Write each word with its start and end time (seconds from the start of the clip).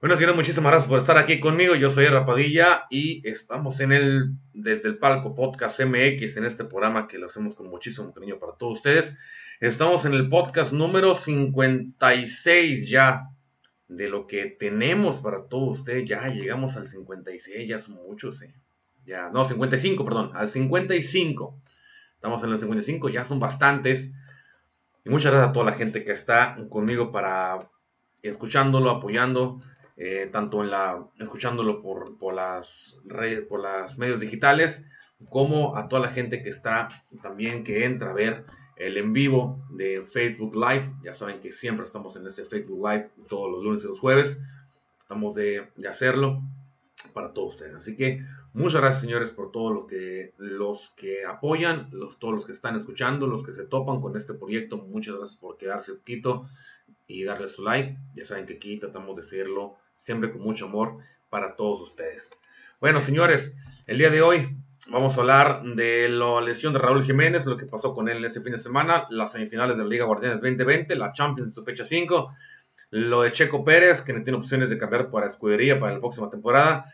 Bueno, 0.00 0.14
señores, 0.14 0.36
muchísimas 0.36 0.70
gracias 0.70 0.88
por 0.88 1.00
estar 1.00 1.18
aquí 1.18 1.40
conmigo. 1.40 1.74
Yo 1.74 1.90
soy 1.90 2.06
Rapadilla 2.06 2.86
y 2.88 3.28
estamos 3.28 3.80
en 3.80 3.90
el 3.90 4.30
desde 4.52 4.88
el 4.88 4.98
palco 4.98 5.34
podcast 5.34 5.80
MX 5.80 6.36
en 6.36 6.44
este 6.44 6.62
programa 6.62 7.08
que 7.08 7.18
lo 7.18 7.26
hacemos 7.26 7.56
con 7.56 7.68
muchísimo 7.68 8.14
cariño 8.14 8.38
para 8.38 8.52
todos 8.52 8.78
ustedes. 8.78 9.18
Estamos 9.58 10.04
en 10.04 10.14
el 10.14 10.28
podcast 10.28 10.72
número 10.72 11.16
56 11.16 12.88
ya 12.88 13.30
de 13.88 14.08
lo 14.08 14.28
que 14.28 14.46
tenemos 14.46 15.20
para 15.20 15.48
todos 15.48 15.80
ustedes. 15.80 16.08
Ya 16.08 16.28
llegamos 16.28 16.76
al 16.76 16.86
56, 16.86 17.68
ya 17.68 17.80
son 17.80 17.96
muchos, 17.96 18.40
¿eh? 18.42 18.54
Ya, 19.04 19.30
no, 19.30 19.44
55, 19.44 20.04
perdón, 20.04 20.30
al 20.34 20.46
55. 20.46 21.60
Estamos 22.14 22.44
en 22.44 22.50
el 22.50 22.58
55, 22.58 23.08
ya 23.08 23.24
son 23.24 23.40
bastantes. 23.40 24.14
Y 25.04 25.10
muchas 25.10 25.32
gracias 25.32 25.50
a 25.50 25.52
toda 25.52 25.66
la 25.66 25.76
gente 25.76 26.04
que 26.04 26.12
está 26.12 26.56
conmigo 26.70 27.10
para 27.10 27.68
escuchándolo, 28.22 28.90
apoyando 28.90 29.60
eh, 30.00 30.28
tanto 30.30 30.62
en 30.62 30.70
la, 30.70 31.04
escuchándolo 31.18 31.82
por, 31.82 32.16
por, 32.18 32.32
las 32.32 33.00
redes, 33.04 33.44
por 33.46 33.60
las 33.60 33.98
medios 33.98 34.20
digitales, 34.20 34.86
como 35.28 35.76
a 35.76 35.88
toda 35.88 36.02
la 36.02 36.10
gente 36.10 36.40
que 36.40 36.50
está 36.50 36.86
también, 37.20 37.64
que 37.64 37.84
entra 37.84 38.10
a 38.10 38.14
ver 38.14 38.44
el 38.76 38.96
en 38.96 39.12
vivo 39.12 39.60
de 39.70 40.04
Facebook 40.06 40.54
Live. 40.54 40.88
Ya 41.02 41.14
saben 41.14 41.40
que 41.40 41.52
siempre 41.52 41.84
estamos 41.84 42.14
en 42.14 42.28
este 42.28 42.44
Facebook 42.44 42.78
Live 42.88 43.10
todos 43.28 43.50
los 43.50 43.64
lunes 43.64 43.82
y 43.82 43.88
los 43.88 43.98
jueves. 43.98 44.40
Estamos 45.02 45.34
de, 45.34 45.66
de 45.74 45.88
hacerlo 45.88 46.42
para 47.12 47.32
todos 47.32 47.54
ustedes. 47.54 47.74
Así 47.74 47.96
que 47.96 48.24
muchas 48.52 48.80
gracias 48.80 49.02
señores 49.02 49.32
por 49.32 49.50
todo 49.50 49.72
lo 49.72 49.88
que 49.88 50.32
los 50.38 50.90
que 50.90 51.24
apoyan, 51.24 51.88
los, 51.90 52.20
todos 52.20 52.34
los 52.34 52.46
que 52.46 52.52
están 52.52 52.76
escuchando, 52.76 53.26
los 53.26 53.44
que 53.44 53.52
se 53.52 53.64
topan 53.64 54.00
con 54.00 54.16
este 54.16 54.34
proyecto. 54.34 54.76
Muchas 54.78 55.16
gracias 55.16 55.40
por 55.40 55.56
quedarse 55.56 55.94
poquito 55.94 56.48
y 57.08 57.24
darle 57.24 57.48
su 57.48 57.64
like. 57.64 57.96
Ya 58.14 58.24
saben 58.24 58.46
que 58.46 58.54
aquí 58.54 58.78
tratamos 58.78 59.16
de 59.16 59.22
hacerlo 59.22 59.76
siempre 59.98 60.32
con 60.32 60.40
mucho 60.40 60.66
amor 60.66 60.98
para 61.28 61.56
todos 61.56 61.82
ustedes. 61.82 62.30
Bueno, 62.80 63.02
señores, 63.02 63.56
el 63.86 63.98
día 63.98 64.10
de 64.10 64.22
hoy 64.22 64.56
vamos 64.88 65.16
a 65.16 65.20
hablar 65.20 65.62
de 65.62 66.08
la 66.08 66.40
lesión 66.40 66.72
de 66.72 66.78
Raúl 66.78 67.04
Jiménez, 67.04 67.44
lo 67.44 67.56
que 67.56 67.66
pasó 67.66 67.94
con 67.94 68.08
él 68.08 68.24
este 68.24 68.40
fin 68.40 68.52
de 68.52 68.58
semana, 68.58 69.06
las 69.10 69.32
semifinales 69.32 69.76
de 69.76 69.82
la 69.82 69.88
Liga 69.88 70.04
Guardianes 70.04 70.40
2020, 70.40 70.94
la 70.96 71.12
Champions 71.12 71.54
de 71.54 71.62
fecha 71.62 71.84
5, 71.84 72.32
lo 72.90 73.22
de 73.22 73.32
Checo 73.32 73.64
Pérez, 73.64 74.02
que 74.02 74.12
no 74.12 74.22
tiene 74.22 74.38
opciones 74.38 74.70
de 74.70 74.78
cambiar 74.78 75.10
para 75.10 75.26
escudería 75.26 75.78
para 75.78 75.94
la 75.94 76.00
próxima 76.00 76.30
temporada, 76.30 76.86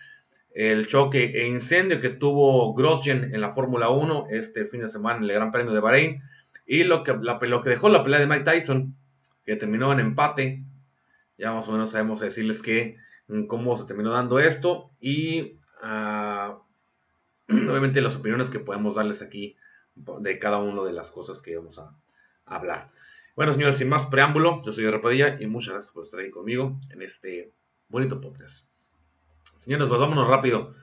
el 0.54 0.86
choque 0.86 1.32
e 1.34 1.46
incendio 1.46 2.00
que 2.00 2.10
tuvo 2.10 2.74
Grosjean 2.74 3.34
en 3.34 3.40
la 3.40 3.52
Fórmula 3.52 3.90
1 3.90 4.28
este 4.30 4.64
fin 4.64 4.80
de 4.80 4.88
semana 4.88 5.18
en 5.18 5.24
el 5.24 5.32
Gran 5.32 5.50
Premio 5.52 5.72
de 5.72 5.80
Bahrein, 5.80 6.22
y 6.66 6.84
lo 6.84 7.04
que, 7.04 7.12
lo 7.12 7.62
que 7.62 7.70
dejó 7.70 7.88
la 7.88 8.02
pelea 8.02 8.20
de 8.20 8.26
Mike 8.26 8.44
Tyson, 8.44 8.96
que 9.44 9.56
terminó 9.56 9.92
en 9.92 10.00
empate 10.00 10.64
ya 11.38 11.52
más 11.52 11.68
o 11.68 11.72
menos 11.72 11.90
sabemos 11.90 12.20
decirles 12.20 12.62
que 12.62 12.96
mm, 13.28 13.46
cómo 13.46 13.76
se 13.76 13.86
terminó 13.86 14.12
dando 14.12 14.38
esto 14.38 14.90
y 15.00 15.58
uh, 15.82 16.54
obviamente 17.48 18.00
las 18.00 18.16
opiniones 18.16 18.50
que 18.50 18.60
podemos 18.60 18.96
darles 18.96 19.22
aquí 19.22 19.56
de 19.94 20.38
cada 20.38 20.58
una 20.58 20.82
de 20.82 20.92
las 20.92 21.10
cosas 21.10 21.40
que 21.40 21.56
vamos 21.56 21.78
a, 21.78 21.94
hablar. 22.46 22.90
Bueno, 23.36 23.54
señores, 23.54 23.78
sin 23.78 23.88
más 23.88 24.06
preámbulo, 24.06 24.60
yo 24.64 24.72
soy 24.72 24.88
Repadilla 24.90 25.40
y 25.40 25.46
muchas 25.46 25.72
gracias 25.72 25.94
por 25.94 26.04
estar 26.04 26.20
ahí 26.20 26.30
conmigo 26.30 26.78
en 26.90 27.00
este 27.00 27.52
bonito 27.88 28.20
podcast. 28.20 28.66
Señores, 29.60 29.88
pues 29.88 29.98
vámonos 29.98 30.28
rápido. 30.28 30.74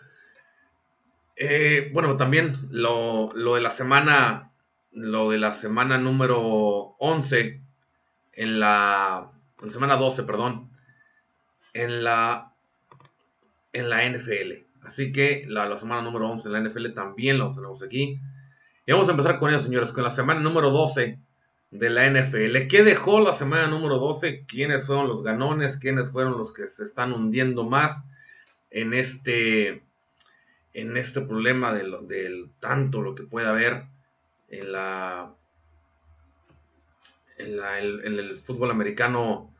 Eh, 1.35 1.91
bueno, 1.93 2.17
también 2.17 2.55
lo, 2.71 3.29
lo, 3.35 3.55
de 3.55 3.61
la 3.61 3.69
semana, 3.69 4.51
lo 4.91 5.29
de 5.29 5.37
la 5.37 5.53
semana 5.53 5.99
número 5.99 6.95
11 6.97 7.61
en 8.33 8.59
la 8.59 9.31
en 9.61 9.67
la 9.67 9.73
semana 9.73 9.95
12, 9.95 10.23
perdón, 10.23 10.69
en 11.73 12.03
la, 12.03 12.53
en 13.73 13.89
la 13.89 14.09
NFL. 14.09 14.65
Así 14.83 15.11
que 15.11 15.45
la, 15.47 15.75
semana 15.77 16.01
número 16.01 16.29
11 16.29 16.47
en 16.47 16.53
la 16.53 16.69
NFL 16.69 16.93
también 16.93 17.37
la 17.37 17.49
tenemos 17.49 17.83
aquí. 17.83 18.19
Y 18.85 18.91
vamos 18.91 19.07
a 19.07 19.11
empezar 19.11 19.39
con 19.39 19.49
ella, 19.49 19.59
señores, 19.59 19.91
con 19.91 20.03
la 20.03 20.11
semana 20.11 20.39
número 20.39 20.71
12 20.71 21.19
de 21.69 21.89
la 21.89 22.09
NFL. 22.09 22.67
¿Qué 22.67 22.83
dejó 22.83 23.19
la 23.21 23.31
semana 23.31 23.67
número 23.67 23.99
12? 23.99 24.45
¿Quiénes 24.47 24.85
son 24.85 25.07
los 25.07 25.23
ganones? 25.23 25.77
¿Quiénes 25.77 26.11
fueron 26.11 26.37
los 26.37 26.53
que 26.53 26.67
se 26.67 26.83
están 26.83 27.13
hundiendo 27.13 27.63
más 27.63 28.09
en 28.71 28.93
este, 28.93 29.83
en 30.73 30.97
este 30.97 31.21
problema 31.21 31.73
del, 31.73 32.07
del 32.07 32.49
tanto 32.59 33.01
lo 33.01 33.13
que 33.13 33.23
puede 33.23 33.47
haber 33.47 33.83
en 34.49 34.71
la, 34.71 35.31
en, 37.37 37.57
la, 37.57 37.79
en 37.79 38.19
el 38.19 38.39
fútbol 38.39 38.71
americano 38.71 39.50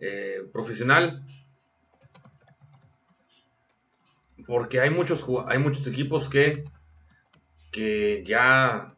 eh, 0.00 0.42
profesional. 0.52 1.24
Porque 4.46 4.80
hay 4.80 4.90
muchos, 4.90 5.24
hay 5.46 5.58
muchos 5.58 5.86
equipos 5.86 6.28
que, 6.28 6.64
que 7.70 8.24
ya 8.26 8.88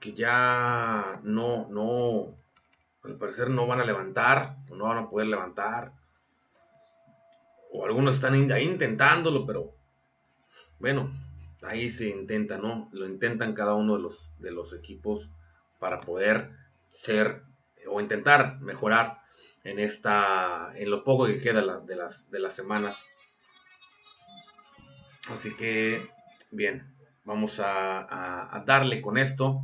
que 0.00 0.14
ya 0.14 1.20
no, 1.22 1.68
no, 1.68 2.34
al 3.04 3.16
parecer 3.16 3.50
no 3.50 3.66
van 3.66 3.80
a 3.80 3.84
levantar, 3.84 4.56
o 4.70 4.74
no 4.74 4.84
van 4.84 4.96
a 4.96 5.10
poder 5.10 5.28
levantar, 5.28 5.92
o 7.70 7.84
algunos 7.84 8.16
están 8.16 8.34
ahí 8.50 8.64
intentándolo, 8.64 9.46
pero 9.46 9.74
bueno, 10.78 11.12
ahí 11.62 11.90
se 11.90 12.08
intenta, 12.08 12.56
¿no? 12.56 12.88
Lo 12.92 13.06
intentan 13.06 13.52
cada 13.52 13.74
uno 13.74 13.96
de 13.96 14.02
los, 14.02 14.36
de 14.40 14.50
los 14.50 14.72
equipos 14.72 15.32
para 15.78 16.00
poder 16.00 16.50
ser 16.90 17.42
o 17.88 18.00
intentar 18.00 18.60
mejorar 18.60 19.20
en 19.64 19.78
esta 19.78 20.72
en 20.74 20.90
lo 20.90 21.04
poco 21.04 21.26
que 21.26 21.40
queda 21.40 21.60
de 21.80 21.96
las 21.96 22.30
de 22.30 22.40
las 22.40 22.54
semanas. 22.54 23.08
Así 25.28 25.54
que 25.56 26.02
bien 26.50 26.94
vamos 27.24 27.60
a, 27.62 28.62
darle 28.66 29.00
con 29.00 29.18
esto 29.18 29.62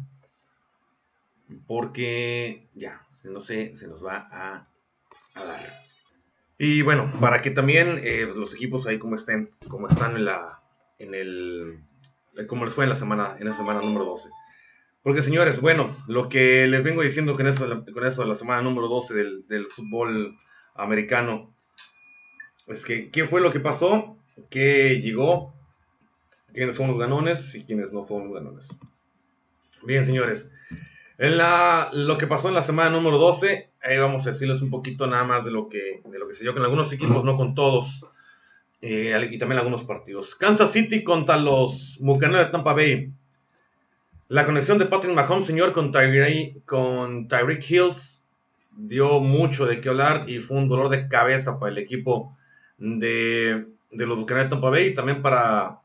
porque 1.66 2.68
ya 2.74 3.06
no 3.24 3.40
sé 3.40 3.76
se 3.76 3.88
nos 3.88 4.04
va 4.04 4.28
a, 4.30 4.68
dar. 5.34 5.84
Y 6.58 6.82
bueno 6.82 7.12
para 7.20 7.42
que 7.42 7.50
también 7.50 8.00
eh, 8.02 8.22
pues, 8.26 8.36
los 8.36 8.54
equipos 8.54 8.86
ahí 8.86 8.98
como 8.98 9.16
estén 9.16 9.50
como 9.68 9.86
están 9.86 10.16
en 10.16 10.24
la 10.24 10.62
en 10.98 11.14
el 11.14 11.80
como 12.48 12.64
les 12.64 12.74
fue 12.74 12.84
en 12.84 12.90
la 12.90 12.96
semana 12.96 13.36
en 13.38 13.48
la 13.48 13.54
semana 13.54 13.80
número 13.80 14.04
12 14.04 14.30
porque 15.06 15.22
señores, 15.22 15.60
bueno, 15.60 15.96
lo 16.08 16.28
que 16.28 16.66
les 16.66 16.82
vengo 16.82 17.00
diciendo 17.00 17.36
con 17.36 17.46
eso, 17.46 17.84
con 17.94 18.04
eso 18.04 18.22
de 18.22 18.28
la 18.28 18.34
semana 18.34 18.62
número 18.62 18.88
12 18.88 19.14
del, 19.46 19.66
fútbol 19.70 20.36
americano, 20.74 21.54
es 22.66 22.84
que, 22.84 23.12
¿qué 23.12 23.24
fue 23.24 23.40
lo 23.40 23.52
que 23.52 23.60
pasó? 23.60 24.16
¿Qué 24.50 25.00
llegó? 25.00 25.54
¿Quiénes 26.52 26.76
fueron 26.76 26.96
los 26.96 27.06
ganones 27.06 27.54
y 27.54 27.62
quiénes 27.62 27.92
no 27.92 28.02
fueron 28.02 28.30
los 28.30 28.42
ganones? 28.42 28.68
Bien, 29.84 30.04
señores. 30.04 30.52
En 31.18 31.36
la, 31.36 31.88
lo 31.92 32.18
que 32.18 32.26
pasó 32.26 32.48
en 32.48 32.54
la 32.54 32.62
semana 32.62 32.90
número 32.90 33.16
12, 33.16 33.70
ahí 33.84 33.98
vamos 33.98 34.26
a 34.26 34.30
decirles 34.30 34.60
un 34.60 34.70
poquito 34.70 35.06
nada 35.06 35.22
más 35.22 35.44
de 35.44 35.52
lo 35.52 35.68
que, 35.68 36.02
de 36.04 36.18
lo 36.18 36.26
que 36.26 36.34
se 36.34 36.42
dio 36.42 36.52
con 36.52 36.64
algunos 36.64 36.92
equipos, 36.92 37.22
no 37.22 37.36
con 37.36 37.54
todos, 37.54 38.04
eh, 38.82 39.28
y 39.30 39.38
también 39.38 39.60
algunos 39.60 39.84
partidos. 39.84 40.34
Kansas 40.34 40.72
City 40.72 41.04
contra 41.04 41.36
los 41.36 42.00
Buccaneers 42.02 42.46
de 42.46 42.50
Tampa 42.50 42.72
Bay. 42.72 43.12
La 44.28 44.44
conexión 44.44 44.78
de 44.78 44.86
Patrick 44.86 45.14
Mahomes, 45.14 45.46
señor, 45.46 45.72
con, 45.72 45.92
con 46.64 47.28
Tyreek 47.28 47.70
Hills 47.70 48.24
dio 48.72 49.20
mucho 49.20 49.66
de 49.66 49.80
qué 49.80 49.88
hablar 49.88 50.28
y 50.28 50.40
fue 50.40 50.58
un 50.58 50.66
dolor 50.66 50.88
de 50.88 51.06
cabeza 51.06 51.60
para 51.60 51.70
el 51.70 51.78
equipo 51.78 52.36
de, 52.76 53.66
los 53.92 54.18
Buccaneers 54.18 54.48
de 54.48 54.50
Tampa 54.50 54.70
Bay 54.70 54.88
y 54.88 54.94
también 54.94 55.22
para, 55.22 55.78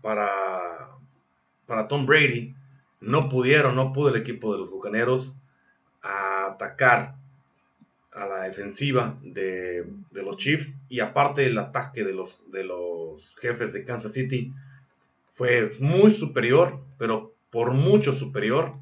para, 0.00 0.30
para 1.66 1.88
Tom 1.88 2.06
Brady. 2.06 2.54
No 3.00 3.28
pudieron, 3.28 3.74
no 3.74 3.92
pudo 3.92 4.10
el 4.10 4.16
equipo 4.16 4.52
de 4.52 4.58
los 4.58 4.70
Bucaneros 4.70 5.36
atacar 6.02 7.16
a 8.12 8.26
la 8.26 8.42
defensiva 8.42 9.18
de, 9.22 9.90
de, 10.12 10.22
los 10.22 10.36
Chiefs 10.36 10.76
y 10.88 11.00
aparte 11.00 11.44
el 11.44 11.58
ataque 11.58 12.04
de 12.04 12.12
los, 12.12 12.48
de 12.52 12.62
los 12.62 13.36
jefes 13.40 13.72
de 13.72 13.84
Kansas 13.84 14.12
City 14.12 14.52
fue 15.34 15.68
muy 15.80 16.12
superior, 16.12 16.80
pero 16.96 17.35
por 17.50 17.72
mucho 17.72 18.12
superior 18.12 18.74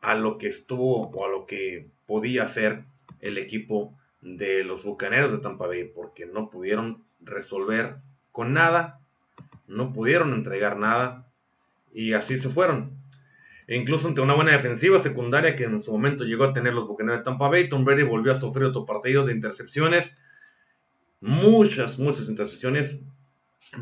a 0.00 0.14
lo 0.14 0.38
que 0.38 0.48
estuvo 0.48 1.08
o 1.08 1.24
a 1.24 1.28
lo 1.28 1.46
que 1.46 1.88
podía 2.06 2.44
hacer 2.44 2.84
el 3.20 3.38
equipo 3.38 3.94
de 4.20 4.64
los 4.64 4.84
Bucaneros 4.84 5.32
de 5.32 5.38
Tampa 5.38 5.66
Bay, 5.66 5.84
porque 5.84 6.26
no 6.26 6.50
pudieron 6.50 7.04
resolver 7.20 7.96
con 8.32 8.52
nada, 8.52 9.00
no 9.66 9.92
pudieron 9.92 10.32
entregar 10.32 10.76
nada 10.76 11.26
y 11.92 12.12
así 12.12 12.36
se 12.36 12.48
fueron. 12.48 12.96
E 13.66 13.76
incluso 13.76 14.08
ante 14.08 14.22
una 14.22 14.34
buena 14.34 14.52
defensiva 14.52 14.98
secundaria 14.98 15.54
que 15.54 15.64
en 15.64 15.82
su 15.82 15.92
momento 15.92 16.24
llegó 16.24 16.44
a 16.44 16.54
tener 16.54 16.72
los 16.72 16.86
Buccaneers 16.86 17.18
de 17.18 17.24
Tampa 17.24 17.48
Bay, 17.48 17.68
Tom 17.68 17.84
Brady 17.84 18.02
volvió 18.02 18.32
a 18.32 18.36
sufrir 18.36 18.64
otro 18.64 18.86
partido 18.86 19.26
de 19.26 19.34
intercepciones. 19.34 20.18
Muchas, 21.20 21.98
muchas 21.98 22.28
intercepciones 22.28 23.04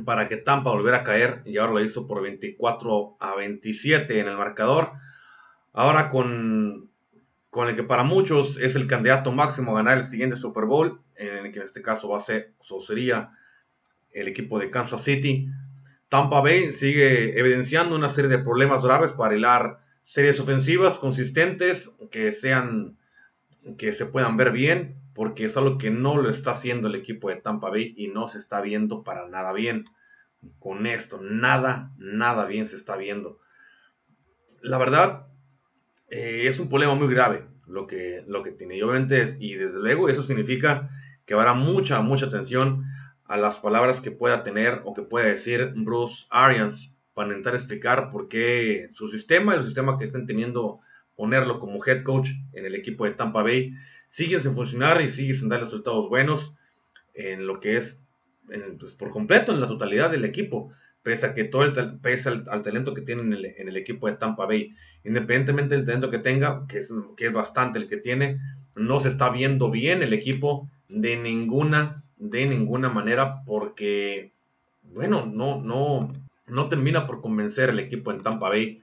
para 0.05 0.29
que 0.29 0.37
Tampa 0.37 0.71
volviera 0.71 0.99
a 0.99 1.05
caer 1.05 1.43
y 1.45 1.59
ahora 1.59 1.75
lo 1.75 1.85
hizo 1.85 2.07
por 2.07 2.23
24 2.23 3.17
a 3.21 3.35
27 3.35 4.21
en 4.21 4.29
el 4.29 4.37
marcador. 4.37 4.93
Ahora 5.73 6.11
con, 6.11 6.91
con 7.51 7.69
el 7.69 7.77
que 7.77 7.83
para 7.83 8.03
muchos 8.03 8.59
es 8.59 8.77
el 8.77 8.87
candidato 8.87 9.33
máximo 9.33 9.73
a 9.73 9.83
ganar 9.83 9.99
el 9.99 10.05
siguiente 10.05 10.37
Super 10.37 10.65
Bowl, 10.65 11.01
en 11.15 11.47
el 11.47 11.53
que 11.53 11.59
en 11.59 11.65
este 11.65 11.83
caso 11.83 12.09
va 12.09 12.19
a 12.19 12.23
ser, 12.23 12.55
sería 12.81 13.31
el 14.11 14.29
equipo 14.29 14.59
de 14.59 14.71
Kansas 14.71 15.05
City. 15.05 15.49
Tampa 16.09 16.41
Bay 16.41 16.73
sigue 16.73 17.39
evidenciando 17.39 17.95
una 17.95 18.09
serie 18.09 18.31
de 18.31 18.39
problemas 18.39 18.85
graves 18.85 19.13
para 19.13 19.37
hilar 19.37 19.81
series 20.05 20.39
ofensivas 20.41 20.99
consistentes 20.99 21.95
que 22.11 22.33
sean 22.33 22.97
que 23.77 23.93
se 23.93 24.07
puedan 24.07 24.37
ver 24.37 24.53
bien 24.53 24.97
porque 25.17 25.47
es 25.47 25.57
algo 25.57 25.79
que 25.79 25.91
no 25.91 26.19
lo 26.19 26.29
está 26.29 26.51
haciendo 26.51 26.89
el 26.89 26.95
equipo 26.95 27.31
de 27.31 27.37
Tampa 27.37 27.71
Bay 27.71 27.95
y 27.97 28.09
no 28.09 28.29
se 28.29 28.39
está 28.39 28.61
viendo 28.61 29.03
para 29.03 29.27
nada 29.27 29.55
bien. 29.55 29.87
Con 30.59 30.87
esto, 30.87 31.21
nada, 31.23 31.91
nada 31.97 32.45
bien 32.45 32.69
se 32.69 32.77
está 32.77 32.97
viendo. 32.97 33.41
La 34.61 34.77
verdad, 34.77 35.27
eh, 36.11 36.43
es 36.45 36.61
un 36.61 36.69
problema 36.69 36.95
muy 36.95 37.09
grave 37.09 37.47
lo 37.67 37.87
que, 37.87 38.25
lo 38.29 38.43
que 38.43 38.53
tiene. 38.53 38.77
Y 38.77 38.83
obviamente, 38.83 39.37
y 39.41 39.55
desde 39.55 39.81
luego, 39.81 40.11
eso 40.11 40.21
significa 40.21 40.91
que 41.25 41.33
habrá 41.33 41.55
mucha, 41.55 42.03
mucha 42.03 42.27
atención 42.27 42.85
a 43.25 43.39
las 43.39 43.59
palabras 43.59 44.03
que 44.03 44.11
pueda 44.11 44.45
tener 44.45 44.83
o 44.85 44.93
que 44.93 45.03
pueda 45.03 45.27
decir 45.27 45.73
Bruce 45.75 46.27
Arians 46.29 46.95
para 47.15 47.29
intentar 47.29 47.55
explicar 47.55 48.11
por 48.11 48.29
qué 48.29 48.89
su 48.93 49.09
sistema, 49.09 49.55
el 49.55 49.65
sistema 49.65 49.99
que 49.99 50.05
estén 50.05 50.27
teniendo, 50.27 50.81
ponerlo 51.15 51.59
como 51.59 51.83
head 51.83 52.03
coach 52.03 52.29
en 52.53 52.67
el 52.67 52.75
equipo 52.75 53.07
de 53.07 53.13
Tampa 53.13 53.43
Bay, 53.43 53.73
siguen 54.09 54.43
sin 54.43 54.55
funcionar 54.55 55.01
y 55.01 55.09
siguen 55.09 55.35
sin 55.35 55.49
dar 55.49 55.61
resultados 55.61 56.09
buenos 56.09 56.57
en 57.15 57.47
lo 57.47 57.61
que 57.61 57.77
es 57.77 58.03
pues, 58.79 58.95
por 58.95 59.11
completo, 59.11 59.53
en 59.53 59.61
la 59.61 59.67
totalidad 59.67 60.11
del 60.11 60.25
equipo, 60.25 60.73
pese 61.03 61.27
a 61.27 61.35
que 61.35 61.45
todo 61.45 61.65
el, 61.65 61.99
pese 62.01 62.29
al, 62.29 62.63
talento 62.63 62.95
que 62.95 63.01
tienen 63.01 63.33
en 63.33 63.69
el, 63.69 63.77
equipo 63.77 64.07
de 64.07 64.15
Tampa 64.15 64.47
Bay, 64.47 64.75
independientemente 65.05 65.75
del 65.75 65.85
talento 65.85 66.11
que 66.11 66.19
tenga, 66.19 66.67
que 66.69 66.79
es, 66.79 66.93
que 67.17 67.27
es 67.27 67.33
bastante 67.33 67.79
el 67.79 67.89
que 67.89 67.97
tiene, 67.97 68.41
no 68.75 69.01
se 69.01 69.09
está 69.09 69.31
viendo 69.31 69.71
bien 69.71 70.03
el 70.03 70.13
equipo 70.13 70.69
de 70.89 71.17
ninguna, 71.17 72.03
de 72.17 72.47
ninguna 72.47 72.89
manera, 72.89 73.43
porque, 73.45 74.33
bueno, 74.83 75.27
no, 75.27 75.61
no, 75.61 76.13
no 76.47 76.69
termina 76.69 77.07
por 77.07 77.21
convencer 77.21 77.71
el 77.71 77.81
equipo 77.81 78.13
en 78.13 78.23
Tampa 78.23 78.49
Bay 78.49 78.83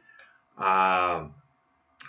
a, 0.58 1.30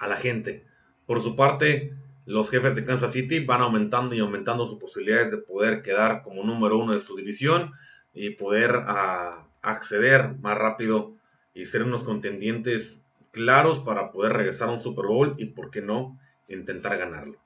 a 0.00 0.08
la 0.08 0.17
gente. 0.17 0.64
Por 1.06 1.20
su 1.20 1.37
parte, 1.37 1.93
los 2.26 2.50
jefes 2.50 2.74
de 2.74 2.84
Kansas 2.84 3.12
City 3.12 3.40
van 3.40 3.60
aumentando 3.60 4.14
y 4.14 4.20
aumentando 4.20 4.66
sus 4.66 4.78
posibilidades 4.78 5.30
de 5.30 5.38
poder 5.38 5.82
quedar 5.82 6.22
como 6.22 6.42
número 6.42 6.78
uno 6.78 6.94
de 6.94 7.00
su 7.00 7.16
división 7.16 7.72
y 8.14 8.30
poder 8.30 8.84
ah, 8.86 9.46
acceder 9.62 10.34
más 10.38 10.56
rápido 10.56 11.14
y 11.52 11.66
ser 11.66 11.82
unos 11.82 12.04
contendientes 12.04 13.04
claros 13.30 13.80
para 13.80 14.10
poder 14.10 14.32
regresar 14.32 14.68
a 14.68 14.72
un 14.72 14.80
Super 14.80 15.06
Bowl 15.06 15.34
y, 15.38 15.46
por 15.46 15.70
qué 15.70 15.82
no, 15.82 16.18
intentar 16.48 16.96
ganarlo. 16.96 17.38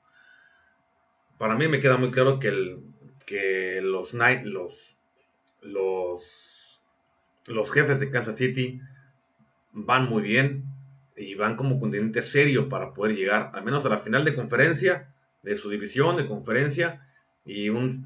Para 1.37 1.55
mí 1.55 1.67
me 1.67 1.79
queda 1.79 1.97
muy 1.97 2.11
claro 2.11 2.39
que, 2.39 2.51
los, 3.81 4.13
los, 5.61 6.81
los 7.45 7.71
jefes 7.71 7.99
de 7.99 8.11
Kansas 8.11 8.37
City 8.37 8.81
van 9.71 10.09
muy 10.09 10.21
bien, 10.21 10.63
y 11.19 11.35
van 11.35 11.57
como 11.57 11.79
contendiente 11.79 12.21
serio 12.21 12.69
para 12.69 12.93
poder 12.93 13.15
llegar 13.15 13.51
al 13.53 13.63
menos 13.63 13.85
a 13.85 13.89
la 13.89 13.97
final 13.97 14.23
de 14.23 14.35
conferencia 14.35 15.13
de 15.43 15.57
su 15.57 15.69
división 15.69 16.17
de 16.17 16.27
conferencia 16.27 17.05
y 17.45 17.69
un 17.69 18.05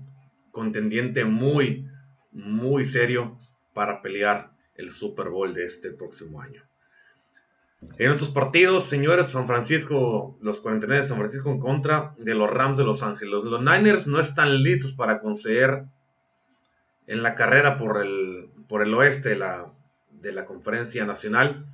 contendiente 0.52 1.24
muy 1.26 1.88
muy 2.32 2.86
serio 2.86 3.38
para 3.74 4.02
pelear 4.02 4.52
el 4.76 4.92
Super 4.92 5.30
Bowl 5.30 5.54
de 5.54 5.66
este 5.66 5.92
próximo 5.92 6.42
año. 6.42 6.64
En 7.98 8.10
otros 8.10 8.30
partidos, 8.30 8.86
señores, 8.86 9.28
San 9.28 9.46
Francisco, 9.46 10.38
los 10.42 10.62
49 10.62 11.04
de 11.04 11.08
San 11.08 11.18
Francisco 11.18 11.52
en 11.52 11.60
contra 11.60 12.16
de 12.18 12.34
los 12.34 12.50
Rams 12.50 12.78
de 12.78 12.86
Los 12.86 13.04
Ángeles. 13.04 13.34
Los 13.44 13.62
Niners 13.62 14.08
no 14.08 14.20
están 14.20 14.64
listos 14.64 14.94
para 14.94 15.20
conceder 15.20 15.84
en 17.06 17.22
la 17.22 17.36
carrera 17.36 17.78
por 17.78 18.02
el, 18.02 18.50
por 18.68 18.82
el 18.82 18.94
oeste 18.94 19.36
la, 19.36 19.72
de 20.12 20.32
la 20.32 20.46
conferencia 20.46 21.06
nacional 21.06 21.66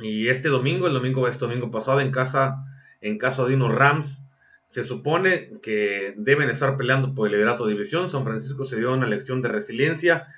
y 0.00 0.28
este 0.28 0.48
domingo, 0.48 0.86
el 0.86 0.94
domingo, 0.94 1.28
este 1.28 1.44
domingo 1.44 1.70
pasado, 1.70 2.00
en 2.00 2.10
casa, 2.10 2.64
en 3.00 3.18
casa 3.18 3.44
de 3.44 3.54
unos 3.54 3.74
Rams, 3.74 4.30
se 4.68 4.84
supone 4.84 5.60
que 5.62 6.14
deben 6.16 6.48
estar 6.48 6.78
peleando 6.78 7.14
por 7.14 7.26
el 7.26 7.34
liderato 7.34 7.66
de 7.66 7.74
división. 7.74 8.08
San 8.08 8.24
Francisco 8.24 8.64
se 8.64 8.78
dio 8.78 8.94
una 8.94 9.06
lección 9.06 9.42
de 9.42 9.48
resiliencia, 9.48 10.28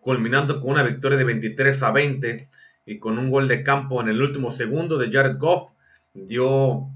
culminando 0.00 0.60
con 0.60 0.70
una 0.70 0.84
victoria 0.84 1.18
de 1.18 1.24
23 1.24 1.82
a 1.82 1.90
20 1.90 2.48
y 2.86 2.98
con 2.98 3.18
un 3.18 3.30
gol 3.30 3.48
de 3.48 3.64
campo 3.64 4.00
en 4.00 4.08
el 4.08 4.22
último 4.22 4.52
segundo 4.52 4.96
de 4.96 5.10
Jared 5.10 5.38
Goff. 5.38 5.72
Dio, 6.14 6.88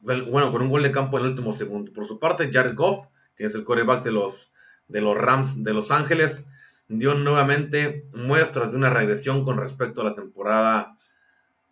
bueno, 0.00 0.50
con 0.50 0.62
un 0.62 0.70
gol 0.70 0.82
de 0.82 0.92
campo 0.92 1.18
en 1.18 1.24
el 1.24 1.30
último 1.30 1.52
segundo. 1.52 1.92
Por 1.92 2.06
su 2.06 2.18
parte, 2.18 2.50
Jared 2.50 2.74
Goff, 2.74 3.08
que 3.36 3.44
es 3.44 3.54
el 3.54 3.64
coreback 3.64 4.02
de 4.02 4.12
los, 4.12 4.54
de 4.88 5.02
los 5.02 5.16
Rams 5.16 5.62
de 5.62 5.74
Los 5.74 5.90
Ángeles, 5.90 6.46
dio 6.88 7.14
nuevamente 7.14 8.06
muestras 8.14 8.72
de 8.72 8.78
una 8.78 8.88
regresión 8.88 9.44
con 9.44 9.58
respecto 9.58 10.00
a 10.00 10.04
la 10.04 10.14
temporada 10.14 10.97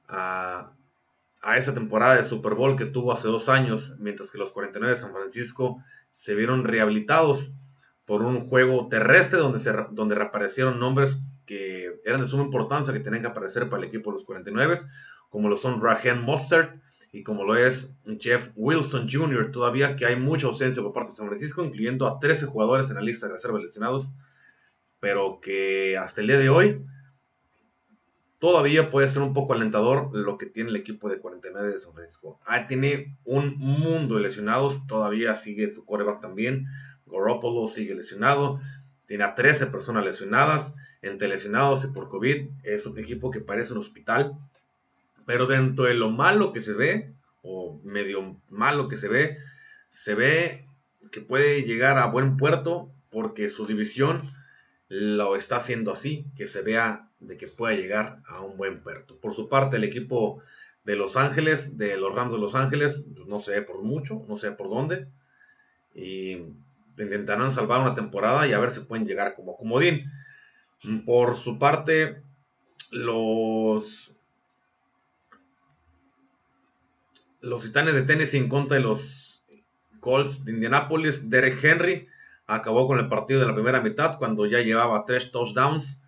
a, 0.08 0.73
esa 1.56 1.75
temporada 1.75 2.17
de 2.17 2.25
Super 2.25 2.55
Bowl 2.55 2.76
que 2.76 2.87
tuvo 2.87 3.12
hace 3.12 3.29
dos 3.29 3.49
años, 3.49 3.97
mientras 4.00 4.31
que 4.31 4.38
los 4.38 4.53
49 4.53 4.94
de 4.94 5.00
San 5.00 5.12
Francisco 5.12 5.82
se 6.11 6.35
vieron 6.35 6.64
rehabilitados 6.64 7.55
por 8.05 8.23
un 8.23 8.49
juego 8.49 8.88
terrestre 8.88 9.38
donde, 9.38 9.58
se, 9.58 9.73
donde 9.91 10.14
reaparecieron 10.14 10.81
nombres 10.81 11.23
que 11.44 12.00
eran 12.05 12.20
de 12.20 12.26
suma 12.26 12.43
importancia 12.43 12.93
que 12.93 13.00
tenían 13.00 13.23
que 13.23 13.29
aparecer 13.29 13.69
para 13.69 13.82
el 13.82 13.88
equipo 13.88 14.11
de 14.11 14.14
los 14.14 14.25
49, 14.25 14.76
como 15.31 15.49
lo 15.49 15.56
son 15.56 15.81
Raheem 15.81 16.23
Mostert 16.23 16.81
y 17.12 17.23
como 17.23 17.44
lo 17.44 17.56
es 17.56 17.94
Jeff 18.19 18.50
Wilson 18.56 19.08
Jr., 19.11 19.50
todavía 19.53 19.97
que 19.97 20.06
hay 20.06 20.17
mucha 20.17 20.49
ausencia 20.49 20.82
por 20.82 20.93
parte 20.93 21.11
de 21.11 21.17
San 21.17 21.29
Francisco, 21.29 21.64
incluyendo 21.64 22.06
a 22.06 22.19
13 22.19 22.47
jugadores 22.47 22.91
en 22.91 22.97
la 22.97 23.03
lista 23.03 23.26
de 23.26 23.35
reserva 23.35 23.58
lesionados, 23.58 24.14
pero 25.00 25.41
que 25.41 25.97
hasta 25.97 26.20
el 26.20 26.26
día 26.26 26.38
de 26.38 26.49
hoy 26.50 26.85
todavía 28.38 28.90
puede 28.90 29.08
ser 29.08 29.22
un 29.22 29.34
poco 29.34 29.54
alentador 29.54 30.10
lo 30.12 30.38
que 30.38 30.46
tiene 30.46 30.70
el 30.70 30.76
equipo 30.76 31.08
de 31.08 31.18
49 31.18 31.72
de 31.72 31.78
San 31.78 31.94
Francisco. 31.94 32.38
Ah, 32.46 32.66
tiene 32.66 33.16
un 33.24 33.56
mundo 33.56 34.16
de 34.16 34.22
lesionados, 34.22 34.86
todavía 34.86 35.36
sigue 35.36 35.69
su 35.69 35.84
coreback 35.84 36.20
también. 36.20 36.66
Garoppolo 37.06 37.66
sigue 37.69 37.94
lesionado, 37.94 38.60
tiene 39.06 39.24
a 39.24 39.34
13 39.34 39.66
personas 39.66 40.05
lesionadas, 40.05 40.74
entre 41.02 41.28
lesionados 41.28 41.84
y 41.84 41.88
por 41.88 42.08
COVID. 42.08 42.48
Es 42.64 42.86
un 42.86 42.98
equipo 42.98 43.31
que 43.31 43.40
parece 43.40 43.72
un 43.72 43.78
hospital, 43.78 44.32
pero 45.24 45.46
dentro 45.46 45.86
de 45.86 45.94
lo 45.94 46.10
malo 46.10 46.52
que 46.52 46.62
se 46.62 46.72
ve, 46.72 47.12
o 47.43 47.81
medio 47.84 48.36
malo 48.50 48.88
que 48.88 48.96
se 48.96 49.08
ve, 49.08 49.38
se 49.88 50.14
ve 50.14 50.66
que 51.12 51.20
puede 51.20 51.62
llegar 51.62 51.96
a 51.98 52.06
buen 52.06 52.36
puerto 52.36 52.90
porque 53.10 53.48
su 53.50 53.66
división 53.66 54.32
lo 54.88 55.36
está 55.36 55.56
haciendo 55.56 55.93
así, 55.93 56.26
que 56.36 56.46
se 56.46 56.62
vea 56.62 57.08
de 57.20 57.36
que 57.36 57.48
pueda 57.48 57.74
llegar 57.74 58.20
a 58.26 58.40
un 58.40 58.56
buen 58.56 58.82
puerto. 58.82 59.19
Por 59.19 59.34
su 59.34 59.48
parte, 59.48 59.76
el 59.76 59.84
equipo 59.84 60.43
de 60.84 60.96
Los 60.96 61.16
Ángeles, 61.16 61.76
de 61.76 61.96
los 61.96 62.14
Rams 62.14 62.32
de 62.32 62.38
Los 62.38 62.55
Ángeles, 62.55 63.05
pues, 63.14 63.26
no 63.26 63.40
sé 63.40 63.62
por 63.62 63.82
mucho, 63.82 64.24
no 64.28 64.36
sé 64.36 64.52
por 64.52 64.70
dónde, 64.70 65.08
y 65.94 66.43
intentarán 66.98 67.52
salvar 67.52 67.81
una 67.81 67.94
temporada 67.94 68.46
y 68.46 68.52
a 68.52 68.58
ver 68.58 68.70
si 68.70 68.81
pueden 68.81 69.06
llegar 69.06 69.34
como 69.34 69.56
comodín. 69.56 70.10
Por 71.05 71.36
su 71.36 71.58
parte, 71.58 72.22
los 72.90 74.12
los 77.40 77.62
Titanes 77.62 77.94
de 77.94 78.02
Tennessee 78.02 78.38
en 78.38 78.48
contra 78.48 78.76
de 78.76 78.82
los 78.82 79.44
Colts 80.00 80.44
de 80.44 80.52
Indianapolis, 80.52 81.28
Derek 81.28 81.62
Henry 81.62 82.08
acabó 82.46 82.86
con 82.86 82.98
el 82.98 83.08
partido 83.08 83.41
de 83.41 83.46
la 83.46 83.55
primera 83.55 83.81
mitad 83.81 84.19
cuando 84.19 84.46
ya 84.46 84.60
llevaba 84.60 85.05
tres 85.05 85.31
touchdowns 85.31 86.00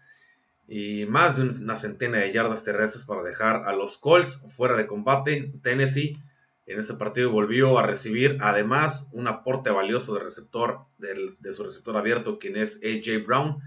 y 0.67 1.07
más 1.07 1.37
de 1.37 1.45
una 1.45 1.77
centena 1.77 2.19
de 2.19 2.33
yardas 2.33 2.65
terrestres 2.65 3.05
para 3.05 3.23
dejar 3.23 3.65
a 3.67 3.73
los 3.73 3.99
Colts 3.99 4.43
fuera 4.55 4.77
de 4.77 4.87
combate. 4.87 5.53
Tennessee 5.63 6.19
en 6.67 6.79
ese 6.79 6.95
partido 6.95 7.31
volvió 7.31 7.79
a 7.79 7.87
recibir 7.87 8.39
además 8.43 9.09
un 9.13 9.27
aporte 9.27 9.71
valioso 9.71 10.15
de 10.15 10.21
receptor 10.21 10.81
de 10.99 11.55
su 11.55 11.65
receptor 11.65 11.97
abierto 11.97 12.39
quien 12.39 12.57
es 12.57 12.79
AJ 12.85 13.25
Brown 13.27 13.63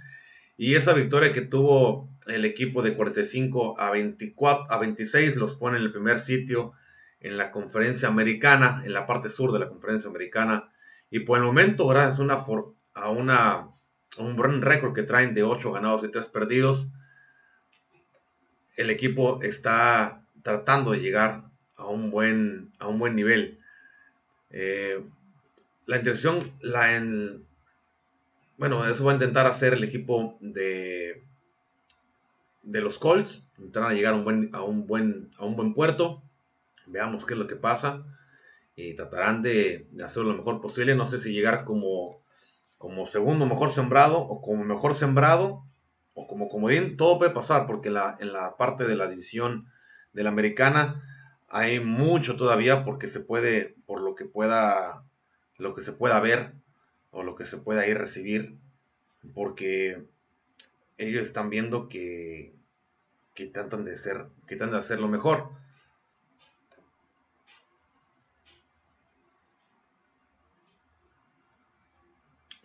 y 0.56 0.76
esa 0.76 0.94
victoria 0.94 1.34
que 1.34 1.42
tuvo 1.42 2.08
el 2.28 2.46
equipo 2.46 2.84
de 2.84 2.94
45 2.94 3.80
a 3.80 3.90
24 3.90 4.72
a 4.72 4.78
26 4.78 5.36
los 5.38 5.56
pone 5.56 5.78
en 5.78 5.84
el 5.84 5.92
primer 5.92 6.20
sitio 6.20 6.74
en 7.20 7.38
la 7.38 7.50
conferencia 7.50 8.08
americana 8.08 8.84
en 8.86 8.94
la 8.94 9.08
parte 9.08 9.30
sur 9.30 9.52
de 9.52 9.60
la 9.60 9.68
conferencia 9.70 10.08
americana 10.08 10.71
y 11.12 11.20
por 11.20 11.38
el 11.38 11.44
momento, 11.44 11.86
gracias 11.88 12.20
a, 12.96 13.68
un 14.18 14.36
buen 14.36 14.62
récord 14.62 14.96
que 14.96 15.04
traen 15.04 15.34
de 15.34 15.44
8 15.44 15.74
ganados 15.74 16.06
y 16.06 16.08
3 16.10 16.30
perdidos, 16.30 16.94
el 18.78 18.90
equipo 18.90 19.44
está 19.44 20.24
tratando 20.42 20.92
de 20.92 21.00
llegar 21.00 21.44
a 21.76 21.86
un 21.88 22.12
buen, 22.12 22.72
a 22.80 22.88
un 22.88 22.98
buen 22.98 23.16
nivel. 23.16 23.60
Eh, 24.52 25.04
la 25.86 25.98
intención, 25.98 26.54
la 26.62 26.96
en, 26.96 27.46
bueno, 28.58 28.88
eso 28.88 29.04
va 29.04 29.12
a 29.12 29.16
intentar 29.16 29.48
hacer 29.48 29.74
el 29.74 29.84
equipo 29.84 30.38
de, 30.40 31.26
de 32.64 32.82
los 32.82 33.00
Colts, 33.00 33.50
intentar 33.58 33.92
llegar 33.92 34.14
a 34.14 34.18
un 34.18 34.24
buen, 34.24 34.50
a 34.54 34.62
un 34.62 34.88
buen, 34.88 35.30
a 35.38 35.46
un 35.46 35.58
buen 35.58 35.74
puerto. 35.74 36.24
Veamos 36.86 37.26
qué 37.26 37.34
es 37.34 37.40
lo 37.40 37.48
que 37.48 37.58
pasa. 37.58 38.06
Y 38.82 38.96
tratarán 38.96 39.42
de, 39.42 39.88
de 39.92 40.04
hacer 40.04 40.24
lo 40.24 40.34
mejor 40.34 40.62
posible. 40.62 40.96
No 40.96 41.06
sé 41.06 41.20
si 41.20 41.32
llegar 41.32 41.66
como, 41.66 42.22
como 42.78 43.06
segundo 43.06 43.46
mejor 43.46 43.72
sembrado 43.72 44.20
o 44.20 44.42
como 44.42 44.64
mejor 44.64 44.96
sembrado 44.96 45.64
o 46.14 46.28
como 46.28 46.50
comodín. 46.50 46.98
Todo 46.98 47.20
puede 47.20 47.32
pasar 47.32 47.68
porque 47.68 47.90
la, 47.90 48.18
en 48.20 48.34
la 48.34 48.58
parte 48.58 48.86
de 48.86 48.96
la 48.96 49.08
división 49.08 49.68
de 50.14 50.24
la 50.24 50.30
americana 50.30 51.04
hay 51.48 51.80
mucho 51.80 52.38
todavía 52.38 52.86
porque 52.86 53.08
se 53.08 53.20
puede, 53.20 53.76
por 53.86 54.02
lo 54.02 54.16
que 54.16 54.26
pueda, 54.26 55.04
lo 55.58 55.76
que 55.76 55.82
se 55.82 55.94
pueda 55.94 56.20
ver 56.20 56.54
o 57.12 57.24
lo 57.24 57.36
que 57.36 57.46
se 57.46 57.58
pueda 57.58 57.86
ir 57.86 57.98
recibir, 57.98 58.56
porque 59.34 60.06
ellos 60.98 61.24
están 61.24 61.50
viendo 61.50 61.90
que, 61.90 62.54
que 63.34 63.48
tratan 63.48 63.84
de 63.84 63.98
ser, 63.98 64.28
que 64.48 64.56
tratan 64.56 64.74
de 64.74 64.80
hacer 64.80 65.00
lo 65.00 65.10
mejor. 65.10 65.50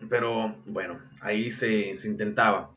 Pero 0.09 0.57
bueno, 0.67 1.01
ahí 1.21 1.51
se, 1.51 1.97
se 1.99 2.09
intentaba. 2.09 2.71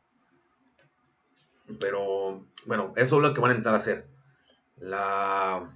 Pero 1.79 2.45
bueno, 2.65 2.93
eso 2.95 3.17
es 3.17 3.21
lo 3.21 3.33
que 3.33 3.41
van 3.41 3.51
a 3.51 3.53
intentar 3.53 3.75
hacer. 3.75 4.07
La 4.77 5.69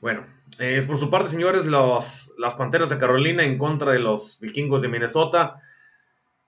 Bueno, 0.00 0.26
eh, 0.58 0.82
por 0.86 0.98
su 0.98 1.10
parte, 1.10 1.28
señores, 1.28 1.66
los, 1.66 2.34
las 2.38 2.54
Panteras 2.54 2.88
de 2.88 2.98
Carolina 2.98 3.44
en 3.44 3.58
contra 3.58 3.92
de 3.92 3.98
los 3.98 4.40
Vikingos 4.40 4.80
de 4.80 4.88
Minnesota. 4.88 5.60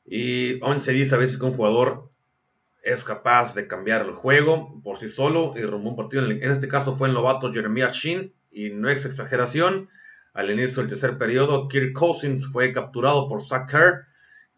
Y 0.06 0.62
aún 0.64 0.80
se 0.80 0.92
dice 0.92 1.14
a 1.14 1.18
veces 1.18 1.38
que 1.38 1.44
un 1.44 1.54
jugador 1.54 2.11
es 2.82 3.04
capaz 3.04 3.54
de 3.54 3.68
cambiar 3.68 4.02
el 4.02 4.12
juego 4.12 4.80
por 4.82 4.98
sí 4.98 5.08
solo 5.08 5.54
y 5.56 5.62
rumbo 5.62 5.90
un 5.90 5.96
partido. 5.96 6.28
En 6.28 6.50
este 6.50 6.68
caso 6.68 6.96
fue 6.96 7.08
el 7.08 7.14
novato 7.14 7.52
Jeremiah 7.52 7.90
Shin. 7.92 8.32
Y 8.50 8.70
no 8.70 8.90
es 8.90 9.06
exageración. 9.06 9.88
Al 10.34 10.50
inicio 10.50 10.82
del 10.82 10.90
tercer 10.90 11.16
periodo, 11.16 11.68
Kirk 11.68 11.92
Cousins 11.94 12.46
fue 12.46 12.72
capturado 12.72 13.28
por 13.28 13.42
Zach 13.42 13.70
Kerr, 13.70 14.06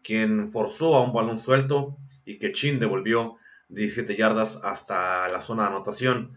quien 0.03 0.51
forzó 0.51 0.95
a 0.95 1.03
un 1.03 1.13
balón 1.13 1.37
suelto 1.37 1.97
y 2.25 2.37
que 2.37 2.51
Chin 2.51 2.79
devolvió 2.79 3.37
17 3.69 4.15
yardas 4.15 4.59
hasta 4.63 5.27
la 5.29 5.39
zona 5.39 5.63
de 5.63 5.69
anotación. 5.69 6.33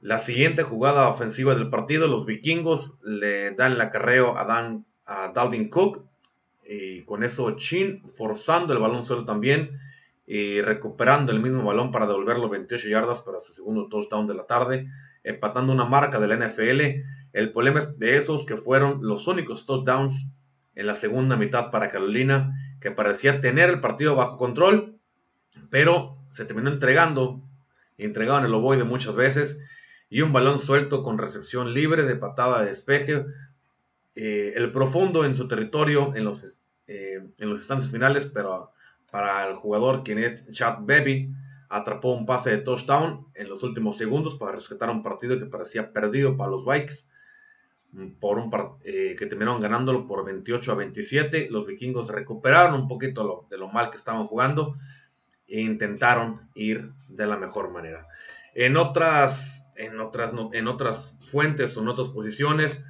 La 0.00 0.18
siguiente 0.18 0.62
jugada 0.62 1.08
ofensiva 1.08 1.54
del 1.54 1.70
partido, 1.70 2.08
los 2.08 2.26
vikingos 2.26 2.98
le 3.02 3.52
dan 3.52 3.72
el 3.72 3.80
acarreo 3.80 4.36
a, 4.38 4.44
Dan, 4.44 4.84
a 5.06 5.28
Dalvin 5.28 5.70
Cook 5.70 6.04
y 6.66 7.02
con 7.02 7.24
eso 7.24 7.56
Chin 7.56 8.02
forzando 8.16 8.72
el 8.72 8.78
balón 8.78 9.04
suelo 9.04 9.24
también 9.24 9.80
y 10.26 10.60
recuperando 10.62 11.32
el 11.32 11.40
mismo 11.40 11.62
balón 11.64 11.90
para 11.90 12.06
devolverlo 12.06 12.48
28 12.48 12.88
yardas 12.88 13.20
para 13.20 13.40
su 13.40 13.52
segundo 13.52 13.88
touchdown 13.88 14.26
de 14.26 14.34
la 14.34 14.46
tarde, 14.46 14.88
empatando 15.22 15.72
una 15.72 15.84
marca 15.84 16.18
de 16.18 16.28
la 16.28 16.36
NFL. 16.36 16.80
El 17.32 17.52
problema 17.52 17.80
es 17.80 17.98
de 17.98 18.16
esos 18.16 18.46
que 18.46 18.56
fueron 18.56 19.00
los 19.02 19.26
únicos 19.26 19.66
touchdowns 19.66 20.30
en 20.74 20.86
la 20.86 20.94
segunda 20.94 21.36
mitad 21.36 21.70
para 21.70 21.90
Carolina, 21.90 22.52
que 22.80 22.90
parecía 22.90 23.40
tener 23.40 23.70
el 23.70 23.80
partido 23.80 24.16
bajo 24.16 24.36
control, 24.38 24.98
pero 25.70 26.16
se 26.32 26.44
terminó 26.44 26.70
entregando, 26.70 27.42
entregaron 27.98 28.44
el 28.44 28.54
ovoide 28.54 28.84
muchas 28.84 29.14
veces 29.14 29.60
y 30.10 30.22
un 30.22 30.32
balón 30.32 30.58
suelto 30.58 31.02
con 31.02 31.18
recepción 31.18 31.74
libre 31.74 32.02
de 32.04 32.16
patada 32.16 32.60
de 32.60 32.68
despeje. 32.68 33.24
Eh, 34.16 34.52
el 34.56 34.70
profundo 34.70 35.24
en 35.24 35.34
su 35.34 35.48
territorio 35.48 36.14
en 36.14 36.24
los, 36.24 36.58
eh, 36.86 37.20
en 37.38 37.50
los 37.50 37.60
instantes 37.60 37.90
finales, 37.90 38.30
pero 38.32 38.73
para 39.14 39.46
el 39.46 39.54
jugador 39.54 40.02
quien 40.02 40.18
es 40.18 40.44
Chad 40.50 40.78
Baby, 40.80 41.32
atrapó 41.68 42.14
un 42.14 42.26
pase 42.26 42.50
de 42.50 42.58
touchdown 42.58 43.28
en 43.34 43.48
los 43.48 43.62
últimos 43.62 43.96
segundos 43.96 44.34
para 44.34 44.50
rescatar 44.50 44.90
un 44.90 45.04
partido 45.04 45.38
que 45.38 45.46
parecía 45.46 45.92
perdido 45.92 46.36
para 46.36 46.50
los 46.50 46.66
Vikes. 46.66 47.08
Por 48.18 48.38
un 48.38 48.50
eh, 48.82 49.14
que 49.16 49.26
terminaron 49.26 49.60
ganándolo 49.60 50.08
por 50.08 50.24
28 50.24 50.72
a 50.72 50.74
27. 50.74 51.46
Los 51.48 51.64
vikingos 51.64 52.08
recuperaron 52.08 52.74
un 52.74 52.88
poquito 52.88 53.46
de 53.48 53.56
lo 53.56 53.68
mal 53.68 53.90
que 53.90 53.98
estaban 53.98 54.26
jugando 54.26 54.76
e 55.46 55.60
intentaron 55.60 56.50
ir 56.56 56.90
de 57.06 57.28
la 57.28 57.36
mejor 57.36 57.70
manera. 57.70 58.08
En 58.52 58.76
otras 58.76 59.70
en 59.76 60.00
otras, 60.00 60.32
en 60.54 60.66
otras 60.66 61.16
fuentes 61.20 61.76
o 61.76 61.82
en 61.82 61.88
otras 61.88 62.08
posiciones, 62.08 62.84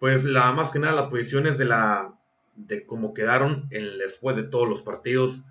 pues 0.00 0.24
la 0.24 0.50
más 0.50 0.72
que 0.72 0.80
nada 0.80 0.96
las 0.96 1.06
posiciones 1.06 1.58
de 1.58 1.66
la 1.66 2.12
de 2.56 2.84
cómo 2.84 3.14
quedaron 3.14 3.68
en, 3.70 3.98
después 3.98 4.34
de 4.34 4.42
todos 4.42 4.68
los 4.68 4.82
partidos 4.82 5.46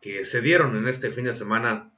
que 0.00 0.24
se 0.24 0.40
dieron 0.40 0.76
en 0.76 0.88
este 0.88 1.10
fin 1.10 1.24
de 1.24 1.34
semana 1.34 1.90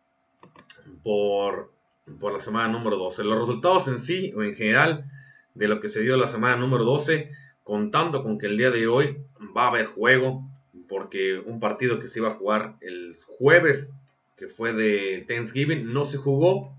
por, 1.03 1.73
por 2.19 2.33
la 2.33 2.41
semana 2.41 2.69
número 2.69 2.97
12. 2.97 3.25
Los 3.25 3.39
resultados 3.39 3.89
en 3.89 4.01
sí 4.01 4.33
o 4.37 4.43
en 4.43 4.55
general 4.55 5.11
de 5.55 5.69
lo 5.69 5.81
que 5.81 5.89
se 5.89 6.01
dio 6.01 6.17
la 6.17 6.29
semana 6.29 6.57
número 6.57 6.85
12, 6.85 7.31
contando 7.65 8.23
con 8.23 8.39
que 8.39 8.47
el 8.47 8.57
día 8.57 8.71
de 8.71 8.87
hoy 8.87 9.19
va 9.57 9.65
a 9.65 9.69
haber 9.69 9.87
juego, 9.87 10.49
porque 10.89 11.39
un 11.39 11.61
partido 11.61 12.01
que 12.01 12.09
se 12.09 12.21
iba 12.21 12.31
a 12.31 12.35
jugar 12.35 12.77
el 12.81 13.15
jueves, 13.39 13.93
que 14.37 14.49
fue 14.49 14.73
de 14.73 15.25
Thanksgiving, 15.29 15.93
no 15.93 16.05
se 16.05 16.17
jugó 16.17 16.75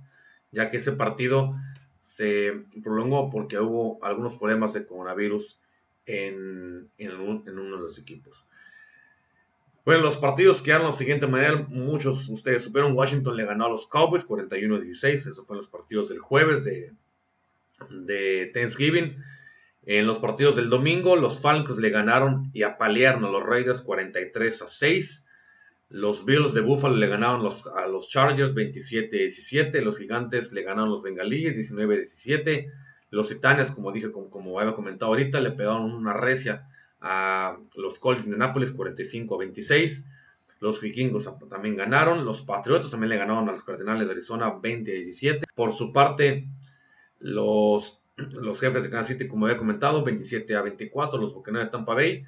ya 0.52 0.70
que 0.70 0.78
ese 0.78 0.92
partido 0.92 1.56
se 2.02 2.64
prolongó 2.84 3.30
porque 3.30 3.60
hubo 3.60 4.04
algunos 4.04 4.38
problemas 4.38 4.74
de 4.74 4.86
coronavirus 4.86 5.60
en, 6.06 6.90
uno 7.00 7.42
de 7.46 7.84
los 7.84 7.98
equipos. 7.98 8.48
Bueno, 9.84 10.02
los 10.02 10.18
partidos 10.18 10.62
quedaron 10.62 10.88
de 10.88 10.92
la 10.92 10.98
siguiente 10.98 11.28
manera. 11.28 11.66
Muchos 11.70 12.28
de 12.28 12.34
ustedes 12.34 12.64
supieron, 12.64 12.94
Washington 12.94 13.36
le 13.36 13.46
ganó 13.46 13.66
a 13.66 13.70
los 13.70 13.88
Cowboys 13.88 14.28
41-16. 14.28 15.14
Esos 15.14 15.48
fueron 15.48 15.62
los 15.62 15.70
partidos 15.70 16.10
del 16.10 16.20
jueves 16.20 16.64
de, 16.64 16.94
de 17.90 18.52
Thanksgiving. 18.54 19.18
En 19.84 20.06
los 20.06 20.20
partidos 20.20 20.56
del 20.56 20.70
domingo, 20.70 21.16
los 21.16 21.42
Falcons 21.42 21.80
le 21.80 21.90
ganaron 21.90 22.52
y 22.54 22.62
apalearon 22.62 23.26
a 23.26 23.32
los 23.32 23.44
Raiders 23.44 23.82
43 23.82 24.62
a 24.62 24.68
6. 24.68 25.26
Los 25.90 26.26
Bills 26.26 26.54
de 26.54 26.62
Buffalo 26.62 26.96
le 26.96 27.08
ganaron 27.08 27.42
a 27.76 27.88
los 27.88 28.08
Chargers 28.08 28.54
27-17. 28.54 29.82
Los 29.82 29.98
Gigantes 29.98 30.54
le 30.54 30.62
ganaron 30.62 30.90
a 30.90 30.92
los 30.92 31.02
Bengalíes 31.02 31.58
19-17. 31.58 32.72
Los 33.10 33.30
Titanes, 33.30 33.72
como 33.72 33.92
dije, 33.92 34.12
como, 34.12 34.30
como 34.30 34.60
había 34.60 34.76
comentado 34.76 35.12
ahorita, 35.12 35.42
le 35.42 35.52
pegaron 35.52 35.92
una 35.92 36.14
recia 36.14 36.68
a 37.02 37.58
los 37.76 38.00
Colts 38.00 38.30
de 38.30 38.38
Nápoles 38.38 38.78
45-26. 38.78 40.08
Los 40.60 40.80
vikingos 40.80 41.30
también 41.50 41.76
ganaron. 41.76 42.24
Los 42.24 42.44
Patriotas 42.44 42.92
también 42.92 43.10
le 43.10 43.18
ganaron 43.18 43.50
a 43.50 43.52
los 43.52 43.64
Cardenales 43.64 44.08
de 44.08 44.14
Arizona 44.14 44.54
20-17. 44.54 45.42
Por 45.56 45.74
su 45.74 45.92
parte, 45.92 46.48
los, 47.20 48.02
los 48.16 48.60
jefes 48.60 48.84
de 48.84 48.90
Kansas 48.90 49.08
City, 49.08 49.28
como 49.28 49.48
había 49.48 49.58
comentado, 49.58 50.04
27 50.04 50.62
24. 50.62 51.20
Los 51.20 51.34
Buccaneers 51.34 51.68
de 51.68 51.72
Tampa 51.72 51.96
Bay. 51.96 52.24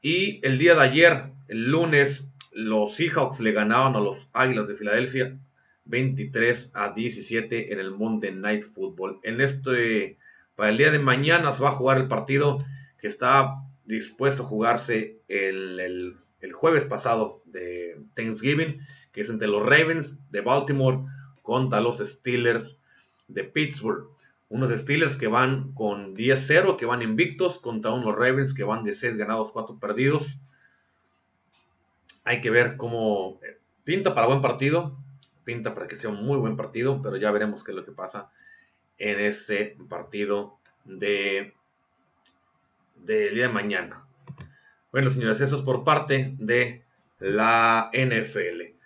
Y 0.00 0.40
el 0.46 0.58
día 0.58 0.76
de 0.76 0.82
ayer, 0.82 1.32
el 1.48 1.70
lunes, 1.70 2.32
los 2.52 2.94
Seahawks 2.94 3.40
le 3.40 3.52
ganaban 3.52 3.96
a 3.96 4.00
los 4.00 4.30
Águilas 4.32 4.68
de 4.68 4.76
Filadelfia 4.76 5.36
23 5.84 6.70
a 6.74 6.92
17 6.92 7.72
en 7.72 7.80
el 7.80 7.90
Monday 7.90 8.32
Night 8.32 8.62
Football. 8.62 9.18
En 9.24 9.40
este, 9.40 10.16
para 10.54 10.70
el 10.70 10.78
día 10.78 10.90
de 10.90 11.00
mañana 11.00 11.52
se 11.52 11.62
va 11.62 11.70
a 11.70 11.72
jugar 11.72 11.98
el 11.98 12.08
partido 12.08 12.64
que 12.98 13.08
está 13.08 13.56
dispuesto 13.90 14.42
a 14.42 14.46
jugarse 14.46 15.20
el, 15.28 16.16
jueves 16.52 16.84
pasado 16.84 17.42
de 17.44 18.00
Thanksgiving, 18.14 18.80
que 19.12 19.22
es 19.22 19.30
entre 19.30 19.48
los 19.48 19.64
Ravens 19.64 20.18
de 20.30 20.40
Baltimore 20.40 20.98
contra 21.42 21.80
los 21.80 21.98
Steelers 21.98 22.80
de 23.28 23.44
Pittsburgh. 23.44 24.08
Unos 24.48 24.70
Steelers 24.78 25.16
que 25.16 25.28
van 25.28 25.72
con 25.74 26.16
10-0, 26.16 26.76
que 26.76 26.86
van 26.86 27.02
invictos, 27.02 27.58
contra 27.58 27.92
unos 27.92 28.16
Ravens 28.16 28.54
que 28.54 28.64
van 28.64 28.84
de 28.84 28.94
6 28.94 29.16
ganados, 29.16 29.52
4 29.52 29.78
perdidos 29.78 30.40
hay 32.24 32.40
que 32.40 32.50
ver 32.50 32.76
cómo 32.76 33.40
eh, 33.42 33.58
pinta 33.84 34.14
para 34.14 34.26
buen 34.26 34.40
partido, 34.40 34.96
pinta 35.44 35.74
para 35.74 35.86
que 35.86 35.96
sea 35.96 36.10
un 36.10 36.24
muy 36.24 36.38
buen 36.38 36.56
partido, 36.56 37.00
pero 37.02 37.16
ya 37.16 37.30
veremos 37.30 37.64
qué 37.64 37.72
es 37.72 37.76
lo 37.76 37.84
que 37.84 37.92
pasa 37.92 38.30
en 38.98 39.20
ese 39.20 39.76
partido 39.88 40.58
de 40.84 41.54
del 43.04 43.34
día 43.34 43.48
de 43.48 43.52
mañana. 43.52 44.06
Bueno, 44.92 45.10
señores, 45.10 45.40
eso 45.40 45.56
es 45.56 45.62
por 45.62 45.84
parte 45.84 46.34
de 46.38 46.84
la 47.18 47.90
NFL. 47.92 48.76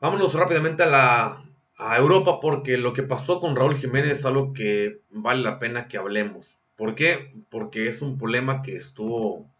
Vámonos 0.00 0.34
rápidamente 0.34 0.82
a 0.82 0.86
la 0.86 1.44
a 1.80 1.96
Europa 1.96 2.40
porque 2.40 2.76
lo 2.76 2.92
que 2.92 3.02
pasó 3.02 3.40
con 3.40 3.56
Raúl 3.56 3.76
Jiménez 3.76 4.18
es 4.18 4.26
algo 4.26 4.52
que 4.52 5.00
vale 5.10 5.42
la 5.42 5.58
pena 5.58 5.88
que 5.88 5.96
hablemos. 5.96 6.60
¿Por 6.76 6.94
qué? 6.94 7.32
Porque 7.48 7.88
es 7.88 8.02
un 8.02 8.18
problema 8.18 8.62
que 8.62 8.76
estuvo 8.76 9.50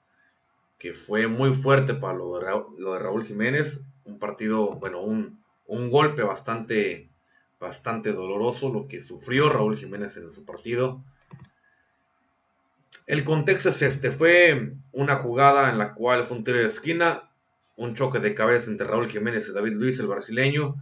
que 0.79 0.93
fue 0.95 1.27
muy 1.27 1.55
fuerte 1.55 1.95
para 1.95 2.15
lo 2.15 2.39
de, 2.39 2.99
Raúl, 2.99 3.25
Jiménez. 3.25 3.87
Un 4.05 4.19
partido, 4.19 4.71
bueno, 4.81 5.03
un, 5.03 5.43
un, 5.67 5.91
golpe 5.91 6.23
bastante, 6.23 7.11
bastante 7.59 8.13
doloroso 8.13 8.73
lo 8.73 8.89
que 8.89 9.03
sufrió 9.03 9.51
Raúl 9.51 9.77
Jiménez 9.77 10.17
en 10.17 10.33
su 10.33 10.45
partido. 10.45 11.03
El 13.11 13.25
contexto 13.25 13.71
es 13.71 13.83
este, 13.83 14.13
fue 14.13 14.75
una 14.93 15.17
jugada 15.17 15.69
en 15.69 15.79
la 15.79 15.95
cual 15.95 16.27
fue 16.27 16.37
un 16.37 16.45
tiro 16.45 16.59
de 16.59 16.67
esquina, 16.67 17.29
un 17.75 17.97
choque 17.97 18.21
de 18.21 18.37
cabeza 18.37 18.71
entre 18.71 18.87
Raúl 18.87 19.09
Jiménez 19.09 19.49
y 19.49 19.53
David 19.53 19.73
Luis, 19.73 19.99
el 19.99 20.07
brasileño, 20.07 20.77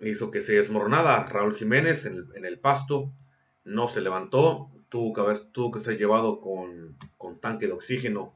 hizo 0.00 0.32
que 0.32 0.42
se 0.42 0.54
desmoronara. 0.54 1.22
Raúl 1.26 1.54
Jiménez 1.54 2.04
en 2.06 2.44
el, 2.44 2.58
pasto, 2.58 3.12
no 3.62 3.86
se 3.86 4.00
levantó, 4.00 4.72
tuvo 4.88 5.14
que, 5.14 5.38
tuvo 5.52 5.70
que 5.70 5.78
ser 5.78 5.98
llevado 5.98 6.40
con, 6.40 6.98
tanque 7.40 7.68
de 7.68 7.74
oxígeno 7.74 8.34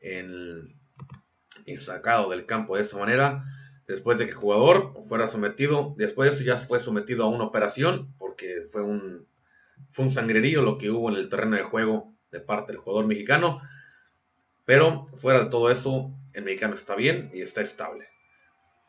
y 0.00 1.76
sacado 1.76 2.30
del 2.30 2.46
campo 2.46 2.76
de 2.76 2.82
esa 2.82 2.96
manera, 2.96 3.44
después 3.86 4.16
de 4.16 4.24
que 4.24 4.30
el 4.30 4.38
jugador 4.38 4.94
fuera 5.04 5.28
sometido, 5.28 5.94
después 5.98 6.30
de 6.30 6.36
eso 6.36 6.44
ya 6.44 6.56
fue 6.56 6.80
sometido 6.80 7.24
a 7.24 7.28
una 7.28 7.44
operación, 7.44 8.14
porque 8.16 8.66
fue 8.72 8.80
un 8.80 9.27
fue 9.92 10.04
un 10.04 10.10
sangrerío 10.10 10.62
lo 10.62 10.78
que 10.78 10.90
hubo 10.90 11.10
en 11.10 11.16
el 11.16 11.28
terreno 11.28 11.56
de 11.56 11.62
juego 11.62 12.12
de 12.30 12.40
parte 12.40 12.72
del 12.72 12.80
jugador 12.80 13.06
mexicano. 13.06 13.60
Pero 14.64 15.06
fuera 15.16 15.44
de 15.44 15.50
todo 15.50 15.70
eso, 15.70 16.12
el 16.34 16.44
mexicano 16.44 16.74
está 16.74 16.94
bien 16.94 17.30
y 17.32 17.40
está 17.40 17.62
estable. 17.62 18.06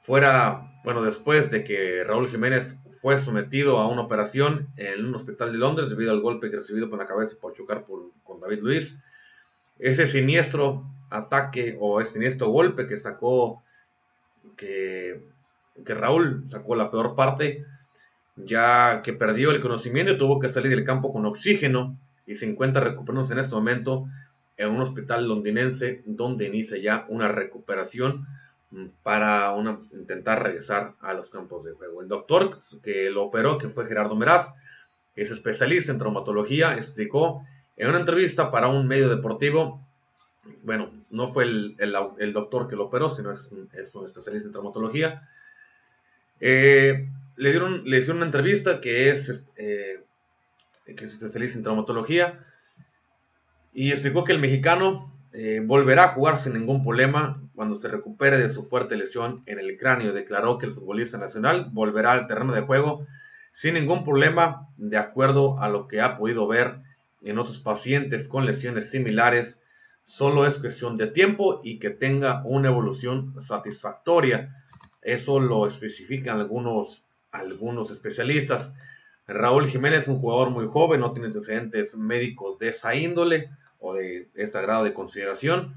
Fuera, 0.03 0.81
bueno, 0.83 1.03
después 1.03 1.51
de 1.51 1.63
que 1.63 2.03
Raúl 2.03 2.29
Jiménez 2.29 2.79
fue 3.01 3.19
sometido 3.19 3.79
a 3.79 3.87
una 3.87 4.01
operación 4.01 4.67
en 4.75 5.05
un 5.05 5.15
hospital 5.15 5.51
de 5.51 5.57
Londres 5.57 5.89
debido 5.89 6.11
al 6.11 6.21
golpe 6.21 6.49
que 6.49 6.57
recibido 6.57 6.89
por 6.89 6.99
la 6.99 7.05
cabeza 7.05 7.37
por 7.39 7.53
chocar 7.53 7.85
con 8.23 8.39
David 8.39 8.59
Luis, 8.59 9.01
ese 9.79 10.07
siniestro 10.07 10.83
ataque 11.09 11.77
o 11.79 12.01
ese 12.01 12.13
siniestro 12.13 12.49
golpe 12.49 12.87
que 12.87 12.97
sacó, 12.97 13.63
que, 14.55 15.25
que 15.85 15.93
Raúl 15.93 16.43
sacó 16.47 16.75
la 16.75 16.91
peor 16.91 17.15
parte, 17.15 17.65
ya 18.45 19.01
que 19.03 19.13
perdió 19.13 19.51
el 19.51 19.61
conocimiento 19.61 20.11
y 20.11 20.17
tuvo 20.17 20.39
que 20.39 20.49
salir 20.49 20.71
del 20.71 20.85
campo 20.85 21.11
con 21.11 21.25
oxígeno 21.25 21.97
y 22.25 22.35
se 22.35 22.49
encuentra 22.49 22.83
recuperándose 22.83 23.33
en 23.33 23.39
este 23.39 23.55
momento 23.55 24.07
en 24.57 24.69
un 24.69 24.81
hospital 24.81 25.27
londinense 25.27 26.01
donde 26.05 26.47
inicia 26.47 26.77
ya 26.77 27.05
una 27.07 27.29
recuperación 27.29 28.27
mm, 28.71 28.85
para 29.03 29.53
intentar 29.93 30.43
regresar 30.43 30.93
a 31.01 31.13
los 31.13 31.29
campos 31.29 31.63
de 31.63 31.71
juego. 31.71 32.01
El 32.01 32.07
doctor 32.07 32.59
que 32.83 33.09
lo 33.09 33.23
operó, 33.23 33.57
que 33.57 33.69
fue 33.69 33.87
Gerardo 33.87 34.15
Meraz, 34.15 34.53
es 35.15 35.31
especialista 35.31 35.91
en 35.91 35.97
traumatología, 35.97 36.75
explicó 36.75 37.45
en 37.77 37.89
una 37.89 37.99
entrevista 37.99 38.51
para 38.51 38.67
un 38.67 38.87
medio 38.87 39.09
deportivo, 39.09 39.81
bueno, 40.63 40.91
no 41.09 41.27
fue 41.27 41.45
el, 41.45 42.33
doctor 42.33 42.67
que 42.67 42.75
lo 42.75 42.85
operó, 42.85 43.09
sino 43.09 43.31
es 43.31 43.51
un, 43.51 43.69
es 43.73 43.95
un 43.95 44.05
especialista 44.05 44.47
en 44.47 44.51
traumatología, 44.53 45.27
eh, 46.41 47.09
le, 47.39 47.51
dieron, 47.51 47.83
le 47.85 47.97
hicieron 47.97 48.17
una 48.17 48.25
entrevista 48.25 48.81
que 48.81 49.09
es, 49.09 49.47
eh, 49.55 50.03
que 50.85 51.05
es 51.05 51.13
especialista 51.13 51.57
en 51.57 51.63
traumatología 51.63 52.45
y 53.71 53.91
explicó 53.91 54.25
que 54.25 54.33
el 54.33 54.39
mexicano 54.39 55.13
eh, 55.31 55.61
volverá 55.63 56.03
a 56.03 56.07
jugar 56.09 56.37
sin 56.37 56.53
ningún 56.53 56.83
problema 56.83 57.41
cuando 57.55 57.75
se 57.75 57.87
recupere 57.87 58.37
de 58.37 58.49
su 58.49 58.65
fuerte 58.65 58.97
lesión 58.97 59.41
en 59.45 59.57
el 59.57 59.77
cráneo. 59.77 60.11
Declaró 60.11 60.57
que 60.57 60.65
el 60.65 60.73
futbolista 60.73 61.17
nacional 61.17 61.69
volverá 61.71 62.11
al 62.11 62.27
terreno 62.27 62.53
de 62.53 62.61
juego 62.61 63.07
sin 63.53 63.75
ningún 63.75 64.03
problema, 64.03 64.67
de 64.75 64.97
acuerdo 64.97 65.61
a 65.61 65.69
lo 65.69 65.87
que 65.87 66.01
ha 66.01 66.17
podido 66.17 66.45
ver 66.45 66.81
en 67.21 67.39
otros 67.39 67.61
pacientes 67.61 68.27
con 68.27 68.45
lesiones 68.45 68.91
similares. 68.91 69.61
Solo 70.03 70.45
es 70.45 70.59
cuestión 70.59 70.97
de 70.97 71.07
tiempo 71.07 71.61
y 71.63 71.79
que 71.79 71.89
tenga 71.89 72.41
una 72.43 72.67
evolución 72.67 73.39
satisfactoria. 73.39 74.65
Eso 75.01 75.39
lo 75.39 75.65
especifican 75.67 76.37
algunos 76.37 77.08
algunos 77.31 77.91
especialistas. 77.91 78.73
Raúl 79.27 79.67
Jiménez 79.67 80.07
un 80.07 80.19
jugador 80.19 80.49
muy 80.49 80.67
joven, 80.67 81.01
no 81.01 81.11
tiene 81.11 81.27
antecedentes 81.27 81.95
médicos 81.95 82.57
de 82.57 82.69
esa 82.69 82.95
índole 82.95 83.49
o 83.79 83.93
de 83.93 84.29
ese 84.33 84.61
grado 84.61 84.83
de 84.83 84.93
consideración. 84.93 85.75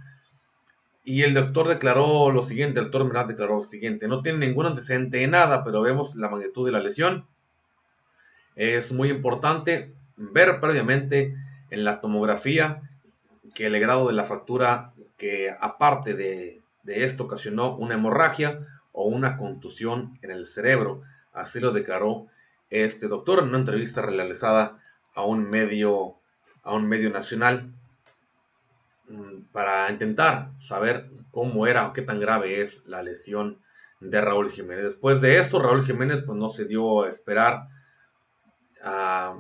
Y 1.04 1.22
el 1.22 1.34
doctor 1.34 1.68
declaró 1.68 2.30
lo 2.30 2.42
siguiente, 2.42 2.78
el 2.78 2.86
doctor 2.86 3.04
Meraz 3.04 3.28
declaró 3.28 3.56
lo 3.56 3.64
siguiente, 3.64 4.06
no 4.08 4.22
tiene 4.22 4.38
ningún 4.46 4.66
antecedente 4.66 5.18
de 5.18 5.26
nada, 5.26 5.64
pero 5.64 5.82
vemos 5.82 6.14
la 6.14 6.30
magnitud 6.30 6.64
de 6.64 6.72
la 6.72 6.80
lesión. 6.80 7.26
Es 8.54 8.92
muy 8.92 9.10
importante 9.10 9.92
ver 10.16 10.60
previamente 10.60 11.34
en 11.70 11.84
la 11.84 12.00
tomografía 12.00 12.82
que 13.54 13.66
el 13.66 13.80
grado 13.80 14.06
de 14.06 14.12
la 14.12 14.24
fractura, 14.24 14.92
que 15.16 15.54
aparte 15.60 16.14
de, 16.14 16.62
de 16.84 17.04
esto 17.04 17.24
ocasionó 17.24 17.76
una 17.76 17.94
hemorragia 17.94 18.66
o 18.92 19.06
una 19.06 19.36
contusión 19.36 20.18
en 20.22 20.30
el 20.30 20.46
cerebro. 20.46 21.02
Así 21.32 21.60
lo 21.60 21.72
declaró 21.72 22.26
este 22.70 23.08
doctor 23.08 23.40
en 23.40 23.48
una 23.48 23.58
entrevista 23.58 24.02
realizada 24.02 24.78
a 25.14 25.24
un 25.24 25.48
medio, 25.48 26.16
a 26.62 26.74
un 26.74 26.88
medio 26.88 27.10
nacional 27.10 27.72
mm, 29.08 29.42
para 29.52 29.90
intentar 29.90 30.50
saber 30.58 31.10
cómo 31.30 31.66
era 31.66 31.86
o 31.86 31.92
qué 31.92 32.02
tan 32.02 32.20
grave 32.20 32.62
es 32.62 32.86
la 32.86 33.02
lesión 33.02 33.60
de 34.00 34.20
Raúl 34.20 34.50
Jiménez. 34.50 34.84
Después 34.84 35.20
de 35.20 35.38
esto, 35.38 35.60
Raúl 35.60 35.84
Jiménez 35.84 36.22
pues, 36.22 36.36
no 36.36 36.48
se 36.48 36.64
dio 36.64 37.04
a 37.04 37.08
esperar. 37.08 37.68
Ah, 38.82 39.38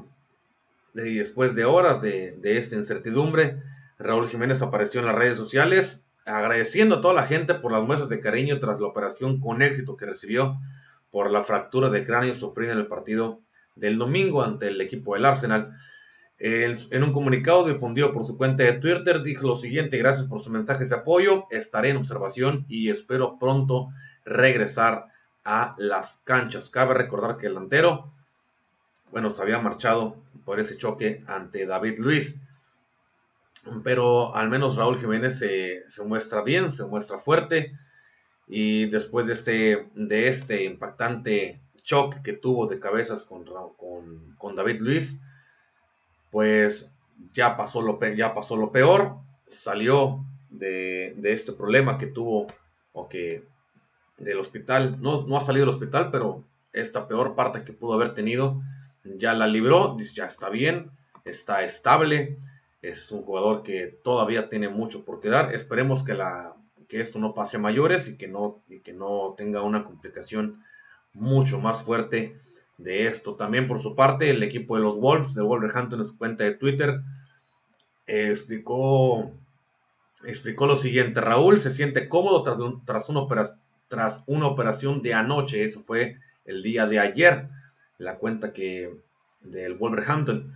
y 0.94 1.14
después 1.14 1.54
de 1.54 1.64
horas 1.64 2.02
de, 2.02 2.32
de, 2.32 2.58
esta 2.58 2.76
incertidumbre, 2.76 3.62
Raúl 3.98 4.28
Jiménez 4.28 4.62
apareció 4.62 5.00
en 5.00 5.06
las 5.06 5.16
redes 5.16 5.38
sociales 5.38 6.06
agradeciendo 6.24 6.96
a 6.96 7.00
toda 7.00 7.14
la 7.14 7.26
gente 7.26 7.54
por 7.54 7.72
las 7.72 7.82
muestras 7.82 8.08
de 8.08 8.20
cariño 8.20 8.60
tras 8.60 8.78
la 8.78 8.86
operación 8.86 9.40
con 9.40 9.62
éxito 9.62 9.96
que 9.96 10.06
recibió 10.06 10.56
por 11.12 11.30
la 11.30 11.44
fractura 11.44 11.90
de 11.90 12.04
cráneo 12.04 12.34
sufrida 12.34 12.72
en 12.72 12.78
el 12.78 12.88
partido 12.88 13.42
del 13.76 13.98
domingo 13.98 14.42
ante 14.42 14.68
el 14.68 14.80
equipo 14.80 15.14
del 15.14 15.26
Arsenal. 15.26 15.78
En 16.38 17.04
un 17.04 17.12
comunicado 17.12 17.68
difundido 17.68 18.12
por 18.12 18.24
su 18.24 18.36
cuenta 18.36 18.64
de 18.64 18.72
Twitter 18.72 19.22
dijo 19.22 19.46
lo 19.46 19.56
siguiente, 19.56 19.98
gracias 19.98 20.26
por 20.26 20.40
su 20.40 20.50
mensaje 20.50 20.86
de 20.86 20.94
apoyo, 20.96 21.44
estaré 21.50 21.90
en 21.90 21.98
observación 21.98 22.64
y 22.66 22.90
espero 22.90 23.38
pronto 23.38 23.90
regresar 24.24 25.06
a 25.44 25.76
las 25.78 26.22
canchas. 26.24 26.70
Cabe 26.70 26.94
recordar 26.94 27.36
que 27.36 27.46
el 27.46 27.54
delantero, 27.54 28.12
bueno, 29.12 29.30
se 29.30 29.42
había 29.42 29.60
marchado 29.60 30.16
por 30.44 30.58
ese 30.58 30.78
choque 30.78 31.22
ante 31.28 31.66
David 31.66 31.98
Luis, 31.98 32.40
pero 33.84 34.34
al 34.34 34.48
menos 34.48 34.76
Raúl 34.76 34.98
Jiménez 34.98 35.38
se, 35.38 35.84
se 35.86 36.04
muestra 36.04 36.42
bien, 36.42 36.72
se 36.72 36.86
muestra 36.86 37.18
fuerte, 37.18 37.72
y 38.54 38.84
después 38.84 39.26
de 39.26 39.32
este, 39.32 39.88
de 39.94 40.28
este 40.28 40.64
impactante 40.64 41.58
choque 41.84 42.20
que 42.22 42.34
tuvo 42.34 42.66
de 42.66 42.78
cabezas 42.78 43.24
con, 43.24 43.46
con, 44.36 44.54
David 44.54 44.80
Luis, 44.80 45.22
pues 46.30 46.92
ya 47.32 47.56
pasó 47.56 47.80
lo, 47.80 47.98
ya 48.14 48.34
pasó 48.34 48.56
lo 48.56 48.70
peor, 48.70 49.16
salió 49.48 50.22
de, 50.50 51.16
este 51.24 51.52
problema 51.52 51.96
que 51.96 52.08
tuvo 52.08 52.46
o 52.92 53.08
que 53.08 53.42
del 54.18 54.38
hospital, 54.38 55.00
no, 55.00 55.26
no 55.26 55.38
ha 55.38 55.40
salido 55.40 55.64
del 55.64 55.74
hospital, 55.74 56.10
pero 56.10 56.44
esta 56.74 57.08
peor 57.08 57.34
parte 57.34 57.64
que 57.64 57.72
pudo 57.72 57.94
haber 57.94 58.12
tenido 58.12 58.60
ya 59.02 59.32
la 59.32 59.46
libró, 59.46 59.96
ya 60.14 60.26
está 60.26 60.50
bien, 60.50 60.90
está 61.24 61.64
estable, 61.64 62.36
es 62.82 63.10
un 63.12 63.22
jugador 63.22 63.62
que 63.62 63.86
todavía 63.86 64.50
tiene 64.50 64.68
mucho 64.68 65.06
por 65.06 65.20
quedar, 65.20 65.54
esperemos 65.54 66.02
que 66.02 66.12
la 66.12 66.54
que 66.92 67.00
esto 67.00 67.18
no 67.18 67.32
pase 67.32 67.56
a 67.56 67.60
mayores 67.60 68.06
y 68.06 68.18
que 68.18 68.28
no, 68.28 68.60
que 68.84 68.92
no 68.92 69.32
tenga 69.34 69.62
una 69.62 69.82
complicación 69.82 70.62
mucho 71.14 71.58
más 71.58 71.80
fuerte 71.80 72.38
de 72.76 73.06
esto. 73.06 73.34
También 73.34 73.66
por 73.66 73.80
su 73.80 73.96
parte, 73.96 74.28
el 74.28 74.42
equipo 74.42 74.76
de 74.76 74.82
los 74.82 75.00
Wolves 75.00 75.32
de 75.32 75.40
Wolverhampton 75.40 76.00
en 76.00 76.04
su 76.04 76.18
cuenta 76.18 76.44
de 76.44 76.52
Twitter 76.52 77.00
eh, 78.06 78.28
explicó, 78.28 79.32
explicó 80.26 80.66
lo 80.66 80.76
siguiente. 80.76 81.22
Raúl 81.22 81.60
se 81.60 81.70
siente 81.70 82.10
cómodo 82.10 82.42
tras, 82.42 82.58
tras, 82.84 83.08
una 83.08 83.26
tras 83.88 84.22
una 84.26 84.46
operación 84.46 85.00
de 85.00 85.14
anoche. 85.14 85.64
Eso 85.64 85.80
fue 85.80 86.18
el 86.44 86.62
día 86.62 86.86
de 86.86 87.00
ayer. 87.00 87.48
La 87.96 88.16
cuenta 88.18 88.52
que 88.52 88.94
del 89.40 89.78
Wolverhampton 89.78 90.52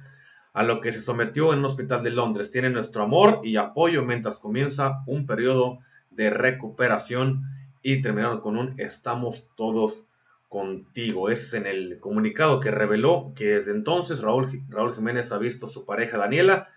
a 0.53 0.65
lo 0.65 0.83
que 0.83 0.93
se 0.93 1.01
sometió 1.01 1.55
en 1.55 1.61
un 1.61 1.65
hospital 1.65 2.03
de 2.03 2.11
Londres. 2.11 2.51
Tiene 2.51 2.69
nuestro 2.69 3.05
amor 3.05 3.41
y 3.43 3.57
apoyo 3.57 4.05
mientras 4.05 4.39
comienza 4.39 5.03
un 5.07 5.27
periodo 5.27 5.79
de 6.17 6.31
recuperación 6.31 7.45
y 7.83 8.03
terminaron 8.03 8.41
con 8.41 8.57
un 8.57 8.75
estamos 8.79 9.49
todos 9.55 10.07
contigo. 10.49 11.31
Es 11.31 11.55
en 11.55 11.67
el 11.67 12.01
comunicado 12.01 12.61
que 12.61 12.71
reveló 12.71 13.33
que 13.37 13.47
desde 13.57 13.73
entonces 13.73 14.21
Raúl, 14.21 14.63
Raúl 14.69 14.95
Jiménez 14.95 15.31
ha 15.33 15.39
visto 15.39 15.67
a 15.67 15.69
su 15.69 15.85
pareja 15.85 16.19
Daniela 16.19 16.69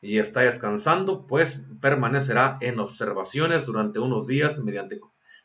y 0.00 0.18
está 0.18 0.40
descansando, 0.40 1.26
pues 1.26 1.64
permanecerá 1.80 2.58
en 2.60 2.80
observaciones 2.80 3.66
durante 3.66 4.00
unos 4.00 4.26
días 4.26 4.58
mediante, 4.58 5.00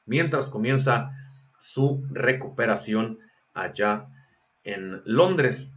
mientras 0.05 0.49
comienza 0.49 1.11
su 1.57 2.03
recuperación 2.09 3.19
allá 3.53 4.07
en 4.63 5.01
Londres 5.05 5.71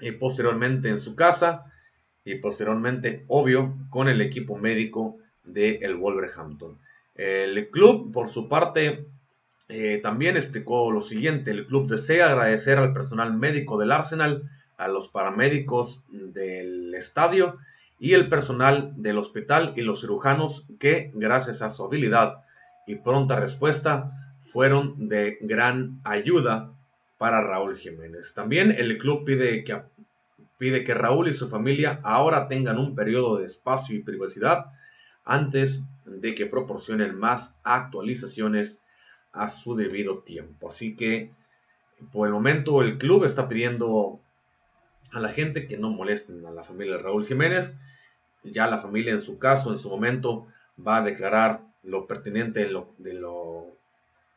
y 0.00 0.12
posteriormente 0.12 0.88
en 0.88 0.98
su 0.98 1.14
casa 1.16 1.64
y 2.24 2.36
posteriormente, 2.36 3.24
obvio, 3.28 3.74
con 3.90 4.08
el 4.08 4.20
equipo 4.20 4.56
médico 4.56 5.18
del 5.44 5.96
Wolverhampton. 5.96 6.78
El 7.18 7.68
club, 7.68 8.12
por 8.12 8.30
su 8.30 8.48
parte, 8.48 9.06
eh, 9.68 9.98
también 10.02 10.36
explicó 10.36 10.90
lo 10.90 11.02
siguiente, 11.02 11.50
el 11.50 11.66
club 11.66 11.90
desea 11.90 12.30
agradecer 12.30 12.78
al 12.78 12.94
personal 12.94 13.34
médico 13.34 13.76
del 13.76 13.92
Arsenal, 13.92 14.48
a 14.78 14.88
los 14.88 15.08
paramédicos 15.08 16.04
del 16.08 16.94
estadio 16.94 17.58
y 17.98 18.14
el 18.14 18.28
personal 18.28 18.92
del 18.96 19.18
hospital 19.18 19.74
y 19.76 19.82
los 19.82 20.00
cirujanos 20.00 20.68
que, 20.78 21.10
gracias 21.14 21.60
a 21.60 21.70
su 21.70 21.84
habilidad 21.84 22.44
y 22.86 22.94
pronta 22.94 23.36
respuesta, 23.36 24.12
fueron 24.40 25.08
de 25.08 25.38
gran 25.40 26.00
ayuda 26.04 26.72
para 27.18 27.42
Raúl 27.42 27.76
Jiménez. 27.76 28.32
También 28.34 28.70
el 28.70 28.96
club 28.96 29.24
pide 29.24 29.64
que, 29.64 29.82
pide 30.56 30.84
que 30.84 30.94
Raúl 30.94 31.28
y 31.28 31.34
su 31.34 31.48
familia 31.48 32.00
ahora 32.04 32.46
tengan 32.46 32.78
un 32.78 32.94
periodo 32.94 33.38
de 33.38 33.46
espacio 33.46 33.96
y 33.96 34.02
privacidad 34.04 34.66
antes 35.24 35.82
de 36.08 36.34
que 36.34 36.46
proporcionen 36.46 37.16
más 37.16 37.54
actualizaciones 37.62 38.82
a 39.32 39.50
su 39.50 39.76
debido 39.76 40.18
tiempo. 40.18 40.68
Así 40.68 40.96
que 40.96 41.30
por 42.12 42.26
el 42.26 42.32
momento 42.32 42.82
el 42.82 42.98
club 42.98 43.24
está 43.24 43.48
pidiendo 43.48 44.20
a 45.12 45.20
la 45.20 45.30
gente 45.30 45.66
que 45.66 45.78
no 45.78 45.90
molesten 45.90 46.44
a 46.46 46.50
la 46.50 46.64
familia 46.64 46.96
de 46.96 47.02
Raúl 47.02 47.26
Jiménez. 47.26 47.78
Ya 48.44 48.66
la 48.66 48.78
familia 48.78 49.12
en 49.12 49.22
su 49.22 49.38
caso, 49.38 49.70
en 49.70 49.78
su 49.78 49.88
momento, 49.88 50.46
va 50.84 50.98
a 50.98 51.02
declarar 51.02 51.62
lo 51.82 52.06
pertinente 52.06 52.60
de, 52.60 52.70
lo, 52.70 52.92
de, 52.98 53.14
lo, 53.14 53.66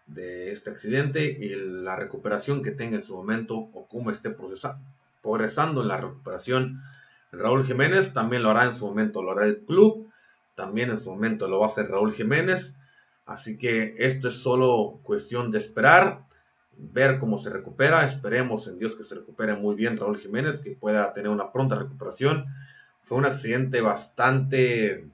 de 0.08 0.52
este 0.52 0.70
accidente 0.70 1.24
y 1.26 1.50
la 1.50 1.96
recuperación 1.96 2.64
que 2.64 2.72
tenga 2.72 2.96
en 2.96 3.04
su 3.04 3.16
momento 3.16 3.56
o 3.56 3.88
cómo 3.88 4.12
esté 4.12 4.36
progresando 5.22 5.82
en 5.82 5.88
la 5.88 5.98
recuperación. 5.98 6.82
Raúl 7.32 7.66
Jiménez 7.66 8.14
también 8.14 8.44
lo 8.44 8.52
hará 8.52 8.66
en 8.66 8.74
su 8.74 8.86
momento, 8.86 9.22
lo 9.22 9.32
hará 9.32 9.46
el 9.46 9.60
club, 9.60 10.11
también 10.56 10.90
en 10.90 10.98
su 10.98 11.12
momento 11.12 11.48
lo 11.48 11.60
va 11.60 11.66
a 11.66 11.70
hacer 11.70 11.90
Raúl 11.90 12.14
Jiménez 12.14 12.76
Así 13.32 13.58
que 13.58 13.96
esto 13.98 14.28
es 14.28 14.42
solo 14.42 15.00
cuestión 15.04 15.52
de 15.52 15.58
esperar, 15.58 16.26
ver 16.76 17.18
cómo 17.20 17.38
se 17.38 17.50
recupera. 17.50 18.04
Esperemos 18.04 18.68
en 18.68 18.78
Dios 18.78 18.96
que 18.96 19.06
se 19.06 19.16
recupere 19.16 19.56
muy 19.56 19.76
bien 19.76 19.98
Raúl 19.98 20.18
Jiménez, 20.18 20.60
que 20.60 20.76
pueda 20.76 21.14
tener 21.14 21.30
una 21.32 21.52
pronta 21.52 21.76
recuperación. 21.76 22.46
Fue 23.04 23.18
un 23.18 23.26
accidente 23.26 23.80
bastante, 23.80 25.08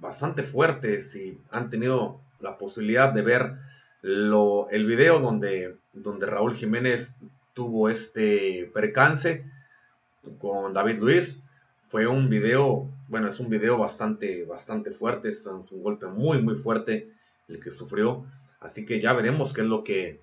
bastante 0.00 0.42
fuerte. 0.42 1.02
Si 1.02 1.38
han 1.50 1.68
tenido 1.68 2.20
la 2.40 2.56
posibilidad 2.56 3.12
de 3.12 3.22
ver 3.22 3.54
el 4.02 4.86
video 4.86 5.20
donde, 5.20 5.76
donde 5.92 6.26
Raúl 6.26 6.54
Jiménez 6.54 7.16
tuvo 7.52 7.88
este 7.88 8.70
percance 8.72 9.44
con 10.38 10.72
David 10.72 10.98
Luis, 10.98 11.42
fue 11.82 12.06
un 12.06 12.28
video, 12.28 12.90
bueno, 13.14 13.28
es 13.28 13.38
un 13.38 13.48
video 13.48 13.78
bastante, 13.78 14.44
bastante 14.44 14.90
fuerte, 14.90 15.28
es 15.28 15.46
un 15.46 15.84
golpe 15.84 16.06
muy, 16.06 16.42
muy 16.42 16.56
fuerte 16.56 17.12
el 17.46 17.60
que 17.60 17.70
sufrió. 17.70 18.26
Así 18.58 18.84
que 18.84 19.00
ya 19.00 19.12
veremos 19.12 19.52
qué 19.52 19.60
es 19.60 19.68
lo 19.68 19.84
que, 19.84 20.20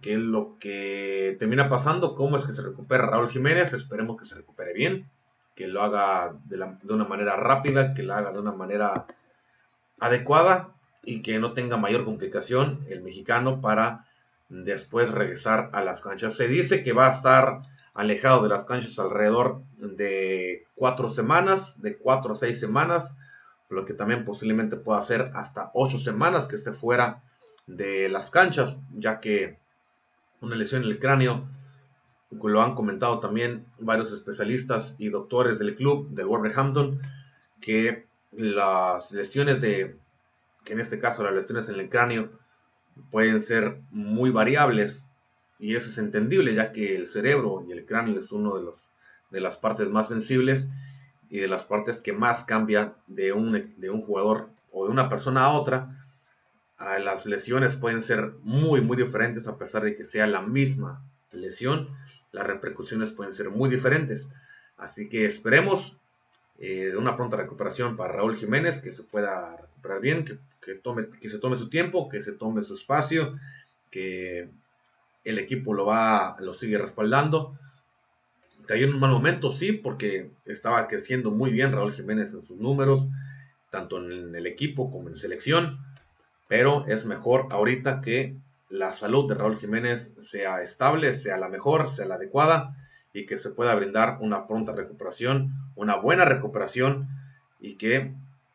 qué 0.00 0.12
es 0.12 0.20
lo 0.20 0.56
que 0.60 1.34
termina 1.40 1.68
pasando, 1.68 2.14
cómo 2.14 2.36
es 2.36 2.44
que 2.44 2.52
se 2.52 2.62
recupera 2.62 3.08
Raúl 3.08 3.30
Jiménez. 3.30 3.72
Esperemos 3.72 4.16
que 4.16 4.26
se 4.26 4.36
recupere 4.36 4.72
bien, 4.72 5.10
que 5.56 5.66
lo 5.66 5.82
haga 5.82 6.36
de, 6.44 6.58
de 6.84 6.94
una 6.94 7.04
manera 7.04 7.34
rápida, 7.34 7.94
que 7.94 8.04
lo 8.04 8.14
haga 8.14 8.30
de 8.30 8.38
una 8.38 8.52
manera 8.52 9.06
adecuada 9.98 10.72
y 11.02 11.20
que 11.20 11.40
no 11.40 11.52
tenga 11.52 11.78
mayor 11.78 12.04
complicación 12.04 12.78
el 12.90 13.02
mexicano 13.02 13.60
para 13.60 14.06
después 14.48 15.10
regresar 15.10 15.68
a 15.72 15.82
las 15.82 16.00
canchas. 16.00 16.36
Se 16.36 16.46
dice 16.46 16.84
que 16.84 16.92
va 16.92 17.08
a 17.08 17.10
estar 17.10 17.62
alejado 17.94 18.42
de 18.42 18.48
las 18.48 18.64
canchas 18.64 18.98
alrededor 18.98 19.62
de 19.78 20.66
cuatro 20.74 21.10
semanas, 21.10 21.80
de 21.80 21.96
cuatro 21.96 22.32
a 22.32 22.36
seis 22.36 22.58
semanas, 22.58 23.16
lo 23.70 23.84
que 23.84 23.94
también 23.94 24.24
posiblemente 24.24 24.76
pueda 24.76 25.02
ser 25.02 25.30
hasta 25.34 25.70
ocho 25.74 25.98
semanas 25.98 26.48
que 26.48 26.56
esté 26.56 26.72
fuera 26.72 27.22
de 27.66 28.08
las 28.08 28.30
canchas, 28.30 28.76
ya 28.92 29.20
que 29.20 29.58
una 30.40 30.56
lesión 30.56 30.82
en 30.82 30.90
el 30.90 30.98
cráneo, 30.98 31.48
lo 32.30 32.62
han 32.62 32.74
comentado 32.74 33.20
también 33.20 33.64
varios 33.78 34.12
especialistas 34.12 34.96
y 34.98 35.08
doctores 35.08 35.58
del 35.58 35.76
club 35.76 36.10
del 36.10 36.26
Wolverhampton, 36.26 37.00
que 37.60 38.06
las 38.32 39.12
lesiones 39.12 39.60
de, 39.60 39.96
que 40.64 40.72
en 40.72 40.80
este 40.80 40.98
caso 40.98 41.22
las 41.22 41.32
lesiones 41.32 41.68
en 41.68 41.78
el 41.78 41.88
cráneo, 41.88 42.30
pueden 43.10 43.40
ser 43.40 43.80
muy 43.90 44.30
variables 44.30 45.06
y 45.64 45.76
eso 45.76 45.88
es 45.88 45.96
entendible 45.96 46.54
ya 46.54 46.72
que 46.72 46.94
el 46.94 47.08
cerebro 47.08 47.64
y 47.66 47.72
el 47.72 47.86
cráneo 47.86 48.18
es 48.18 48.32
uno 48.32 48.58
de, 48.58 48.62
los, 48.62 48.92
de 49.30 49.40
las 49.40 49.56
partes 49.56 49.88
más 49.88 50.08
sensibles 50.08 50.68
y 51.30 51.38
de 51.38 51.48
las 51.48 51.64
partes 51.64 52.02
que 52.02 52.12
más 52.12 52.44
cambia 52.44 52.92
de 53.06 53.32
un, 53.32 53.72
de 53.78 53.88
un 53.88 54.02
jugador 54.02 54.50
o 54.72 54.84
de 54.84 54.92
una 54.92 55.08
persona 55.08 55.44
a 55.44 55.52
otra. 55.52 56.06
las 56.78 57.24
lesiones 57.24 57.76
pueden 57.76 58.02
ser 58.02 58.34
muy, 58.42 58.82
muy 58.82 58.98
diferentes 58.98 59.48
a 59.48 59.56
pesar 59.56 59.84
de 59.84 59.96
que 59.96 60.04
sea 60.04 60.26
la 60.26 60.42
misma 60.42 61.02
lesión. 61.32 61.88
Las 62.30 62.46
repercusiones 62.46 63.10
pueden 63.10 63.32
ser 63.32 63.48
muy 63.48 63.70
diferentes. 63.70 64.28
Así 64.76 65.08
que 65.08 65.24
esperemos 65.24 65.98
eh, 66.58 66.90
de 66.90 66.96
una 66.98 67.16
pronta 67.16 67.38
recuperación 67.38 67.96
para 67.96 68.12
Raúl 68.12 68.36
Jiménez, 68.36 68.82
que 68.82 68.92
se 68.92 69.02
pueda 69.02 69.56
recuperar 69.56 70.02
bien, 70.02 70.26
que, 70.26 70.36
que, 70.60 70.74
tome, 70.74 71.08
que 71.08 71.30
se 71.30 71.38
tome 71.38 71.56
su 71.56 71.70
tiempo, 71.70 72.10
que 72.10 72.20
se 72.20 72.32
tome 72.32 72.62
su 72.64 72.74
espacio, 72.74 73.38
que 73.90 74.50
el 75.24 75.38
equipo 75.38 75.74
lo 75.74 75.86
va, 75.86 76.36
lo 76.40 76.54
sigue 76.54 76.78
respaldando. 76.78 77.58
Cayó 78.66 78.86
en 78.86 78.94
un 78.94 79.00
mal 79.00 79.10
momento, 79.10 79.50
sí, 79.50 79.72
porque 79.72 80.30
estaba 80.46 80.86
creciendo 80.88 81.30
muy 81.30 81.50
bien 81.50 81.72
Raúl 81.72 81.92
Jiménez 81.92 82.32
en 82.34 82.42
sus 82.42 82.58
números, 82.58 83.08
tanto 83.70 83.98
en 83.98 84.34
el 84.34 84.46
equipo 84.46 84.90
como 84.90 85.08
en 85.08 85.16
selección, 85.16 85.78
pero 86.48 86.86
es 86.86 87.04
mejor 87.06 87.48
ahorita 87.50 88.00
que 88.00 88.36
la 88.68 88.92
salud 88.92 89.28
de 89.28 89.34
Raúl 89.34 89.58
Jiménez 89.58 90.14
sea 90.18 90.62
estable, 90.62 91.14
sea 91.14 91.36
la 91.36 91.48
mejor, 91.48 91.90
sea 91.90 92.06
la 92.06 92.14
adecuada 92.14 92.76
y 93.12 93.26
que 93.26 93.36
se 93.36 93.50
pueda 93.50 93.74
brindar 93.74 94.18
una 94.20 94.46
pronta 94.46 94.72
recuperación, 94.72 95.52
una 95.76 95.96
buena 95.96 96.24
recuperación 96.24 97.08
y 97.60 97.76
que 97.76 98.12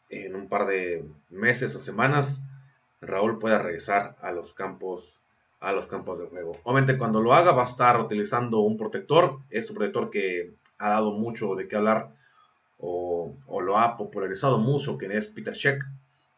en 0.10 0.36
un 0.36 0.50
par 0.50 0.68
de 0.68 1.06
meses 1.30 1.76
o 1.76 1.80
semanas 1.80 2.44
Raúl 3.02 3.40
pueda 3.40 3.60
regresar 3.60 4.18
a 4.22 4.32
los 4.32 4.54
campos 4.54 5.24
a 5.60 5.74
los 5.74 5.88
campos 5.88 6.19
de 6.19 6.26
juego. 6.26 6.58
Obviamente 6.63 6.98
cuando 6.98 7.22
lo 7.22 7.34
haga 7.34 7.52
va 7.52 7.63
a 7.63 7.65
estar 7.65 8.00
utilizando 8.00 8.60
un 8.60 8.78
protector, 8.78 9.39
es 9.50 9.69
un 9.69 9.76
protector 9.76 10.10
que 10.10 10.54
ha 10.78 10.89
dado 10.89 11.12
mucho 11.12 11.56
de 11.56 11.67
qué 11.67 11.76
hablar 11.76 12.15
o, 12.78 13.36
lo 13.62 13.78
ha 13.78 13.98
popularizado 13.98 14.58
mucho, 14.58 14.98
que 14.98 15.06
es 15.17 15.28
Peter 15.28 15.56
Cech, 15.56 15.84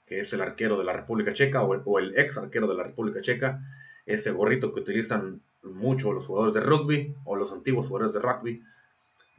que 0.07 0.19
es 0.19 0.33
el 0.33 0.41
arquero 0.41 0.77
de 0.77 0.83
la 0.83 0.93
República 0.93 1.33
Checa 1.33 1.61
o 1.61 1.99
el, 1.99 2.17
ex 2.17 2.37
arquero 2.37 2.67
de 2.67 2.75
la 2.75 2.83
República 2.83 3.21
Checa, 3.21 3.61
ese 4.05 4.31
gorrito 4.31 4.73
que 4.73 4.79
utilizan 4.79 5.41
mucho 5.63 6.11
los 6.11 6.25
jugadores 6.25 6.55
de 6.55 6.61
rugby 6.61 7.15
o 7.23 7.35
los 7.35 7.51
antiguos 7.51 7.87
jugadores 7.87 8.13
de 8.13 8.19
rugby, 8.19 8.63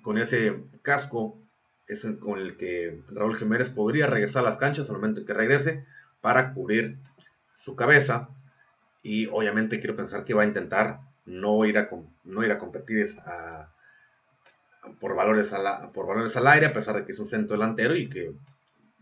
con 0.03 0.18
ese 0.18 0.62
casco 0.83 1.37
es 1.88 2.07
con 2.21 2.38
el 2.38 2.57
que 2.57 3.01
Raúl 3.09 3.37
Jiménez 3.37 3.71
podría 3.71 4.07
regresar 4.07 4.45
a 4.45 4.49
las 4.49 4.57
canchas 4.57 4.88
al 4.88 4.97
momento 4.97 5.21
en 5.21 5.27
que 5.27 5.35
regrese 5.35 5.85
para 6.21 6.55
cubrir 6.55 6.99
su 7.51 7.75
cabeza 7.75 8.29
y 9.03 9.27
obviamente 9.27 9.81
quiero 9.81 9.97
pensar 9.97 10.25
que 10.25 10.35
va 10.35 10.43
a 10.43 10.47
intentar 10.47 11.01
no 11.25 11.65
ir 11.65 11.79
a, 11.79 11.88
no 12.25 12.45
ir 12.45 12.53
a 12.53 12.59
competir 12.59 13.17
por, 15.01 15.15
valores 15.15 15.55
por 15.93 16.07
valores 16.07 16.37
al 16.37 16.47
aire, 16.47 16.67
a 16.67 16.73
pesar 16.73 16.97
de 16.97 17.05
que 17.05 17.12
es 17.12 17.19
un 17.19 17.27
centro 17.27 17.57
delantero 17.57 17.97
y 17.97 18.09
que 18.09 18.33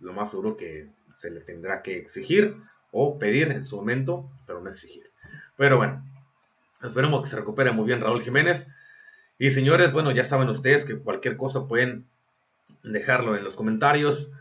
lo 0.00 0.12
más 0.12 0.30
seguro 0.30 0.56
que 0.56 0.88
se 1.16 1.30
le 1.30 1.40
tendrá 1.40 1.82
que 1.82 1.96
exigir 1.96 2.56
o 2.92 3.18
pedir 3.18 3.52
en 3.52 3.64
su 3.64 3.76
momento, 3.76 4.30
pero 4.46 4.60
no 4.60 4.70
exigir. 4.70 5.10
Pero 5.56 5.76
bueno, 5.76 6.02
esperemos 6.82 7.22
que 7.22 7.28
se 7.28 7.36
recupere 7.36 7.72
muy 7.72 7.84
bien 7.86 8.00
Raúl 8.00 8.22
Jiménez. 8.22 8.68
Y 9.38 9.50
señores, 9.50 9.92
bueno, 9.92 10.10
ya 10.10 10.24
saben 10.24 10.48
ustedes 10.48 10.84
que 10.84 10.98
cualquier 10.98 11.36
cosa 11.36 11.68
pueden 11.68 12.06
dejarlo 12.82 13.36
en 13.36 13.44
los 13.44 13.56
comentarios. 13.56 14.32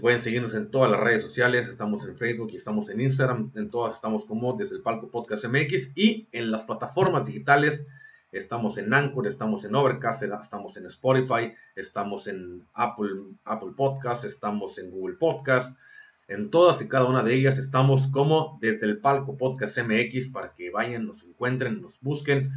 Pueden 0.00 0.20
seguirnos 0.20 0.54
en 0.54 0.70
todas 0.70 0.90
las 0.90 1.00
redes 1.00 1.22
sociales, 1.22 1.68
estamos 1.68 2.06
en 2.06 2.16
Facebook 2.16 2.50
y 2.52 2.56
estamos 2.56 2.88
en 2.90 3.00
Instagram, 3.00 3.50
en 3.56 3.70
todas 3.70 3.94
estamos 3.94 4.24
como 4.24 4.52
desde 4.52 4.76
el 4.76 4.82
Palco 4.82 5.10
Podcast 5.10 5.44
MX 5.46 5.92
y 5.96 6.28
en 6.30 6.50
las 6.52 6.64
plataformas 6.64 7.26
digitales 7.26 7.86
estamos 8.30 8.78
en 8.78 8.94
Anchor, 8.94 9.26
estamos 9.26 9.64
en 9.64 9.74
Overcast, 9.74 10.22
estamos 10.22 10.76
en 10.76 10.86
Spotify, 10.86 11.52
estamos 11.74 12.28
en 12.28 12.64
Apple, 12.72 13.10
Apple 13.44 13.72
Podcast, 13.76 14.24
estamos 14.24 14.78
en 14.78 14.92
Google 14.92 15.16
Podcast, 15.16 15.76
en 16.28 16.50
todas 16.50 16.80
y 16.80 16.88
cada 16.88 17.06
una 17.06 17.24
de 17.24 17.34
ellas 17.34 17.58
estamos 17.58 18.06
como 18.06 18.58
desde 18.60 18.86
el 18.86 18.98
Palco 18.98 19.36
Podcast 19.36 19.78
MX 19.78 20.28
para 20.28 20.54
que 20.54 20.70
vayan, 20.70 21.04
nos 21.04 21.24
encuentren, 21.24 21.82
nos 21.82 22.00
busquen, 22.00 22.52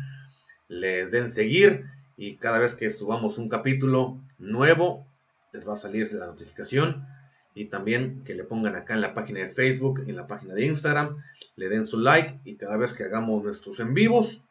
les 0.67 1.11
den 1.11 1.31
seguir 1.31 1.85
y 2.15 2.35
cada 2.35 2.59
vez 2.59 2.75
que 2.75 2.91
subamos 2.91 3.39
un 3.39 3.49
capítulo 3.49 4.21
nuevo 4.37 5.07
les 5.53 5.67
va 5.67 5.73
a 5.73 5.77
salir 5.77 6.11
la 6.13 6.25
notificación 6.25 7.07
y 7.55 7.65
también 7.65 8.23
que 8.23 8.33
le 8.33 8.43
pongan 8.43 8.75
acá 8.75 8.93
en 8.93 9.01
la 9.01 9.13
página 9.13 9.39
de 9.39 9.49
Facebook, 9.49 10.03
en 10.07 10.15
la 10.15 10.27
página 10.27 10.53
de 10.53 10.65
Instagram, 10.65 11.17
le 11.55 11.69
den 11.69 11.85
su 11.85 11.99
like 11.99 12.39
y 12.43 12.55
cada 12.55 12.77
vez 12.77 12.93
que 12.93 13.03
hagamos 13.03 13.43
nuestros 13.43 13.79
en 13.79 13.93
vivos 13.93 14.45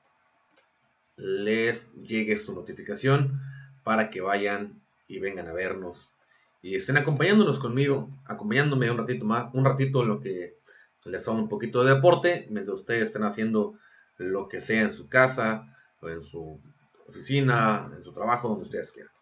les 1.16 1.92
llegue 1.94 2.38
su 2.38 2.54
notificación 2.54 3.40
para 3.82 4.08
que 4.08 4.20
vayan 4.20 4.80
y 5.08 5.18
vengan 5.18 5.48
a 5.48 5.52
vernos 5.52 6.14
y 6.62 6.76
estén 6.76 6.96
acompañándonos 6.96 7.58
conmigo, 7.58 8.08
acompañándome 8.24 8.90
un 8.90 8.98
ratito 8.98 9.24
más, 9.24 9.52
un 9.52 9.64
ratito 9.64 10.02
en 10.02 10.08
lo 10.08 10.20
que 10.20 10.56
les 11.04 11.26
hago 11.26 11.36
un 11.36 11.48
poquito 11.48 11.82
de 11.82 11.94
deporte, 11.94 12.46
mientras 12.50 12.80
ustedes 12.80 13.02
estén 13.04 13.24
haciendo 13.24 13.74
lo 14.16 14.48
que 14.48 14.60
sea 14.60 14.82
en 14.82 14.92
su 14.92 15.08
casa, 15.08 15.72
o 16.00 16.08
en 16.08 16.20
su 16.20 16.60
oficina, 17.08 17.90
en 17.94 18.02
su 18.02 18.12
trabajo, 18.12 18.48
donde 18.48 18.64
ustedes 18.64 18.92
quieran. 18.92 19.12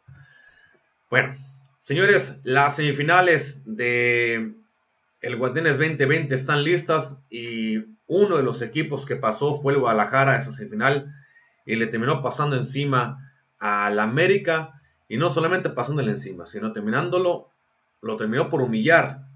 Bueno, 1.09 1.35
señores, 1.81 2.41
las 2.45 2.77
semifinales 2.77 3.63
de 3.65 4.55
el 5.21 5.37
Guardianes 5.37 5.79
2020 5.79 6.35
están 6.35 6.65
listas 6.65 7.23
y 7.31 7.79
uno 8.07 8.37
de 8.37 8.43
los 8.43 8.63
equipos 8.63 9.07
que 9.07 9.17
pasó 9.17 9.55
fue 9.55 9.75
el 9.75 9.81
Guadalajara 9.81 10.33
a 10.33 10.39
esa 10.39 10.53
semifinal 10.53 11.15
y 11.67 11.77
le 11.77 11.87
terminó 11.87 12.23
pasando 12.23 12.57
encima 12.57 13.33
al 13.59 13.99
América 14.01 14.81
y 15.09 15.17
no 15.17 15.29
solamente 15.31 15.71
pasándole 15.71 16.13
encima, 16.13 16.47
sino 16.47 16.73
terminándolo, 16.73 17.51
lo 18.01 18.17
terminó 18.17 18.49
por 18.49 18.63
humillar 18.63 19.27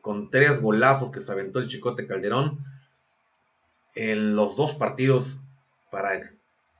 con 0.00 0.30
tres 0.30 0.60
golazos 0.60 1.10
que 1.10 1.20
se 1.20 1.32
aventó 1.32 1.58
el 1.58 1.68
Chicote 1.68 2.06
Calderón 2.06 2.64
en 3.94 4.36
los 4.36 4.56
dos 4.56 4.74
partidos 4.74 5.40
para 5.90 6.20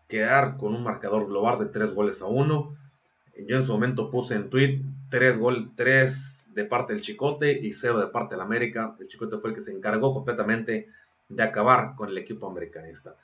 quedar 0.08 0.56
con 0.56 0.74
un 0.74 0.82
marcador 0.82 1.26
global 1.26 1.58
de 1.58 1.68
tres 1.68 1.94
goles 1.94 2.22
a 2.22 2.26
uno. 2.26 2.76
Yo 3.46 3.56
en 3.56 3.62
su 3.62 3.72
momento 3.72 4.10
puse 4.10 4.34
en 4.34 4.50
tweet 4.50 4.80
tres, 5.10 5.38
gol, 5.38 5.70
tres 5.74 6.44
de 6.54 6.64
parte 6.64 6.92
del 6.92 7.02
Chicote 7.02 7.52
y 7.52 7.72
cero 7.72 7.98
de 7.98 8.08
parte 8.08 8.34
del 8.34 8.42
América. 8.42 8.96
El 8.98 9.08
Chicote 9.08 9.38
fue 9.38 9.50
el 9.50 9.56
que 9.56 9.62
se 9.62 9.72
encargó 9.72 10.12
completamente 10.14 10.88
de 11.28 11.42
acabar 11.42 11.94
con 11.96 12.08
el 12.08 12.18
equipo 12.18 12.48
americanista. 12.48 13.14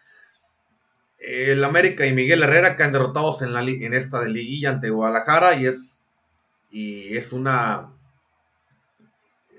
El 1.19 1.65
América 1.65 2.07
y 2.07 2.13
Miguel 2.13 2.43
Herrera 2.43 2.77
caen 2.77 2.93
derrotados 2.93 3.43
en, 3.43 3.53
la, 3.53 3.63
en 3.63 3.95
esta 3.95 4.21
de 4.21 4.29
liguilla 4.29 4.71
ante 4.71 4.91
Guadalajara 4.91 5.55
y 5.55 5.67
es, 5.67 6.01
y 6.71 7.17
es 7.17 7.33
una 7.33 7.91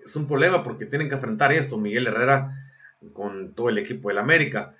es 0.05 0.15
un 0.15 0.27
problema 0.27 0.63
porque 0.63 0.85
tienen 0.85 1.09
que 1.09 1.15
enfrentar 1.15 1.51
esto 1.51 1.77
Miguel 1.77 2.07
Herrera 2.07 2.71
con 3.11 3.53
todo 3.53 3.69
el 3.69 3.77
equipo 3.77 4.07
del 4.07 4.19
América. 4.19 4.75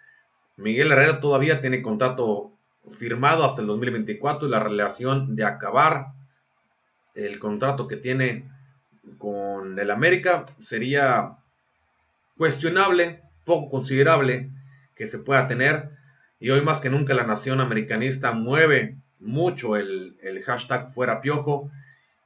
Miguel 0.55 0.91
Herrera 0.91 1.19
todavía 1.19 1.59
tiene 1.59 1.81
contrato 1.81 2.53
firmado 2.91 3.45
hasta 3.45 3.61
el 3.61 3.67
2024 3.67 4.47
y 4.47 4.51
la 4.51 4.59
relación 4.59 5.35
de 5.35 5.43
acabar 5.43 6.07
el 7.15 7.39
contrato 7.39 7.87
que 7.87 7.97
tiene 7.97 8.49
con 9.17 9.79
el 9.79 9.91
América 9.91 10.45
sería 10.59 11.37
cuestionable, 12.37 13.23
poco 13.45 13.69
considerable 13.69 14.51
que 14.95 15.07
se 15.07 15.19
pueda 15.19 15.47
tener. 15.47 15.89
Y 16.39 16.51
hoy 16.51 16.61
más 16.61 16.79
que 16.79 16.89
nunca 16.89 17.13
la 17.13 17.25
nación 17.25 17.61
americanista 17.61 18.31
mueve 18.31 18.97
mucho 19.19 19.75
el, 19.75 20.17
el 20.21 20.43
hashtag 20.43 20.91
fuera 20.91 21.21
piojo 21.21 21.71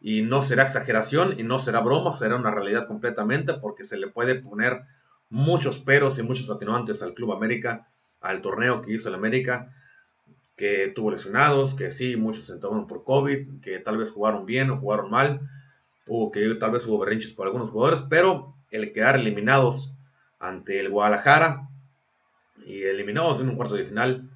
y 0.02 0.24
no 0.24 0.42
será 0.42 0.64
exageración 0.64 1.40
y 1.40 1.44
no 1.44 1.60
será 1.60 1.80
broma, 1.80 2.12
será 2.12 2.36
una 2.36 2.52
realidad 2.52 2.88
completamente 2.88 3.54
porque 3.54 3.86
se 3.86 3.98
le 3.98 4.08
puede 4.08 4.36
poner 4.36 4.82
muchos 5.30 5.80
peros 5.80 6.20
y 6.20 6.24
muchos 6.24 6.50
atenuantes 6.50 7.02
al 7.02 7.14
Club 7.14 7.32
América, 7.32 7.88
al 8.20 8.42
torneo 8.42 8.82
que 8.82 8.94
hizo 8.94 9.10
el 9.10 9.16
América, 9.16 9.74
que 10.62 10.90
tuvo 10.90 11.10
lesionados, 11.10 11.74
que 11.74 11.92
sí, 11.92 12.18
muchos 12.18 12.48
entraron 12.52 12.86
por 12.86 13.04
COVID, 13.04 13.62
que 13.62 13.80
tal 13.80 13.98
vez 13.98 14.12
jugaron 14.12 14.46
bien 14.46 14.70
o 14.70 14.78
jugaron 14.78 15.10
mal, 15.10 15.50
o 16.06 16.32
que 16.32 16.54
tal 16.54 16.70
vez 16.70 16.86
hubo 16.86 17.00
berrinches 17.00 17.34
por 17.34 17.48
algunos 17.48 17.72
jugadores, 17.72 18.04
pero 18.04 18.54
el 18.70 18.94
quedar 18.94 19.16
eliminados 19.16 19.96
ante 20.40 20.80
el 20.80 20.90
Guadalajara 20.92 21.68
y 22.64 22.84
eliminados 22.84 23.42
en 23.42 23.50
un 23.50 23.56
cuarto 23.56 23.74
de 23.74 23.86
final 23.86 24.30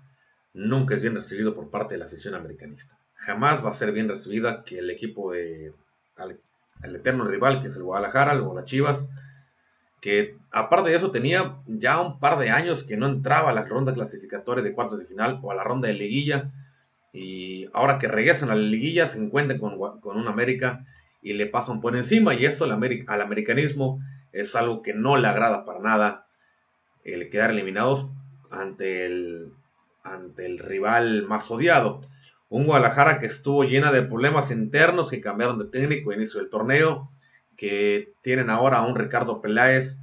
nunca 0.56 0.96
es 0.96 1.04
bien 1.04 1.14
recibido 1.14 1.54
por 1.54 1.70
parte 1.70 1.94
de 1.94 2.00
la 2.00 2.06
afición 2.06 2.34
americanista. 2.34 2.98
Jamás 3.18 3.64
va 3.64 3.70
a 3.70 3.76
ser 3.76 3.92
bien 3.92 4.10
recibida 4.10 4.64
que 4.64 4.80
el 4.80 4.90
equipo 4.90 5.32
de 5.32 5.74
el 6.82 6.96
eterno 6.96 7.26
rival 7.26 7.62
que 7.62 7.68
es 7.68 7.76
el 7.76 7.84
Guadalajara, 7.84 8.34
o 8.42 8.56
las 8.56 8.66
Chivas, 8.66 9.10
que 10.02 10.40
aparte 10.56 10.90
de 10.90 10.96
eso 10.96 11.12
tenía 11.12 11.58
ya 11.68 12.00
un 12.00 12.18
par 12.18 12.40
de 12.40 12.50
años 12.50 12.86
que 12.86 12.96
no 12.96 13.08
entraba 13.08 13.50
a 13.50 13.54
la 13.54 13.66
ronda 13.66 13.94
clasificatoria 13.94 14.64
de 14.64 14.74
cuartos 14.74 14.98
de 14.98 15.06
final 15.06 15.40
o 15.44 15.52
a 15.52 15.56
la 15.56 15.66
ronda 15.66 15.90
de 15.90 15.96
liguilla 15.96 16.54
y 17.12 17.68
ahora 17.74 18.00
que 18.00 18.08
regresan 18.08 18.50
a 18.50 18.56
la 18.56 18.62
liguilla 18.62 19.06
se 19.08 19.22
encuentran 19.22 19.60
con, 19.60 19.78
con 20.00 20.18
un 20.18 20.30
América 20.30 20.86
y 21.22 21.34
le 21.34 21.46
pasan 21.46 21.82
por 21.82 21.98
encima 21.98 22.36
y 22.36 22.46
eso 22.46 22.64
al, 22.64 22.72
americanismo 22.72 24.00
es 24.32 24.56
algo 24.56 24.82
que 24.82 24.94
no 24.94 25.18
le 25.18 25.28
agrada 25.28 25.66
para 25.66 25.80
nada 25.80 26.28
el 27.04 27.30
quedar 27.30 27.52
eliminados 27.52 28.14
ante 28.50 29.06
el, 29.06 29.52
ante 30.04 30.46
el 30.46 30.58
rival 30.60 31.26
más 31.28 31.52
odiado. 31.52 32.00
Un 32.48 32.66
Guadalajara 32.66 33.20
que 33.20 33.26
estuvo 33.26 33.66
llena 33.66 33.92
de 33.92 34.04
problemas 34.04 34.52
internos 34.52 35.10
que 35.10 35.20
cambiaron 35.20 35.60
de 35.60 35.66
técnico 35.66 36.12
a 36.12 36.16
inicio 36.16 36.40
del 36.40 36.50
torneo, 36.50 37.12
que 37.58 38.14
tienen 38.22 38.50
ahora 38.50 38.78
a 38.78 38.88
un 38.88 38.96
Ricardo 38.96 39.42
Peláez, 39.42 40.00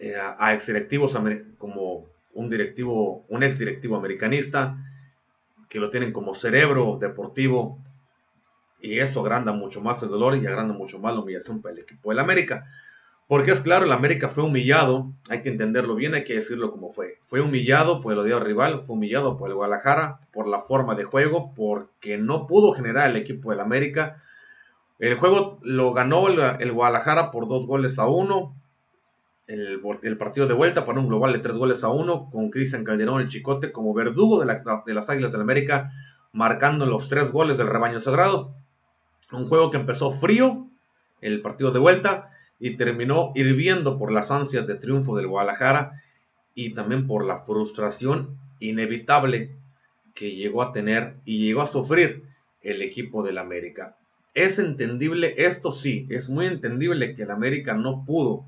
eh, 0.00 0.16
a 0.16 0.54
ex 0.54 0.66
directivos 0.66 1.16
como 1.58 2.06
un 2.34 2.50
directivo, 2.50 3.24
un 3.28 3.42
ex 3.42 3.58
directivo 3.58 3.96
americanista, 3.96 4.76
que 5.68 5.78
lo 5.78 5.90
tienen 5.90 6.12
como 6.12 6.34
cerebro 6.34 6.98
deportivo, 7.00 7.78
y 8.80 8.98
eso 8.98 9.20
agranda 9.20 9.52
mucho 9.52 9.80
más 9.80 10.02
el 10.02 10.08
dolor 10.08 10.36
y 10.36 10.46
agranda 10.46 10.74
mucho 10.74 10.98
más 10.98 11.14
la 11.14 11.20
humillación 11.20 11.62
para 11.62 11.74
el 11.74 11.80
equipo 11.80 12.10
del 12.10 12.18
América. 12.18 12.66
Porque 13.30 13.52
es 13.52 13.60
claro, 13.60 13.84
el 13.84 13.92
América 13.92 14.28
fue 14.28 14.42
humillado, 14.42 15.12
hay 15.28 15.42
que 15.42 15.50
entenderlo 15.50 15.94
bien, 15.94 16.14
hay 16.14 16.24
que 16.24 16.34
decirlo 16.34 16.72
como 16.72 16.90
fue. 16.90 17.18
Fue 17.26 17.40
humillado 17.40 18.00
por 18.00 18.12
el 18.12 18.18
odio 18.18 18.40
rival, 18.40 18.82
fue 18.84 18.96
humillado 18.96 19.36
por 19.36 19.50
el 19.50 19.54
Guadalajara, 19.54 20.18
por 20.32 20.48
la 20.48 20.62
forma 20.62 20.96
de 20.96 21.04
juego, 21.04 21.54
porque 21.54 22.18
no 22.18 22.48
pudo 22.48 22.72
generar 22.72 23.08
el 23.08 23.14
equipo 23.14 23.50
del 23.50 23.60
América. 23.60 24.20
El 24.98 25.16
juego 25.16 25.60
lo 25.62 25.92
ganó 25.92 26.26
el, 26.26 26.72
Guadalajara 26.72 27.30
por 27.30 27.46
dos 27.46 27.68
goles 27.68 28.00
a 28.00 28.06
uno. 28.08 28.56
El, 29.50 30.16
partido 30.16 30.46
de 30.46 30.54
vuelta 30.54 30.84
por 30.84 30.96
un 30.96 31.08
global 31.08 31.32
de 31.32 31.40
tres 31.40 31.56
goles 31.56 31.82
a 31.82 31.88
uno, 31.88 32.30
con 32.30 32.50
Cristian 32.50 32.84
Calderón 32.84 33.20
el 33.20 33.28
Chicote 33.28 33.72
como 33.72 33.92
verdugo 33.92 34.38
de, 34.38 34.46
de 34.86 34.94
las 34.94 35.10
Águilas 35.10 35.32
del 35.32 35.40
América, 35.40 35.90
marcando 36.32 36.86
los 36.86 37.08
tres 37.08 37.32
goles 37.32 37.58
del 37.58 37.66
rebaño 37.66 37.98
sagrado. 37.98 38.54
Un 39.32 39.48
juego 39.48 39.70
que 39.70 39.78
empezó 39.78 40.12
frío, 40.12 40.68
el 41.20 41.42
partido 41.42 41.72
de 41.72 41.80
vuelta, 41.80 42.30
y 42.60 42.76
terminó 42.76 43.32
hirviendo 43.34 43.98
por 43.98 44.12
las 44.12 44.30
ansias 44.30 44.68
de 44.68 44.76
triunfo 44.76 45.16
del 45.16 45.26
Guadalajara 45.26 46.00
y 46.54 46.74
también 46.74 47.08
por 47.08 47.24
la 47.24 47.40
frustración 47.40 48.38
inevitable 48.60 49.56
que 50.14 50.36
llegó 50.36 50.62
a 50.62 50.72
tener 50.72 51.16
y 51.24 51.44
llegó 51.44 51.62
a 51.62 51.66
sufrir 51.66 52.22
el 52.62 52.82
equipo 52.82 53.24
del 53.24 53.38
América. 53.38 53.96
Es 54.32 54.60
entendible, 54.60 55.34
esto 55.38 55.72
sí, 55.72 56.06
es 56.08 56.30
muy 56.30 56.46
entendible 56.46 57.16
que 57.16 57.24
el 57.24 57.32
América 57.32 57.74
no 57.74 58.04
pudo 58.04 58.44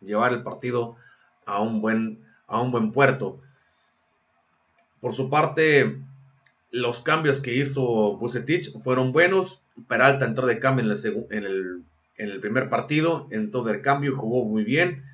llevar 0.00 0.32
el 0.32 0.42
partido 0.42 0.96
a 1.46 1.60
un 1.60 1.80
buen, 1.80 2.24
a 2.46 2.60
un 2.60 2.70
buen 2.70 2.92
puerto. 2.92 3.40
Por 5.00 5.14
su 5.14 5.30
parte, 5.30 5.98
los 6.70 7.02
cambios 7.02 7.40
que 7.40 7.54
hizo 7.54 8.16
Bucetich 8.16 8.76
fueron 8.78 9.12
buenos. 9.12 9.66
Peralta 9.88 10.26
entró 10.26 10.46
de 10.46 10.58
cambio 10.58 10.84
en 10.84 10.90
el, 10.90 11.26
en 11.30 11.44
el 11.44 11.84
en 12.20 12.28
el 12.28 12.38
primer 12.38 12.68
partido, 12.68 13.26
en 13.30 13.50
todo 13.50 13.70
el 13.70 13.80
cambio, 13.80 14.14
jugó 14.14 14.44
muy 14.44 14.62
bien. 14.62 15.04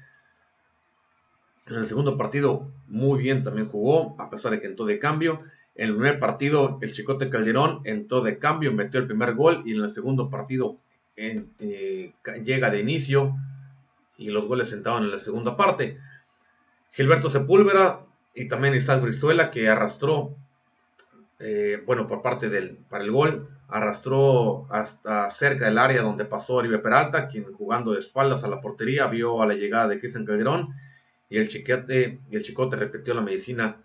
En 1.68 1.76
el 1.76 1.86
segundo 1.86 2.18
partido, 2.18 2.68
muy 2.88 3.22
bien 3.22 3.44
también 3.44 3.68
jugó, 3.68 4.16
a 4.18 4.28
pesar 4.28 4.50
de 4.50 4.60
que 4.60 4.66
entró 4.66 4.86
de 4.86 4.98
cambio. 4.98 5.42
En 5.76 5.90
el 5.90 5.94
primer 5.94 6.18
partido, 6.18 6.80
el 6.82 6.92
Chicote 6.92 7.30
Calderón 7.30 7.80
entró 7.84 8.22
de 8.22 8.40
cambio, 8.40 8.72
metió 8.72 8.98
el 8.98 9.06
primer 9.06 9.34
gol. 9.34 9.62
Y 9.64 9.74
en 9.74 9.82
el 9.82 9.90
segundo 9.90 10.30
partido, 10.30 10.78
eh, 11.16 11.44
llega 12.42 12.70
de 12.70 12.80
inicio 12.80 13.36
y 14.18 14.30
los 14.30 14.46
goles 14.46 14.72
entraban 14.72 15.04
en 15.04 15.10
la 15.10 15.18
segunda 15.18 15.56
parte. 15.56 15.98
Gilberto 16.92 17.28
Sepúlveda 17.28 18.00
y 18.34 18.48
también 18.48 18.74
Isaac 18.74 19.02
Brizuela, 19.02 19.50
que 19.50 19.68
arrastró, 19.68 20.34
eh, 21.38 21.82
bueno, 21.86 22.06
por 22.06 22.22
parte 22.22 22.48
del, 22.48 22.78
para 22.88 23.04
el 23.04 23.10
gol, 23.10 23.48
arrastró 23.68 24.66
hasta 24.70 25.30
cerca 25.30 25.66
del 25.66 25.78
área 25.78 26.02
donde 26.02 26.24
pasó 26.24 26.54
Oribe 26.54 26.78
Peralta, 26.78 27.28
quien 27.28 27.52
jugando 27.52 27.92
de 27.92 28.00
espaldas 28.00 28.44
a 28.44 28.48
la 28.48 28.60
portería 28.60 29.06
vio 29.06 29.42
a 29.42 29.46
la 29.46 29.54
llegada 29.54 29.88
de 29.88 29.98
Cristian 29.98 30.24
Calderón 30.24 30.74
y 31.28 31.38
el, 31.38 31.48
chiquete, 31.48 32.20
y 32.30 32.36
el 32.36 32.42
chicote 32.42 32.76
repitió 32.76 33.14
la 33.14 33.22
medicina 33.22 33.76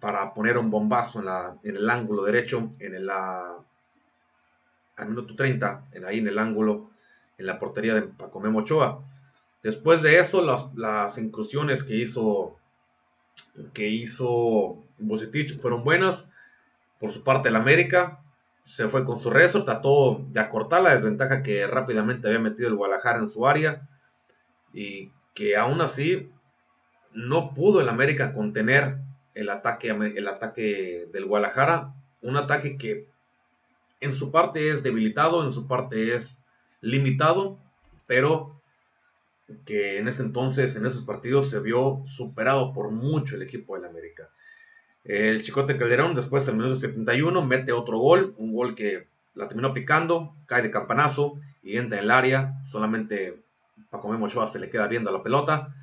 para 0.00 0.34
poner 0.34 0.58
un 0.58 0.70
bombazo 0.70 1.20
en, 1.20 1.26
la, 1.26 1.56
en 1.62 1.76
el 1.76 1.88
ángulo 1.88 2.24
derecho, 2.24 2.72
en 2.78 2.94
el, 2.94 3.06
la, 3.06 3.56
al 4.96 5.08
minuto 5.08 5.34
30, 5.34 5.86
en, 5.92 6.04
ahí 6.04 6.18
en 6.18 6.28
el 6.28 6.38
ángulo, 6.38 6.90
en 7.38 7.46
la 7.46 7.58
portería 7.58 7.94
de 7.94 8.02
Paco 8.02 8.38
Ochoa. 8.38 9.02
Después 9.62 10.02
de 10.02 10.18
eso, 10.18 10.42
las, 10.42 10.74
las 10.74 11.18
incursiones 11.18 11.84
que 11.84 11.96
hizo 11.96 12.56
que 13.72 13.88
hizo 13.88 14.82
Bucetich 14.98 15.58
fueron 15.58 15.84
buenas. 15.84 16.30
Por 16.98 17.10
su 17.10 17.22
parte, 17.22 17.48
el 17.48 17.56
América 17.56 18.20
se 18.64 18.88
fue 18.88 19.04
con 19.04 19.18
su 19.18 19.30
rezo, 19.30 19.64
trató 19.64 20.24
de 20.30 20.40
acortar 20.40 20.82
la 20.82 20.94
desventaja 20.94 21.42
que 21.42 21.66
rápidamente 21.66 22.28
había 22.28 22.38
metido 22.38 22.68
el 22.68 22.76
Guadalajara 22.76 23.18
en 23.18 23.28
su 23.28 23.46
área 23.46 23.88
y 24.72 25.10
que 25.34 25.56
aún 25.56 25.80
así 25.80 26.30
no 27.12 27.54
pudo 27.54 27.80
el 27.80 27.88
América 27.88 28.32
contener 28.32 28.98
el 29.34 29.50
ataque, 29.50 29.90
el 29.90 30.28
ataque 30.28 31.08
del 31.12 31.26
Guadalajara, 31.26 31.94
un 32.20 32.36
ataque 32.36 32.76
que 32.76 33.08
en 34.00 34.12
su 34.12 34.30
parte 34.30 34.70
es 34.70 34.82
debilitado, 34.82 35.44
en 35.44 35.52
su 35.52 35.66
parte 35.66 36.14
es 36.14 36.42
limitado, 36.80 37.58
pero 38.06 38.60
que 39.64 39.98
en 39.98 40.08
ese 40.08 40.22
entonces, 40.22 40.76
en 40.76 40.86
esos 40.86 41.04
partidos, 41.04 41.50
se 41.50 41.60
vio 41.60 42.02
superado 42.04 42.72
por 42.72 42.90
mucho 42.90 43.36
el 43.36 43.42
equipo 43.42 43.74
del 43.74 43.84
América. 43.84 44.30
El 45.04 45.42
Chicote 45.42 45.76
Calderón, 45.76 46.14
después 46.14 46.46
del 46.46 46.56
minuto 46.56 46.76
71, 46.76 47.44
mete 47.44 47.72
otro 47.72 47.98
gol, 47.98 48.34
un 48.38 48.52
gol 48.52 48.74
que 48.74 49.08
la 49.34 49.48
terminó 49.48 49.74
picando, 49.74 50.36
cae 50.46 50.62
de 50.62 50.70
campanazo 50.70 51.40
y 51.62 51.76
entra 51.76 51.98
en 51.98 52.04
el 52.04 52.10
área. 52.10 52.54
Solamente 52.64 53.42
Paco 53.90 54.08
Memo 54.08 54.26
Ochoa 54.26 54.46
se 54.46 54.58
le 54.58 54.70
queda 54.70 54.86
viendo 54.86 55.10
la 55.10 55.22
pelota. 55.22 55.74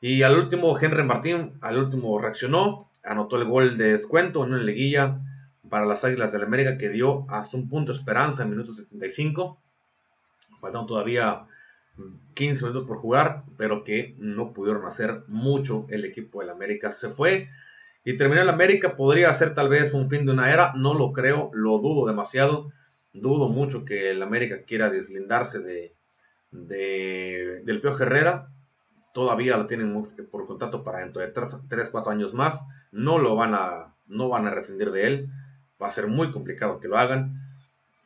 Y 0.00 0.22
al 0.22 0.36
último, 0.36 0.78
Henry 0.78 1.02
Martín, 1.02 1.58
al 1.62 1.78
último 1.78 2.18
reaccionó, 2.20 2.90
anotó 3.02 3.36
el 3.36 3.44
gol 3.44 3.78
de 3.78 3.92
descuento 3.92 4.44
en 4.44 4.52
una 4.52 4.62
liguilla 4.62 5.20
para 5.68 5.86
las 5.86 6.04
Águilas 6.04 6.30
del 6.30 6.42
la 6.42 6.46
América 6.46 6.78
que 6.78 6.90
dio 6.90 7.24
hasta 7.30 7.56
un 7.56 7.68
punto 7.68 7.92
de 7.92 7.98
esperanza 7.98 8.42
en 8.42 8.50
minuto 8.50 8.72
75. 8.72 9.58
Faltaron 10.60 10.86
todavía 10.86 11.46
15 12.34 12.64
minutos 12.64 12.86
por 12.86 12.98
jugar, 12.98 13.44
pero 13.56 13.84
que 13.84 14.14
no 14.18 14.52
pudieron 14.52 14.84
hacer 14.86 15.22
mucho 15.26 15.86
el 15.88 16.04
equipo 16.04 16.40
del 16.40 16.50
América. 16.50 16.92
Se 16.92 17.08
fue 17.08 17.48
y 18.06 18.16
terminar 18.16 18.44
el 18.44 18.50
América 18.50 18.94
podría 18.94 19.34
ser 19.34 19.56
tal 19.56 19.68
vez 19.68 19.92
un 19.92 20.08
fin 20.08 20.24
de 20.24 20.32
una 20.32 20.52
era, 20.52 20.72
no 20.74 20.94
lo 20.94 21.12
creo, 21.12 21.50
lo 21.52 21.78
dudo 21.78 22.06
demasiado. 22.06 22.70
Dudo 23.12 23.48
mucho 23.48 23.84
que 23.84 24.12
el 24.12 24.22
América 24.22 24.62
quiera 24.62 24.90
deslindarse 24.90 25.58
de, 25.58 25.92
del 26.52 27.80
Pio 27.80 27.98
Herrera. 27.98 28.48
Todavía 29.12 29.56
lo 29.56 29.66
tienen 29.66 30.06
por 30.30 30.46
contrato 30.46 30.84
para 30.84 31.00
dentro 31.00 31.20
de 31.20 31.32
3, 31.68 31.90
4 31.90 32.12
años 32.12 32.32
más. 32.32 32.64
No 32.92 33.18
lo 33.18 33.34
van 33.34 33.54
a, 33.54 33.96
no 34.06 34.28
van 34.28 34.46
a 34.46 34.50
rescindir 34.50 34.92
de 34.92 35.06
él. 35.08 35.28
Va 35.82 35.88
a 35.88 35.90
ser 35.90 36.06
muy 36.06 36.30
complicado 36.30 36.78
que 36.78 36.86
lo 36.86 36.98
hagan. 36.98 37.42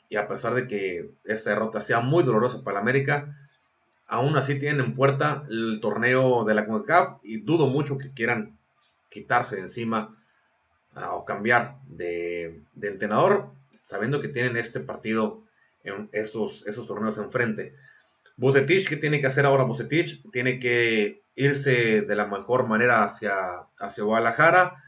Y 0.09 0.17
a 0.17 0.29
pesar 0.29 0.55
de 0.55 0.67
que 0.67 1.11
esta 1.25 1.51
derrota 1.51 1.83
sea 1.83 2.01
muy 2.01 2.25
dolorosa 2.25 2.65
para 2.65 2.79
el 2.79 2.83
América, 2.83 3.37
aún 4.11 4.37
así 4.37 4.59
tienen 4.59 4.85
en 4.85 4.95
puerta 4.95 5.45
el 5.49 5.79
torneo 5.81 6.45
de 6.45 6.55
la 6.55 6.67
CONCACAF 6.67 7.21
y 7.23 7.39
dudo 7.39 7.69
mucho 7.69 7.97
que 7.97 8.13
quieran 8.13 8.59
quitarse 9.09 9.57
de 9.57 9.63
encima 9.63 10.19
ah, 10.95 11.15
o 11.15 11.25
cambiar 11.25 11.77
de, 11.87 12.61
entrenador, 12.83 13.53
sabiendo 13.83 14.21
que 14.21 14.29
tienen 14.29 14.57
este 14.57 14.81
partido, 14.81 15.45
en 15.85 16.09
estos, 16.13 16.67
estos 16.67 16.89
torneos 16.89 17.19
enfrente. 17.19 17.75
Bucetich, 18.37 18.89
¿qué 18.89 18.97
tiene 18.97 19.21
que 19.21 19.29
hacer 19.29 19.47
ahora 19.47 19.63
Bucetich? 19.63 20.29
Tiene 20.33 20.59
que 20.59 21.23
irse 21.37 22.03
de 22.03 22.17
la 22.17 22.27
mejor 22.27 22.67
manera 22.67 23.05
hacia, 23.05 23.35
hacia 23.79 24.05
Guadalajara 24.05 24.83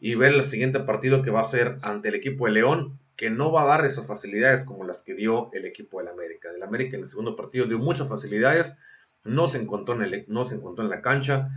y 0.00 0.16
ver 0.16 0.34
el 0.34 0.42
siguiente 0.42 0.80
partido 0.80 1.22
que 1.22 1.30
va 1.30 1.42
a 1.42 1.46
ser 1.46 1.78
ante 1.82 2.08
el 2.08 2.16
equipo 2.16 2.46
de 2.46 2.52
León, 2.52 2.98
que 3.16 3.30
no 3.30 3.52
va 3.52 3.62
a 3.62 3.66
dar 3.66 3.86
esas 3.86 4.06
facilidades 4.06 4.64
como 4.64 4.84
las 4.84 5.02
que 5.02 5.14
dio 5.14 5.50
el 5.52 5.64
equipo 5.64 5.98
del 5.98 6.08
América. 6.08 6.52
Del 6.52 6.62
América 6.62 6.96
en 6.96 7.02
el 7.02 7.08
segundo 7.08 7.36
partido 7.36 7.66
dio 7.66 7.78
muchas 7.78 8.08
facilidades, 8.08 8.76
no 9.22 9.48
se 9.48 9.60
encontró 9.60 10.02
en, 10.02 10.24
no 10.28 10.44
se 10.44 10.56
encontró 10.56 10.84
en 10.84 10.90
la 10.90 11.00
cancha, 11.00 11.48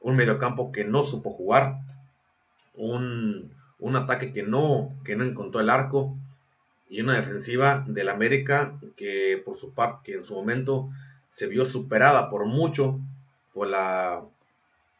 un 0.00 0.16
mediocampo 0.16 0.72
que 0.72 0.84
no 0.84 1.02
supo 1.02 1.30
jugar, 1.30 1.78
un, 2.74 3.50
ataque 3.94 4.32
que 4.32 4.42
no, 4.42 4.94
que 5.04 5.16
no 5.16 5.24
encontró 5.24 5.60
el 5.60 5.70
arco 5.70 6.16
y 6.88 7.00
una 7.00 7.14
defensiva 7.14 7.84
del 7.86 8.08
América 8.08 8.78
que 8.96 9.40
por 9.44 9.56
su 9.56 9.74
parte 9.74 10.12
que 10.12 10.18
en 10.18 10.24
su 10.24 10.34
momento 10.34 10.90
se 11.28 11.46
vio 11.46 11.66
superada 11.66 12.30
por 12.30 12.46
mucho 12.46 12.98
por 13.52 13.68
la 13.68 14.22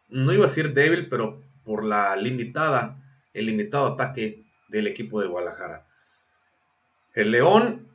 no 0.09 0.33
iba 0.33 0.45
a 0.45 0.49
decir 0.49 0.73
débil 0.73 1.09
pero 1.09 1.43
por 1.65 1.85
la 1.85 2.15
limitada 2.15 2.97
el 3.35 3.47
limitado 3.47 3.87
ataque 3.87 4.45
del 4.69 4.87
equipo 4.87 5.21
de 5.21 5.27
Guadalajara 5.27 5.85
el 7.15 7.31
León 7.31 7.89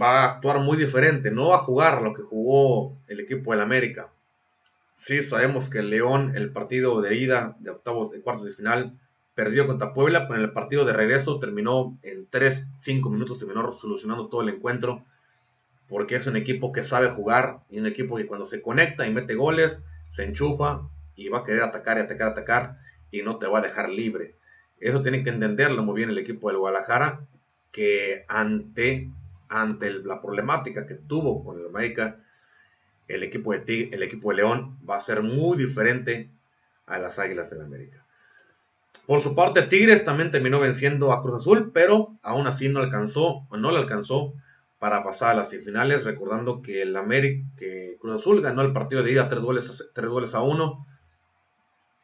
va 0.00 0.20
a 0.20 0.34
actuar 0.34 0.60
muy 0.60 0.76
diferente 0.76 1.30
no 1.30 1.48
va 1.48 1.56
a 1.56 1.60
jugar 1.60 2.02
lo 2.02 2.14
que 2.14 2.22
jugó 2.22 2.96
el 3.08 3.20
equipo 3.20 3.52
del 3.52 3.60
América 3.60 4.10
Sí, 4.98 5.22
sabemos 5.22 5.70
que 5.70 5.78
el 5.78 5.90
León, 5.90 6.32
el 6.34 6.50
partido 6.50 7.00
de 7.00 7.14
ida 7.14 7.56
de 7.60 7.70
octavos 7.70 8.10
de 8.10 8.20
cuartos 8.20 8.46
de 8.46 8.52
final, 8.52 8.98
perdió 9.36 9.68
contra 9.68 9.94
Puebla, 9.94 10.26
pero 10.26 10.40
en 10.40 10.44
el 10.44 10.52
partido 10.52 10.84
de 10.84 10.92
regreso 10.92 11.38
terminó 11.38 11.96
en 12.02 12.26
3, 12.28 12.66
5 12.76 13.08
minutos, 13.08 13.38
terminó 13.38 13.70
solucionando 13.70 14.26
todo 14.26 14.42
el 14.42 14.48
encuentro, 14.48 15.04
porque 15.88 16.16
es 16.16 16.26
un 16.26 16.36
equipo 16.36 16.72
que 16.72 16.82
sabe 16.82 17.10
jugar 17.10 17.60
y 17.70 17.78
un 17.78 17.86
equipo 17.86 18.16
que 18.16 18.26
cuando 18.26 18.44
se 18.44 18.60
conecta 18.60 19.06
y 19.06 19.12
mete 19.12 19.36
goles, 19.36 19.84
se 20.08 20.24
enchufa 20.24 20.82
y 21.14 21.28
va 21.28 21.38
a 21.38 21.44
querer 21.44 21.62
atacar 21.62 21.98
y 21.98 22.00
atacar, 22.00 22.30
atacar 22.30 22.78
y 23.12 23.22
no 23.22 23.38
te 23.38 23.46
va 23.46 23.60
a 23.60 23.62
dejar 23.62 23.90
libre. 23.90 24.34
Eso 24.80 25.00
tiene 25.00 25.22
que 25.22 25.30
entenderlo 25.30 25.84
muy 25.84 25.94
bien 25.94 26.10
el 26.10 26.18
equipo 26.18 26.48
del 26.48 26.58
Guadalajara, 26.58 27.20
que 27.72 28.24
ante, 28.28 29.10
ante 29.48 29.92
la 29.92 30.20
problemática 30.20 30.86
que 30.86 30.94
tuvo 30.94 31.44
con 31.44 31.58
el 31.58 31.66
América, 31.66 32.16
el 33.08 33.22
equipo 33.22 33.52
de, 33.52 33.90
el 33.92 34.02
equipo 34.02 34.30
de 34.30 34.36
León 34.36 34.78
va 34.88 34.96
a 34.96 35.00
ser 35.00 35.22
muy 35.22 35.56
diferente 35.56 36.30
a 36.86 36.98
las 36.98 37.18
Águilas 37.18 37.50
del 37.50 37.62
América. 37.62 38.04
Por 39.06 39.22
su 39.22 39.34
parte, 39.34 39.62
Tigres 39.62 40.04
también 40.04 40.30
terminó 40.30 40.60
venciendo 40.60 41.12
a 41.12 41.22
Cruz 41.22 41.38
Azul, 41.38 41.70
pero 41.72 42.18
aún 42.22 42.46
así 42.46 42.68
no 42.68 42.80
alcanzó, 42.80 43.46
no 43.50 43.70
le 43.70 43.78
alcanzó 43.78 44.34
para 44.78 45.02
pasar 45.02 45.30
a 45.30 45.34
las 45.34 45.50
semifinales, 45.50 46.04
recordando 46.04 46.60
que 46.60 46.82
el 46.82 46.94
América, 46.94 47.42
que 47.56 47.96
Cruz 48.00 48.16
Azul 48.16 48.42
ganó 48.42 48.62
el 48.62 48.72
partido 48.72 49.02
de 49.02 49.12
ida 49.12 49.28
3 49.28 49.42
goles, 49.42 49.90
a, 49.96 50.06
goles 50.06 50.34
a 50.34 50.42
1 50.42 50.86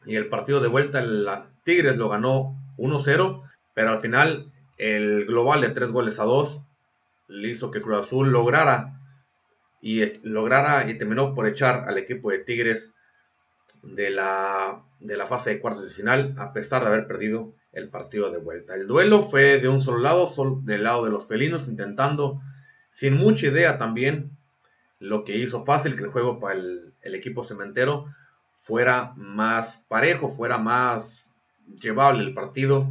y 0.07 0.17
el 0.17 0.29
partido 0.29 0.61
de 0.61 0.69
vuelta 0.69 1.01
el 1.01 1.29
Tigres 1.63 1.97
lo 1.97 2.09
ganó 2.09 2.57
1-0, 2.79 3.43
pero 3.75 3.91
al 3.91 4.01
final 4.01 4.51
el 4.77 5.27
global 5.27 5.61
de 5.61 5.71
3 5.71 5.91
goles 5.93 6.19
a 6.19 6.25
2 6.25 6.63
le 7.29 7.49
hizo 7.49 7.71
que 7.71 7.81
Cruz 7.81 8.07
Azul 8.07 8.31
lograra 8.31 9.01
y 9.81 10.03
lograra 10.27 10.91
y 10.91 10.97
terminó 10.97 11.35
por 11.35 11.47
echar 11.47 11.85
al 11.89 11.99
equipo 11.99 12.31
de 12.31 12.39
Tigres 12.39 12.95
de 13.83 14.11
la, 14.11 14.83
de 15.01 15.17
la 15.17 15.27
fase 15.27 15.51
de 15.51 15.61
cuartos 15.61 15.85
de 15.89 15.95
final 15.95 16.35
a 16.39 16.53
pesar 16.53 16.83
de 16.83 16.89
haber 16.89 17.07
perdido 17.07 17.53
el 17.73 17.89
partido 17.89 18.31
de 18.31 18.39
vuelta. 18.39 18.75
El 18.75 18.87
duelo 18.87 19.23
fue 19.23 19.59
de 19.61 19.69
un 19.69 19.81
solo 19.81 19.99
lado, 19.99 20.27
del 20.63 20.85
lado 20.85 21.05
de 21.05 21.11
los 21.11 21.29
felinos, 21.29 21.69
intentando 21.69 22.41
sin 22.91 23.15
mucha 23.15 23.47
idea 23.47 23.79
también 23.79 24.31
lo 25.01 25.25
que 25.25 25.37
hizo 25.37 25.65
fácil 25.65 25.97
que 25.97 26.05
el 26.05 26.11
juego 26.11 26.41
para 26.41 26.55
el 26.55 27.15
equipo 27.15 27.45
cementero 27.45 28.07
fuera 28.65 29.13
más 29.17 29.85
parejo, 29.89 30.31
fuera 30.31 30.57
más 30.57 31.31
llevable 31.79 32.23
el 32.23 32.33
partido 32.33 32.91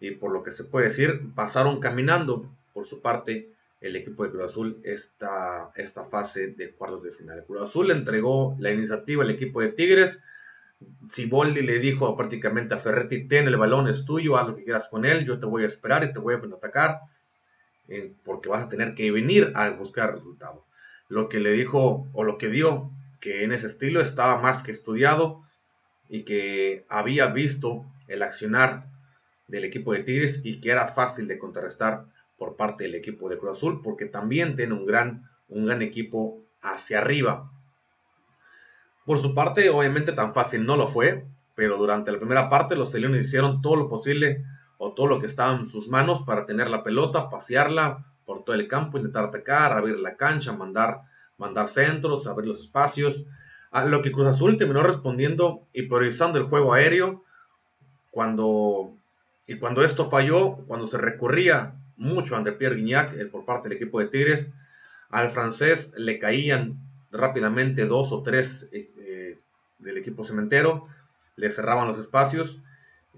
y 0.00 0.12
por 0.12 0.32
lo 0.32 0.42
que 0.42 0.50
se 0.50 0.64
puede 0.64 0.86
decir, 0.86 1.20
pasaron 1.34 1.78
caminando 1.78 2.50
por 2.72 2.86
su 2.86 3.00
parte 3.00 3.50
el 3.80 3.96
equipo 3.96 4.24
de 4.24 4.30
Cruz 4.30 4.44
Azul 4.44 4.80
esta, 4.82 5.70
esta 5.74 6.04
fase 6.04 6.48
de 6.48 6.72
cuartos 6.72 7.04
de 7.04 7.12
final. 7.12 7.44
Cruz 7.46 7.62
Azul 7.62 7.90
entregó 7.90 8.56
la 8.58 8.70
iniciativa 8.70 9.22
al 9.22 9.30
equipo 9.30 9.60
de 9.60 9.68
Tigres. 9.68 10.22
Siboldi 11.10 11.62
le 11.62 11.78
dijo 11.78 12.16
prácticamente 12.16 12.74
a 12.74 12.78
Ferretti, 12.78 13.28
ten 13.28 13.46
el 13.46 13.56
balón, 13.56 13.88
es 13.88 14.06
tuyo, 14.06 14.38
haz 14.38 14.48
lo 14.48 14.56
que 14.56 14.64
quieras 14.64 14.88
con 14.88 15.04
él, 15.04 15.26
yo 15.26 15.38
te 15.38 15.44
voy 15.44 15.64
a 15.64 15.66
esperar 15.66 16.04
y 16.04 16.12
te 16.12 16.18
voy 16.18 16.34
a 16.34 16.38
atacar, 16.38 17.00
eh, 17.88 18.14
porque 18.24 18.48
vas 18.48 18.64
a 18.64 18.68
tener 18.70 18.94
que 18.94 19.10
venir 19.12 19.52
a 19.54 19.68
buscar 19.70 20.14
resultado. 20.14 20.64
Lo 21.08 21.28
que 21.28 21.40
le 21.40 21.52
dijo, 21.52 22.08
o 22.14 22.24
lo 22.24 22.38
que 22.38 22.48
dio, 22.48 22.90
que 23.20 23.44
en 23.44 23.52
ese 23.52 23.66
estilo 23.66 24.00
estaba 24.00 24.40
más 24.40 24.62
que 24.62 24.72
estudiado 24.72 25.42
y 26.08 26.22
que 26.22 26.86
había 26.88 27.26
visto 27.26 27.84
el 28.08 28.22
accionar 28.22 28.89
del 29.50 29.64
equipo 29.64 29.92
de 29.92 30.04
Tigres 30.04 30.40
y 30.44 30.60
que 30.60 30.70
era 30.70 30.88
fácil 30.88 31.28
de 31.28 31.38
contrarrestar 31.38 32.06
por 32.38 32.56
parte 32.56 32.84
del 32.84 32.94
equipo 32.94 33.28
de 33.28 33.36
Cruz 33.36 33.58
Azul, 33.58 33.82
porque 33.82 34.06
también 34.06 34.56
tiene 34.56 34.72
un 34.72 34.86
gran, 34.86 35.28
un 35.48 35.66
gran 35.66 35.82
equipo 35.82 36.42
hacia 36.62 36.98
arriba. 36.98 37.50
Por 39.04 39.20
su 39.20 39.34
parte, 39.34 39.68
obviamente 39.70 40.12
tan 40.12 40.32
fácil 40.32 40.64
no 40.64 40.76
lo 40.76 40.86
fue, 40.86 41.26
pero 41.54 41.76
durante 41.76 42.12
la 42.12 42.18
primera 42.18 42.48
parte 42.48 42.76
los 42.76 42.94
Leones 42.94 43.26
hicieron 43.26 43.60
todo 43.60 43.76
lo 43.76 43.88
posible 43.88 44.44
o 44.78 44.94
todo 44.94 45.06
lo 45.08 45.18
que 45.18 45.26
estaba 45.26 45.54
en 45.54 45.66
sus 45.66 45.88
manos 45.88 46.22
para 46.22 46.46
tener 46.46 46.70
la 46.70 46.82
pelota, 46.82 47.28
pasearla 47.28 48.06
por 48.24 48.44
todo 48.44 48.56
el 48.56 48.68
campo, 48.68 48.96
intentar 48.96 49.24
atacar, 49.24 49.72
abrir 49.72 49.98
la 49.98 50.16
cancha, 50.16 50.52
mandar, 50.52 51.02
mandar 51.36 51.68
centros, 51.68 52.26
abrir 52.26 52.48
los 52.48 52.60
espacios. 52.60 53.26
A 53.70 53.84
lo 53.84 54.00
que 54.00 54.12
Cruz 54.12 54.28
Azul 54.28 54.56
terminó 54.56 54.82
respondiendo 54.82 55.66
y 55.72 55.82
priorizando 55.82 56.38
el 56.38 56.44
juego 56.44 56.72
aéreo 56.72 57.22
cuando 58.10 58.96
y 59.50 59.56
cuando 59.56 59.82
esto 59.82 60.08
falló, 60.08 60.58
cuando 60.68 60.86
se 60.86 60.96
recurría 60.96 61.72
mucho 61.96 62.36
ante 62.36 62.52
Pierre 62.52 62.76
Guignac 62.76 63.14
el, 63.14 63.30
por 63.30 63.44
parte 63.44 63.68
del 63.68 63.78
equipo 63.78 63.98
de 63.98 64.06
Tigres. 64.06 64.52
Al 65.08 65.32
francés 65.32 65.92
le 65.96 66.20
caían 66.20 66.78
rápidamente 67.10 67.84
dos 67.84 68.12
o 68.12 68.22
tres 68.22 68.70
eh, 68.72 68.88
eh, 68.98 69.38
del 69.80 69.98
equipo 69.98 70.22
cementero, 70.22 70.86
le 71.34 71.50
cerraban 71.50 71.88
los 71.88 71.98
espacios 71.98 72.62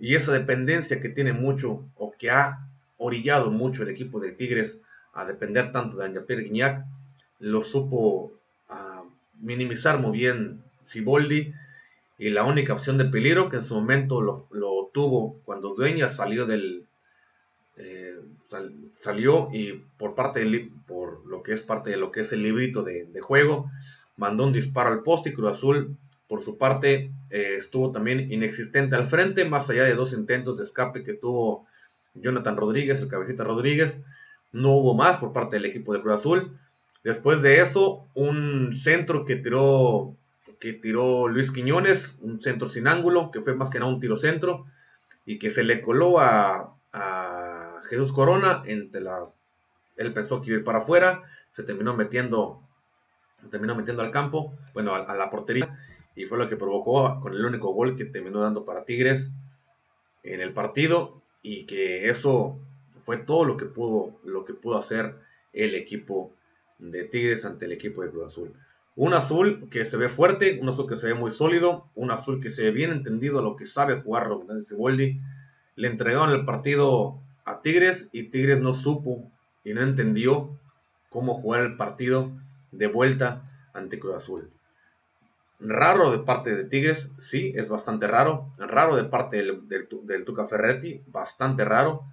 y 0.01 0.15
esa 0.15 0.33
dependencia 0.33 1.03
que 1.03 1.11
tiene 1.11 1.35
mucho 1.35 1.85
o 1.97 2.15
que 2.19 2.31
ha 2.31 2.67
orillado 2.97 3.51
mucho 3.51 3.83
el 3.83 3.91
equipo 3.91 4.19
de 4.19 4.33
Tigres 4.33 4.81
a 5.13 5.27
depender 5.27 5.71
tanto 5.71 5.99
de 5.99 6.19
Pierre 6.23 6.45
Guignac, 6.45 6.87
lo 7.41 7.61
supo 7.61 8.33
ah, 8.71 9.05
minimizar 9.39 9.99
muy 9.99 10.13
bien 10.13 10.63
Siboldi 10.83 11.53
y 12.17 12.31
la 12.31 12.45
única 12.45 12.73
opción 12.73 12.97
de 12.97 13.05
peligro 13.05 13.51
que 13.51 13.57
en 13.57 13.63
su 13.63 13.75
momento 13.75 14.23
lo 14.23 14.82
tuvo 14.93 15.41
cuando 15.45 15.75
Dueña 15.75 16.09
salió 16.09 16.47
del, 16.47 16.87
eh, 17.77 18.17
salió 18.99 19.49
y 19.53 19.83
por 19.97 20.15
parte 20.15 20.41
del, 20.41 20.71
por 20.87 21.27
lo 21.27 21.43
que 21.43 21.55
es 21.55 21.63
parte 21.63 21.91
de 21.91 21.97
lo 21.97 22.13
que 22.13 22.21
es 22.21 22.33
el 22.33 22.43
librito 22.43 22.83
de, 22.83 23.21
juego, 23.21 23.71
mandó 24.17 24.45
un 24.45 24.53
disparo 24.53 24.91
al 24.91 25.03
poste 25.03 25.31
y 25.31 25.33
Cruz 25.33 25.53
Azul 25.53 25.97
por 26.29 26.43
su 26.43 26.59
parte 26.59 27.13
eh, 27.31 27.57
estuvo 27.59 27.93
también 27.93 28.31
inexistente 28.31 28.95
al 28.95 29.07
frente, 29.07 29.45
más 29.45 29.71
allá 29.71 29.85
de 29.85 29.95
dos 29.95 30.13
intentos 30.13 30.59
de 30.59 30.65
escape 30.65 31.03
que 31.03 31.15
tuvo 31.15 31.67
Jonathan 32.15 32.57
Rodríguez, 32.57 33.01
el 33.01 33.09
cabecita 33.09 33.45
Rodríguez, 33.45 34.05
no 34.53 34.73
hubo 34.73 34.95
más 34.95 35.17
por 35.17 35.33
parte 35.33 35.57
del 35.57 35.65
equipo 35.65 35.95
de 35.95 36.03
Cruz 36.03 36.17
Azul. 36.17 36.59
Después 37.05 37.43
de 37.43 37.61
eso, 37.61 38.07
un 38.15 38.75
centro 38.75 39.25
que 39.25 39.37
tiró, 39.37 40.15
que 40.61 40.73
tiró 40.73 41.27
Luis 41.27 41.51
Quiñones, 41.51 42.17
un 42.21 42.41
centro 42.41 42.69
sin 42.69 42.87
ángulo, 42.87 43.31
que 43.31 43.41
fue 43.41 43.55
más 43.55 43.71
que 43.71 43.81
nada 43.81 43.91
un 43.91 44.01
tiro 44.01 44.17
centro, 44.17 44.67
y 45.25 45.39
que 45.39 45.51
se 45.51 45.65
le 45.65 45.81
coló 45.81 46.19
a, 46.21 46.77
Jesús 47.89 48.13
Corona. 48.13 48.63
Entre 48.67 49.01
la, 49.01 49.29
él 49.97 50.13
pensó 50.13 50.41
que 50.41 50.49
iba 50.49 50.57
a 50.57 50.59
ir 50.61 50.65
para 50.65 50.79
afuera, 50.79 51.23
se 51.53 51.63
terminó 51.63 51.95
metiendo, 51.95 52.63
se 53.41 53.49
terminó 53.49 53.75
metiendo 53.75 54.03
al 54.03 54.11
campo, 54.11 54.55
bueno, 54.73 54.95
a, 54.95 55.15
la 55.15 55.31
portería, 55.31 55.79
y 56.15 56.25
fue 56.25 56.39
lo 56.39 56.49
que 56.49 56.57
provocó 56.57 57.21
con 57.21 57.35
el 57.35 57.45
único 57.45 57.73
gol 57.73 57.97
que 57.97 58.05
terminó 58.05 58.41
dando 58.41 58.65
para 58.65 58.85
Tigres 58.85 59.35
en 60.23 60.41
el 60.41 60.53
partido, 60.53 61.23
y 61.43 61.67
que 61.67 62.09
eso 62.09 62.59
fue 63.05 63.19
todo 63.19 63.45
lo 63.45 63.57
que 63.57 63.67
pudo, 63.67 64.21
lo 64.25 64.45
que 64.45 64.55
pudo 64.55 64.79
hacer 64.79 65.17
el 65.53 65.75
equipo 65.75 66.33
de 66.79 67.05
Tigres 67.05 67.45
ante 67.45 67.67
el 67.67 67.73
equipo 67.73 68.03
de 68.03 68.11
Cruz 68.11 68.27
Azul. 68.27 68.55
Un 68.95 69.15
azul 69.15 69.69
que 69.71 69.85
se 69.87 69.97
ve 69.97 70.09
fuerte, 70.09 70.59
un 70.61 70.69
azul 70.69 70.87
que 70.87 70.97
se 70.97 71.09
ve 71.09 71.15
muy 71.15 71.31
sólido, 71.31 71.89
un 71.95 72.11
azul 72.11 72.43
que 72.43 72.51
se 72.51 72.65
ve 72.65 72.71
bien 72.73 72.91
entendido 72.91 73.41
lo 73.41 73.57
que 73.57 73.67
sabe 73.67 74.01
jugar 74.03 74.27
Robin 74.27 74.63
Ceboldi. 74.63 75.21
Le 75.77 75.89
entregaron 75.89 76.31
el 76.31 76.45
partido 76.45 77.19
a 77.45 77.63
Tigres 77.63 78.11
y 78.13 78.25
Tigres 78.25 78.61
no 78.61 78.75
supo 78.75 79.31
y 79.65 79.73
no 79.73 79.83
entendió 79.83 80.59
cómo 81.09 81.35
jugar 81.35 81.63
el 81.63 81.77
partido 81.77 82.33
de 82.71 82.87
vuelta 82.87 83.51
ante 83.73 83.99
Cruz 83.99 84.17
Azul. 84.17 84.51
Raro 85.59 86.11
de 86.11 86.19
parte 86.19 86.55
de 86.55 86.65
Tigres, 86.65 87.13
sí, 87.19 87.53
es 87.57 87.69
bastante 87.69 88.07
raro. 88.09 88.51
Raro 88.59 88.97
de 88.97 89.05
parte 89.05 89.39
del, 89.39 89.69
del 89.69 90.25
Tuca 90.25 90.47
Ferretti, 90.47 91.01
bastante 91.07 91.65
raro. 91.65 92.05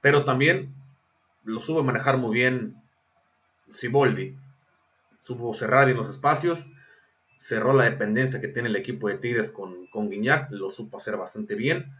Pero 0.00 0.24
también 0.24 0.74
lo 1.44 1.60
supo 1.60 1.82
manejar 1.82 2.18
muy 2.18 2.34
bien 2.34 2.76
Siboldi. 3.70 4.36
Supo 5.22 5.54
cerrar 5.54 5.86
bien 5.86 5.98
los 5.98 6.08
espacios, 6.08 6.72
cerró 7.36 7.72
la 7.72 7.84
dependencia 7.84 8.40
que 8.40 8.48
tiene 8.48 8.68
el 8.68 8.76
equipo 8.76 9.08
de 9.08 9.16
Tigres 9.16 9.50
con, 9.50 9.86
con 9.86 10.10
Guiñac, 10.10 10.50
lo 10.50 10.70
supo 10.70 10.98
hacer 10.98 11.16
bastante 11.16 11.54
bien. 11.54 11.92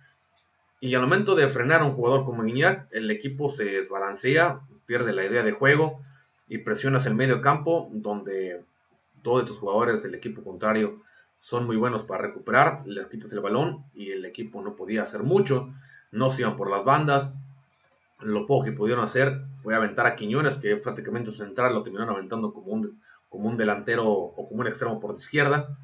Y 0.80 0.94
al 0.94 1.02
momento 1.02 1.34
de 1.34 1.48
frenar 1.48 1.82
a 1.82 1.84
un 1.84 1.92
jugador 1.92 2.24
como 2.24 2.42
Guiñac, 2.42 2.88
el 2.90 3.10
equipo 3.10 3.50
se 3.50 3.64
desbalancea, 3.64 4.60
pierde 4.86 5.12
la 5.12 5.24
idea 5.24 5.42
de 5.42 5.52
juego 5.52 6.02
y 6.48 6.58
presionas 6.58 7.06
el 7.06 7.14
medio 7.14 7.40
campo, 7.42 7.88
donde 7.92 8.64
todos 9.22 9.44
tus 9.44 9.58
jugadores 9.58 10.02
del 10.02 10.14
equipo 10.14 10.42
contrario 10.42 11.02
son 11.38 11.66
muy 11.66 11.76
buenos 11.76 12.02
para 12.02 12.22
recuperar, 12.22 12.82
les 12.86 13.06
quitas 13.06 13.32
el 13.32 13.40
balón 13.40 13.84
y 13.94 14.10
el 14.10 14.24
equipo 14.24 14.60
no 14.60 14.76
podía 14.76 15.02
hacer 15.02 15.22
mucho, 15.22 15.72
no 16.10 16.30
se 16.30 16.42
iban 16.42 16.56
por 16.56 16.70
las 16.70 16.84
bandas, 16.84 17.34
lo 18.20 18.46
poco 18.46 18.64
que 18.64 18.72
pudieron 18.72 19.02
hacer 19.02 19.42
fue 19.62 19.74
aventar 19.74 20.06
a 20.06 20.14
Quiñones, 20.14 20.58
que 20.58 20.76
prácticamente 20.76 21.30
un 21.30 21.34
central 21.34 21.72
lo 21.72 21.82
terminaron 21.82 22.14
aventando 22.14 22.52
como 22.52 22.72
un, 22.72 23.00
como 23.30 23.48
un 23.48 23.56
delantero 23.56 24.06
o 24.06 24.48
como 24.48 24.60
un 24.60 24.66
extremo 24.66 25.00
por 25.00 25.16
izquierda. 25.16 25.78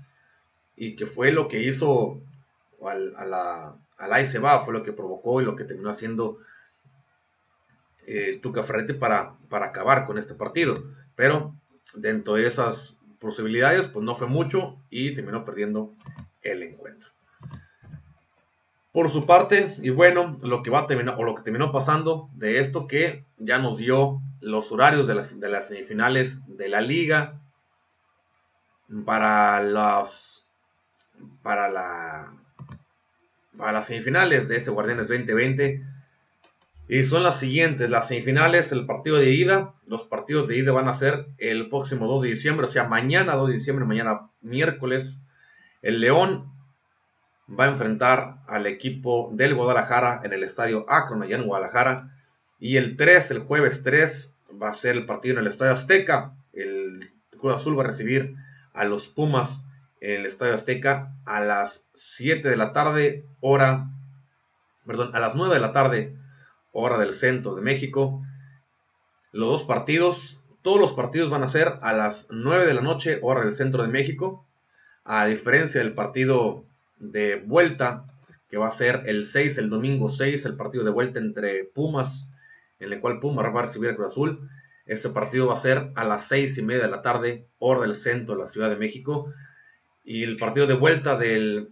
Y 0.76 0.94
que 0.94 1.06
fue 1.06 1.32
lo 1.32 1.48
que 1.48 1.62
hizo 1.62 2.20
al, 2.84 3.16
a 3.16 3.24
la, 3.24 3.76
al 3.96 4.26
fue 4.26 4.74
lo 4.74 4.82
que 4.82 4.92
provocó 4.92 5.40
y 5.40 5.44
lo 5.46 5.56
que 5.56 5.64
terminó 5.64 5.88
haciendo 5.88 6.38
el 8.06 8.34
eh, 8.34 8.38
Tuca 8.38 8.62
Ferretti 8.62 8.92
para, 8.92 9.34
para 9.48 9.66
acabar 9.66 10.04
con 10.04 10.18
este 10.18 10.34
partido. 10.34 10.84
Pero 11.14 11.54
dentro 11.94 12.34
de 12.34 12.46
esas 12.46 12.98
posibilidades, 13.18 13.86
pues 13.86 14.04
no 14.04 14.14
fue 14.14 14.26
mucho 14.26 14.76
y 14.90 15.14
terminó 15.14 15.44
perdiendo 15.44 15.94
el 16.42 16.62
encuentro. 16.62 17.15
Por 18.96 19.10
su 19.10 19.26
parte, 19.26 19.74
y 19.82 19.90
bueno, 19.90 20.38
lo 20.40 20.62
que 20.62 20.70
va 20.70 20.78
a 20.78 20.86
terminar, 20.86 21.16
o 21.18 21.22
lo 21.22 21.34
que 21.34 21.42
terminó 21.42 21.70
pasando 21.70 22.30
de 22.32 22.60
esto, 22.60 22.86
que 22.86 23.26
ya 23.36 23.58
nos 23.58 23.76
dio 23.76 24.22
los 24.40 24.72
horarios 24.72 25.06
de 25.06 25.14
las, 25.14 25.38
de 25.38 25.50
las 25.50 25.68
semifinales 25.68 26.40
de 26.46 26.70
la 26.70 26.80
liga 26.80 27.38
para 29.04 29.62
las 29.62 30.48
para 31.42 31.68
la 31.68 32.32
para 33.58 33.72
las 33.72 33.86
semifinales 33.86 34.48
de 34.48 34.56
este 34.56 34.70
Guardianes 34.70 35.08
2020 35.08 35.82
y 36.88 37.04
son 37.04 37.22
las 37.22 37.38
siguientes 37.38 37.90
las 37.90 38.08
semifinales 38.08 38.72
el 38.72 38.86
partido 38.86 39.18
de 39.18 39.30
ida 39.30 39.74
los 39.86 40.06
partidos 40.06 40.48
de 40.48 40.56
ida 40.56 40.72
van 40.72 40.88
a 40.88 40.94
ser 40.94 41.26
el 41.36 41.68
próximo 41.68 42.06
2 42.06 42.22
de 42.22 42.28
diciembre 42.30 42.64
o 42.64 42.68
sea 42.68 42.84
mañana 42.84 43.34
2 43.34 43.48
de 43.48 43.54
diciembre 43.54 43.84
mañana 43.84 44.30
miércoles 44.40 45.22
el 45.82 46.00
León 46.00 46.55
va 47.48 47.64
a 47.64 47.68
enfrentar 47.68 48.38
al 48.46 48.66
equipo 48.66 49.30
del 49.32 49.54
Guadalajara 49.54 50.20
en 50.24 50.32
el 50.32 50.42
estadio 50.42 50.84
Akron, 50.88 51.22
allá 51.22 51.36
en 51.36 51.46
Guadalajara. 51.46 52.12
Y 52.58 52.76
el 52.76 52.96
3, 52.96 53.30
el 53.30 53.38
jueves 53.40 53.82
3, 53.82 54.36
va 54.60 54.70
a 54.70 54.74
ser 54.74 54.96
el 54.96 55.06
partido 55.06 55.34
en 55.34 55.42
el 55.42 55.46
estadio 55.46 55.72
Azteca. 55.72 56.32
El 56.52 57.10
Cruz 57.38 57.54
Azul 57.54 57.78
va 57.78 57.82
a 57.82 57.86
recibir 57.86 58.34
a 58.72 58.84
los 58.84 59.08
Pumas 59.08 59.64
en 60.00 60.20
el 60.20 60.26
estadio 60.26 60.54
Azteca 60.54 61.14
a 61.24 61.40
las 61.40 61.88
7 61.94 62.48
de 62.48 62.56
la 62.56 62.72
tarde, 62.72 63.24
hora, 63.40 63.88
perdón, 64.84 65.14
a 65.14 65.20
las 65.20 65.34
9 65.34 65.54
de 65.54 65.60
la 65.60 65.72
tarde, 65.72 66.16
hora 66.72 66.98
del 66.98 67.14
centro 67.14 67.54
de 67.54 67.62
México. 67.62 68.22
Los 69.32 69.48
dos 69.48 69.64
partidos, 69.64 70.40
todos 70.62 70.80
los 70.80 70.92
partidos 70.94 71.30
van 71.30 71.42
a 71.42 71.48
ser 71.48 71.78
a 71.82 71.92
las 71.92 72.28
9 72.30 72.66
de 72.66 72.74
la 72.74 72.82
noche, 72.82 73.18
hora 73.22 73.42
del 73.42 73.52
centro 73.52 73.82
de 73.82 73.88
México. 73.88 74.46
A 75.04 75.26
diferencia 75.26 75.80
del 75.80 75.94
partido 75.94 76.65
de 76.98 77.36
vuelta, 77.36 78.04
que 78.48 78.56
va 78.56 78.68
a 78.68 78.72
ser 78.72 79.02
el 79.06 79.26
6, 79.26 79.58
el 79.58 79.70
domingo 79.70 80.08
6, 80.08 80.44
el 80.46 80.56
partido 80.56 80.84
de 80.84 80.90
vuelta 80.90 81.18
entre 81.18 81.64
Pumas, 81.64 82.32
en 82.78 82.92
el 82.92 83.00
cual 83.00 83.20
Pumas 83.20 83.46
va 83.54 83.60
a 83.60 83.62
recibir 83.62 83.90
a 83.90 83.96
Cruz 83.96 84.08
Azul. 84.08 84.48
Ese 84.86 85.10
partido 85.10 85.48
va 85.48 85.54
a 85.54 85.58
ser 85.58 85.90
a 85.94 86.04
las 86.04 86.28
6 86.28 86.58
y 86.58 86.62
media 86.62 86.84
de 86.84 86.90
la 86.90 87.02
tarde, 87.02 87.46
hora 87.58 87.80
del 87.80 87.96
centro 87.96 88.36
de 88.36 88.42
la 88.42 88.48
Ciudad 88.48 88.70
de 88.70 88.76
México. 88.76 89.32
Y 90.04 90.22
el 90.22 90.36
partido 90.36 90.66
de 90.66 90.74
vuelta 90.74 91.16
del, 91.18 91.70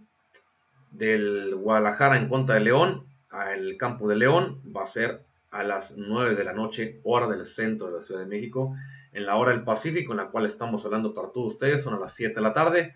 del 0.91 1.55
Guadalajara 1.55 2.17
en 2.17 2.27
contra 2.27 2.55
de 2.55 2.61
León, 2.61 3.05
al 3.29 3.77
campo 3.77 4.09
de 4.09 4.17
León, 4.17 4.61
va 4.75 4.83
a 4.83 4.87
ser 4.87 5.23
a 5.51 5.63
las 5.63 5.95
9 5.95 6.35
de 6.35 6.43
la 6.43 6.51
noche, 6.51 6.99
hora 7.03 7.27
del 7.27 7.45
centro 7.45 7.87
de 7.87 7.93
la 7.93 8.01
Ciudad 8.01 8.21
de 8.21 8.27
México. 8.27 8.75
En 9.13 9.25
la 9.25 9.37
hora 9.37 9.51
del 9.51 9.63
Pacífico, 9.63 10.11
en 10.11 10.17
la 10.17 10.27
cual 10.27 10.45
estamos 10.45 10.83
hablando 10.83 11.13
para 11.13 11.31
todos 11.31 11.53
ustedes, 11.53 11.81
son 11.81 11.93
a 11.93 11.99
las 11.99 12.13
7 12.13 12.35
de 12.35 12.41
la 12.41 12.53
tarde 12.53 12.95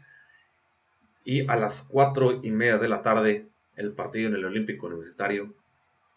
y 1.24 1.48
a 1.50 1.56
las 1.56 1.84
4 1.84 2.42
y 2.44 2.52
media 2.52 2.78
de 2.78 2.88
la 2.88 3.02
tarde 3.02 3.48
el 3.76 3.94
partido 3.94 4.30
en 4.30 4.36
el 4.36 4.46
Olímpico 4.46 4.88
Universitario 4.88 5.54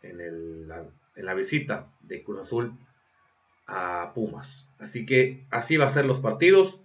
en, 0.02 0.68
la, 0.68 1.34
visita 1.34 1.88
de 2.00 2.22
Cruz 2.22 2.40
Azul 2.40 2.76
a 3.66 4.12
Pumas. 4.14 4.68
Así 4.78 5.06
que 5.06 5.46
así 5.50 5.76
va 5.76 5.86
a 5.86 5.90
ser 5.90 6.04
los 6.04 6.20
partidos. 6.20 6.84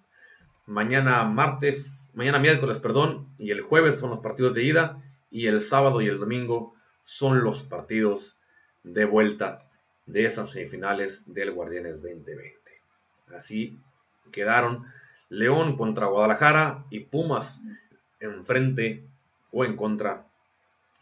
Mañana 0.65 1.23
martes, 1.23 2.11
mañana 2.13 2.39
miércoles, 2.39 2.79
perdón, 2.79 3.27
y 3.37 3.51
el 3.51 3.61
jueves 3.61 3.97
son 3.97 4.11
los 4.11 4.19
partidos 4.19 4.53
de 4.53 4.63
ida 4.63 5.01
y 5.31 5.47
el 5.47 5.61
sábado 5.61 6.01
y 6.01 6.07
el 6.07 6.19
domingo 6.19 6.75
son 7.01 7.43
los 7.43 7.63
partidos 7.63 8.39
de 8.83 9.05
vuelta 9.05 9.67
de 10.05 10.25
esas 10.25 10.51
semifinales 10.51 11.23
del 11.33 11.51
Guardianes 11.51 12.01
2020. 12.01 12.57
Así 13.35 13.79
quedaron 14.31 14.85
León 15.29 15.77
contra 15.77 16.07
Guadalajara 16.07 16.85
y 16.89 17.01
Pumas 17.01 17.61
enfrente 18.19 19.05
o 19.51 19.65
en 19.65 19.75
contra 19.75 20.25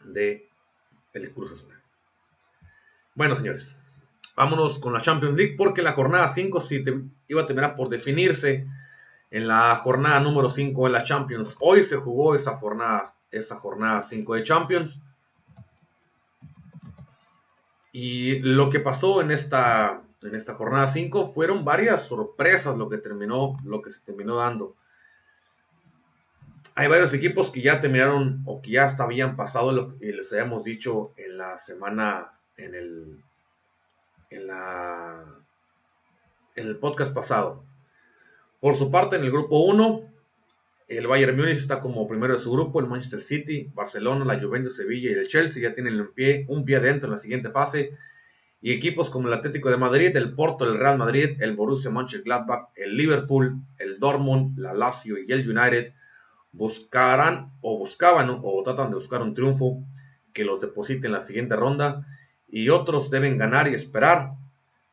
de 0.03 0.49
el 1.13 1.31
Cruz 1.31 1.53
Azul. 1.53 1.73
Bueno, 3.13 3.35
señores, 3.35 3.79
vámonos 4.35 4.79
con 4.79 4.93
la 4.93 5.01
Champions 5.01 5.37
League 5.37 5.55
porque 5.57 5.81
la 5.81 5.93
jornada 5.93 6.27
5 6.27 6.59
sí 6.61 6.83
iba 7.27 7.41
a 7.41 7.47
terminar 7.47 7.75
por 7.75 7.89
definirse 7.89 8.67
en 9.31 9.47
la 9.47 9.75
jornada 9.77 10.19
número 10.19 10.49
5 10.49 10.85
de 10.85 10.91
la 10.91 11.03
Champions. 11.03 11.57
Hoy 11.59 11.83
se 11.83 11.97
jugó 11.97 12.35
esa 12.35 12.57
jornada, 12.57 13.15
esa 13.31 13.55
jornada 13.55 14.03
5 14.03 14.35
de 14.35 14.43
Champions. 14.43 15.05
Y 17.91 18.39
lo 18.39 18.69
que 18.69 18.81
pasó 18.81 19.21
en 19.21 19.31
esta, 19.31 20.01
en 20.21 20.35
esta 20.35 20.55
jornada 20.55 20.87
5 20.87 21.27
fueron 21.27 21.63
varias 21.63 22.03
sorpresas 22.03 22.77
lo 22.77 22.89
que 22.89 22.97
terminó, 22.97 23.53
lo 23.63 23.81
que 23.81 23.91
se 23.91 24.01
terminó 24.01 24.35
dando 24.35 24.75
hay 26.75 26.89
varios 26.89 27.13
equipos 27.13 27.51
que 27.51 27.61
ya 27.61 27.79
terminaron 27.79 28.41
o 28.45 28.61
que 28.61 28.71
ya 28.71 28.85
hasta 28.85 29.03
habían 29.03 29.37
pasado 29.37 29.71
lo 29.71 29.97
que 29.97 30.11
les 30.11 30.31
habíamos 30.33 30.65
dicho 30.65 31.13
en 31.15 31.37
la 31.37 31.57
semana, 31.57 32.33
en 32.57 32.75
el, 32.75 33.17
en 34.29 34.47
la, 34.47 35.23
en 36.55 36.67
el 36.67 36.75
podcast 36.75 37.13
pasado. 37.13 37.63
Por 38.59 38.75
su 38.75 38.91
parte, 38.91 39.15
en 39.15 39.23
el 39.23 39.31
grupo 39.31 39.59
1, 39.59 40.01
el 40.89 41.07
Bayern 41.07 41.37
Múnich 41.37 41.57
está 41.57 41.79
como 41.79 42.09
primero 42.09 42.33
de 42.33 42.41
su 42.41 42.51
grupo, 42.51 42.81
el 42.81 42.87
Manchester 42.87 43.21
City, 43.21 43.71
Barcelona, 43.73 44.25
la 44.25 44.39
Juventus, 44.39 44.75
Sevilla 44.75 45.11
y 45.11 45.13
el 45.13 45.29
Chelsea 45.29 45.63
ya 45.63 45.73
tienen 45.73 45.97
un 45.99 46.13
pie, 46.13 46.45
un 46.49 46.65
pie 46.65 46.75
adentro 46.75 47.07
en 47.07 47.13
la 47.13 47.19
siguiente 47.19 47.51
fase. 47.51 47.97
Y 48.61 48.73
equipos 48.73 49.09
como 49.09 49.29
el 49.29 49.33
Atlético 49.33 49.69
de 49.69 49.77
Madrid, 49.77 50.15
el 50.17 50.33
Porto, 50.33 50.65
el 50.65 50.77
Real 50.77 50.97
Madrid, 50.97 51.41
el 51.41 51.55
Borussia 51.55 51.89
Mönchengladbach, 51.89 52.69
el 52.75 52.97
Liverpool, 52.97 53.61
el 53.77 53.97
Dortmund, 53.97 54.59
la 54.59 54.73
Lazio 54.73 55.17
y 55.17 55.31
el 55.31 55.49
United 55.49 55.93
buscarán 56.55 57.51
o 57.61 57.77
buscaban 57.77 58.29
o 58.29 58.63
tratan 58.63 58.89
de 58.89 58.95
buscar 58.95 59.21
un 59.21 59.33
triunfo 59.33 59.83
que 60.33 60.45
los 60.45 60.61
deposite 60.61 61.07
en 61.07 61.13
la 61.13 61.21
siguiente 61.21 61.55
ronda 61.55 62.05
y 62.47 62.69
otros 62.69 63.09
deben 63.09 63.37
ganar 63.37 63.67
y 63.67 63.75
esperar 63.75 64.31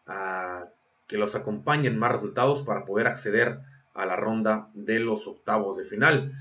a 0.07 0.65
que 1.07 1.19
los 1.19 1.35
acompañen 1.35 1.99
más 1.99 2.13
resultados 2.13 2.63
para 2.63 2.85
poder 2.85 3.07
acceder 3.07 3.59
a 3.95 4.07
la 4.07 4.17
ronda 4.17 4.69
de 4.75 4.99
los 4.99 5.27
octavos 5.27 5.77
de 5.77 5.85
final. 5.85 6.33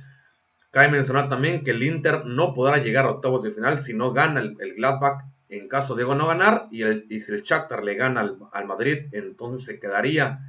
Cabe 0.71 0.89
mencionar 0.89 1.29
también 1.29 1.63
que 1.63 1.71
el 1.71 1.83
Inter 1.83 2.25
no 2.25 2.53
podrá 2.53 2.77
llegar 2.77 3.05
a 3.05 3.11
octavos 3.11 3.43
de 3.43 3.51
final 3.51 3.83
si 3.83 3.93
no 3.93 4.13
gana 4.13 4.39
el, 4.39 4.75
Gladbach 4.75 5.25
en 5.49 5.67
caso 5.67 5.95
de 5.95 6.05
no 6.05 6.27
ganar 6.27 6.67
y, 6.71 6.83
el, 6.83 7.05
si 7.09 7.31
el 7.33 7.43
Shakhtar 7.43 7.83
le 7.83 7.95
gana 7.95 8.21
al, 8.21 8.37
al, 8.53 8.65
Madrid 8.65 9.07
entonces 9.11 9.65
se 9.65 9.79
quedaría 9.79 10.39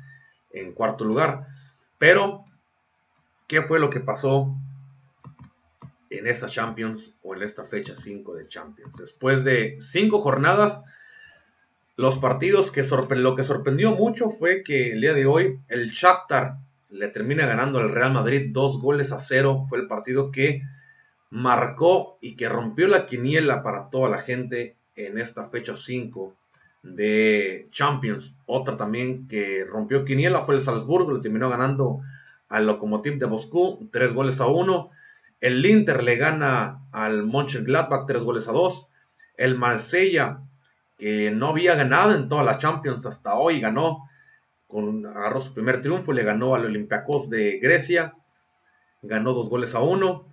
en 0.52 0.72
cuarto 0.72 1.04
lugar. 1.04 1.48
Pero, 1.98 2.44
¿qué 3.52 3.60
fue 3.60 3.78
lo 3.78 3.90
que 3.90 4.00
pasó 4.00 4.56
en 6.08 6.26
esta 6.26 6.46
Champions 6.46 7.18
o 7.22 7.36
en 7.36 7.42
esta 7.42 7.64
fecha 7.64 7.94
5 7.94 8.34
de 8.34 8.48
Champions? 8.48 8.96
Después 8.96 9.44
de 9.44 9.76
cinco 9.78 10.22
jornadas, 10.22 10.82
los 11.96 12.16
partidos 12.16 12.70
que 12.70 12.82
lo 13.16 13.36
que 13.36 13.44
sorprendió 13.44 13.90
mucho 13.90 14.30
fue 14.30 14.62
que 14.62 14.92
el 14.92 15.02
día 15.02 15.12
de 15.12 15.26
hoy 15.26 15.60
el 15.68 15.90
Shakhtar 15.90 16.56
le 16.88 17.08
termina 17.08 17.44
ganando 17.44 17.78
al 17.78 17.90
Real 17.90 18.14
Madrid 18.14 18.48
dos 18.52 18.80
goles 18.80 19.12
a 19.12 19.20
cero. 19.20 19.66
Fue 19.68 19.78
el 19.80 19.86
partido 19.86 20.30
que 20.30 20.62
marcó 21.28 22.16
y 22.22 22.36
que 22.36 22.48
rompió 22.48 22.88
la 22.88 23.04
quiniela 23.04 23.62
para 23.62 23.90
toda 23.90 24.08
la 24.08 24.20
gente 24.20 24.76
en 24.96 25.18
esta 25.18 25.50
fecha 25.50 25.76
5 25.76 26.34
de 26.84 27.68
Champions. 27.70 28.38
Otra 28.46 28.78
también 28.78 29.28
que 29.28 29.66
rompió 29.66 30.06
quiniela 30.06 30.40
fue 30.40 30.54
el 30.54 30.62
Salzburgo, 30.62 31.12
le 31.12 31.20
terminó 31.20 31.50
ganando 31.50 32.00
al 32.52 32.66
Lokomotiv 32.66 33.18
de 33.18 33.26
Moscú 33.26 33.88
tres 33.90 34.12
goles 34.12 34.38
a 34.40 34.46
uno. 34.46 34.90
El 35.40 35.64
Inter 35.64 36.04
le 36.04 36.16
gana 36.16 36.82
al 36.92 37.24
Mönchengladbach 37.24 38.06
tres 38.06 38.22
goles 38.22 38.46
a 38.46 38.52
dos. 38.52 38.88
El 39.38 39.56
Marsella, 39.56 40.40
que 40.98 41.30
no 41.30 41.48
había 41.48 41.74
ganado 41.74 42.14
en 42.14 42.28
toda 42.28 42.44
la 42.44 42.58
Champions 42.58 43.06
hasta 43.06 43.34
hoy, 43.34 43.58
ganó 43.58 44.06
con, 44.68 45.06
agarró 45.06 45.40
su 45.40 45.54
primer 45.54 45.80
triunfo, 45.80 46.12
le 46.12 46.24
ganó 46.24 46.54
al 46.54 46.66
Olympiacos 46.66 47.30
de 47.30 47.58
Grecia, 47.58 48.14
ganó 49.00 49.32
dos 49.32 49.48
goles 49.48 49.74
a 49.74 49.80
uno. 49.80 50.26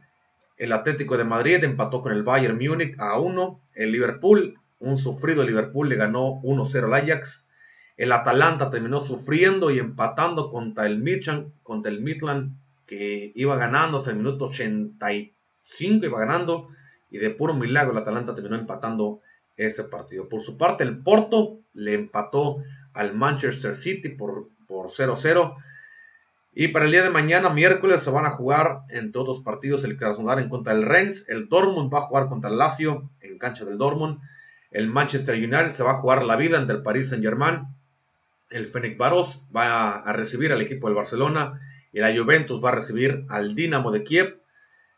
El 0.57 0.73
Atlético 0.73 1.17
de 1.17 1.23
Madrid 1.23 1.63
empató 1.63 2.01
con 2.01 2.11
el 2.11 2.23
Bayern 2.23 2.59
Múnich 2.59 2.99
a 2.99 3.17
uno. 3.17 3.61
El 3.73 3.93
Liverpool, 3.93 4.59
un 4.79 4.97
sufrido 4.97 5.45
Liverpool, 5.45 5.87
le 5.87 5.95
ganó 5.95 6.41
1-0 6.41 6.83
al 6.83 6.93
Ajax. 6.95 7.47
El 7.99 8.13
Atalanta 8.13 8.71
terminó 8.71 9.01
sufriendo 9.01 9.71
y 9.71 9.77
empatando 9.77 10.49
contra 10.49 10.85
el 10.85 10.99
Midland, 10.99 11.51
contra 11.63 11.91
el 11.91 11.99
Midland 11.99 12.55
que 12.85 13.33
iba 13.35 13.57
ganando 13.57 13.97
hasta 13.97 14.11
el 14.11 14.15
minuto 14.15 14.45
85, 14.45 16.05
iba 16.05 16.19
ganando. 16.19 16.69
Y 17.11 17.17
de 17.17 17.29
puro 17.29 17.53
milagro 17.53 17.91
el 17.91 17.97
Atalanta 17.97 18.33
terminó 18.33 18.55
empatando 18.55 19.19
ese 19.57 19.83
partido. 19.83 20.29
Por 20.29 20.39
su 20.39 20.57
parte, 20.57 20.85
el 20.85 20.99
Porto 20.99 21.59
le 21.73 21.93
empató 21.93 22.63
al 22.93 23.15
Manchester 23.15 23.75
City 23.75 24.07
por 24.07 24.47
0-0. 24.69 25.57
y 26.53 26.69
para 26.69 26.85
el 26.85 26.91
día 26.91 27.03
de 27.03 27.09
mañana, 27.09 27.49
miércoles, 27.49 28.01
se 28.01 28.11
van 28.11 28.25
a 28.25 28.31
jugar, 28.31 28.83
entre 28.87 29.21
otros 29.21 29.41
partidos, 29.41 29.83
el 29.83 29.97
Krasnodar 29.97 30.39
en 30.39 30.47
contra 30.47 30.73
del 30.73 30.85
Rennes. 30.85 31.27
El 31.27 31.49
Dortmund 31.49 31.93
va 31.93 31.97
a 31.99 32.03
jugar 32.03 32.29
contra 32.29 32.49
el 32.49 32.57
Lazio 32.57 33.09
en 33.19 33.37
cancha 33.37 33.65
del 33.65 33.77
Dortmund. 33.77 34.21
El 34.71 34.87
Manchester 34.87 35.35
United 35.35 35.71
se 35.71 35.83
va 35.83 35.91
a 35.91 36.01
jugar 36.01 36.23
la 36.23 36.37
vida 36.37 36.57
entre 36.57 36.77
el 36.77 36.81
Paris 36.81 37.09
Saint-Germain. 37.09 37.77
El 38.49 38.67
Fenix 38.67 38.97
Baros 38.97 39.47
va 39.55 39.99
a 39.99 40.13
recibir 40.13 40.51
al 40.51 40.61
equipo 40.61 40.87
del 40.87 40.95
Barcelona. 40.95 41.61
Y 41.91 41.99
la 41.99 42.15
Juventus 42.15 42.63
va 42.63 42.69
a 42.69 42.75
recibir 42.75 43.25
al 43.29 43.55
Dinamo 43.55 43.91
de 43.91 44.03
Kiev, 44.03 44.41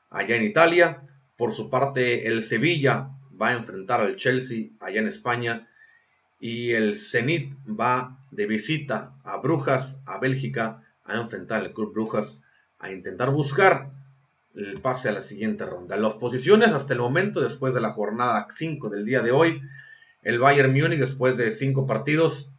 allá 0.10 0.36
en 0.36 0.44
Italia. 0.44 1.04
Por 1.38 1.54
su 1.54 1.70
parte, 1.70 2.28
el 2.28 2.44
Sevilla 2.44 3.10
va 3.42 3.50
a 3.50 3.54
enfrentar 3.54 4.02
al 4.02 4.18
Chelsea, 4.18 4.70
allá 4.80 5.00
en 5.00 5.08
España 5.08 5.68
y 6.42 6.72
el 6.72 6.98
Zenit 6.98 7.54
va 7.68 8.18
de 8.32 8.48
visita 8.48 9.14
a 9.24 9.38
Brujas, 9.38 10.02
a 10.06 10.18
Bélgica, 10.18 10.82
a 11.06 11.16
enfrentar 11.16 11.62
al 11.62 11.72
Club 11.72 11.94
Brujas, 11.94 12.42
a 12.80 12.92
intentar 12.92 13.30
buscar 13.30 13.92
el 14.56 14.82
pase 14.82 15.10
a 15.10 15.12
la 15.14 15.22
siguiente 15.22 15.66
ronda. 15.66 15.96
Las 15.98 16.16
posiciones 16.16 16.70
hasta 16.70 16.94
el 16.94 17.00
momento, 17.00 17.42
después 17.42 17.76
de 17.76 17.82
la 17.82 17.94
jornada 17.94 18.48
5 18.54 18.90
del 18.90 19.06
día 19.06 19.22
de 19.22 19.32
hoy, 19.32 19.62
el 20.24 20.40
Bayern 20.40 20.74
Múnich, 20.74 21.00
después 21.00 21.38
de 21.38 21.52
5 21.52 21.86
partidos, 21.86 22.51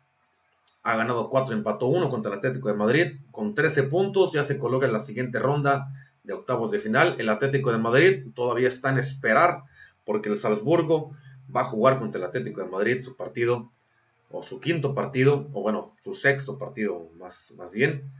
ha 0.83 0.97
ganado 0.97 1.31
4, 1.31 1.55
empató 1.55 1.87
1 1.87 2.09
contra 2.09 2.33
el 2.33 2.39
Atlético 2.39 2.69
de 2.69 2.75
Madrid, 2.75 3.13
con 3.31 3.55
13 3.55 3.85
puntos, 3.85 4.33
ya 4.33 4.45
se 4.45 4.59
coloca 4.59 4.87
en 4.87 4.93
la 4.93 5.01
siguiente 5.01 5.39
ronda 5.39 5.93
de 6.25 6.33
octavos 6.33 6.71
de 6.71 6.81
final. 6.81 7.17
El 7.19 7.29
Atlético 7.29 7.73
de 7.73 7.79
Madrid 7.79 8.27
todavía 8.35 8.69
está 8.69 8.91
en 8.91 8.99
esperar, 8.99 9.63
porque 10.05 10.29
el 10.29 10.37
Salzburgo 10.37 11.13
va 11.55 11.63
a 11.63 11.65
jugar 11.65 11.99
contra 11.99 12.19
el 12.19 12.27
Atlético 12.27 12.63
de 12.63 12.71
Madrid 12.71 13.03
su 13.03 13.17
partido, 13.17 13.71
o 14.31 14.43
su 14.43 14.61
quinto 14.61 14.95
partido, 14.95 15.49
o 15.53 15.63
bueno, 15.63 15.95
su 16.03 16.15
sexto 16.15 16.59
partido 16.59 17.11
más, 17.19 17.55
más 17.59 17.73
bien, 17.73 18.11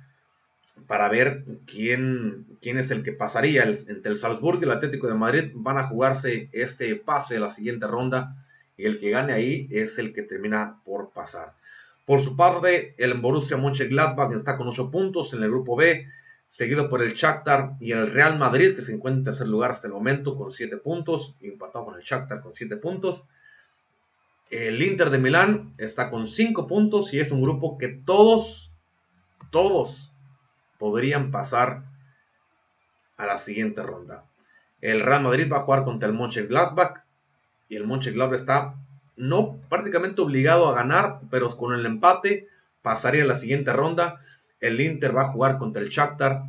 para 0.87 1.09
ver 1.09 1.45
quién, 1.67 2.47
quién 2.61 2.79
es 2.79 2.91
el 2.91 3.03
que 3.03 3.13
pasaría. 3.13 3.65
entre 3.65 4.13
el 4.13 4.19
Salzburgo 4.19 4.61
y 4.61 4.65
el 4.65 4.73
Atlético 4.73 5.09
de 5.09 5.15
Madrid 5.15 5.51
van 5.55 5.79
a 5.79 5.89
jugarse 5.89 6.49
este 6.53 6.95
pase 6.97 7.35
de 7.35 7.41
la 7.41 7.51
siguiente 7.51 7.87
ronda, 7.87 8.37
y 8.77 8.85
el 8.85 8.99
que 8.99 9.11
gane 9.11 9.33
ahí 9.33 9.69
es 9.71 9.99
el 9.99 10.13
que 10.13 10.23
termina 10.23 10.81
por 10.85 11.11
pasar. 11.11 11.55
Por 12.13 12.21
su 12.21 12.37
parte, 12.37 12.95
el 12.99 13.15
Borussia 13.15 13.57
Mönchengladbach 13.57 14.35
está 14.35 14.59
con 14.59 14.69
8 14.69 14.91
puntos 14.91 15.33
en 15.33 15.43
el 15.43 15.49
grupo 15.49 15.77
B, 15.77 16.09
seguido 16.47 16.91
por 16.91 17.01
el 17.01 17.15
Shakhtar 17.15 17.77
y 17.81 17.93
el 17.93 18.13
Real 18.13 18.39
Madrid, 18.39 18.77
que 18.77 18.83
se 18.83 18.93
encuentra 18.93 19.21
en 19.21 19.25
tercer 19.25 19.49
lugar 19.49 19.71
hasta 19.71 19.87
el 19.87 19.95
momento 19.95 20.37
con 20.37 20.53
7 20.53 20.77
puntos, 20.77 21.39
empatado 21.41 21.87
con 21.87 21.95
el 21.95 22.03
Shakhtar 22.03 22.43
con 22.43 22.53
7 22.53 22.77
puntos. 22.77 23.27
El 24.51 24.83
Inter 24.83 25.09
de 25.09 25.17
Milán 25.17 25.73
está 25.79 26.11
con 26.11 26.29
5 26.29 26.67
puntos 26.67 27.15
y 27.15 27.21
es 27.21 27.33
un 27.33 27.41
grupo 27.41 27.79
que 27.79 27.89
todos, 27.89 28.75
todos 29.51 30.13
podrían 30.79 31.31
pasar 31.31 31.85
a 33.17 33.25
la 33.25 33.39
siguiente 33.39 33.83
ronda. 33.83 34.27
El 34.83 35.01
Real 35.01 35.23
Madrid 35.23 35.51
va 35.51 35.61
a 35.61 35.63
jugar 35.63 35.85
contra 35.85 36.11
el 36.11 36.15
Mönchengladbach 36.15 37.05
y 37.71 37.77
el 37.77 37.87
Mönchengladbach 37.87 38.39
está 38.39 38.82
no 39.23 39.61
prácticamente 39.69 40.21
obligado 40.21 40.69
a 40.69 40.75
ganar, 40.75 41.21
pero 41.31 41.49
con 41.57 41.75
el 41.75 41.87
empate 41.87 42.49
pasaría 42.83 43.23
a 43.23 43.27
la 43.27 43.39
siguiente 43.39 43.73
ronda 43.73 44.21
el 44.63 44.81
Inter 44.81 45.15
va 45.15 45.23
a 45.23 45.33
jugar 45.33 45.59
contra 45.59 45.83
el 45.83 45.91
Shakhtar. 45.91 46.45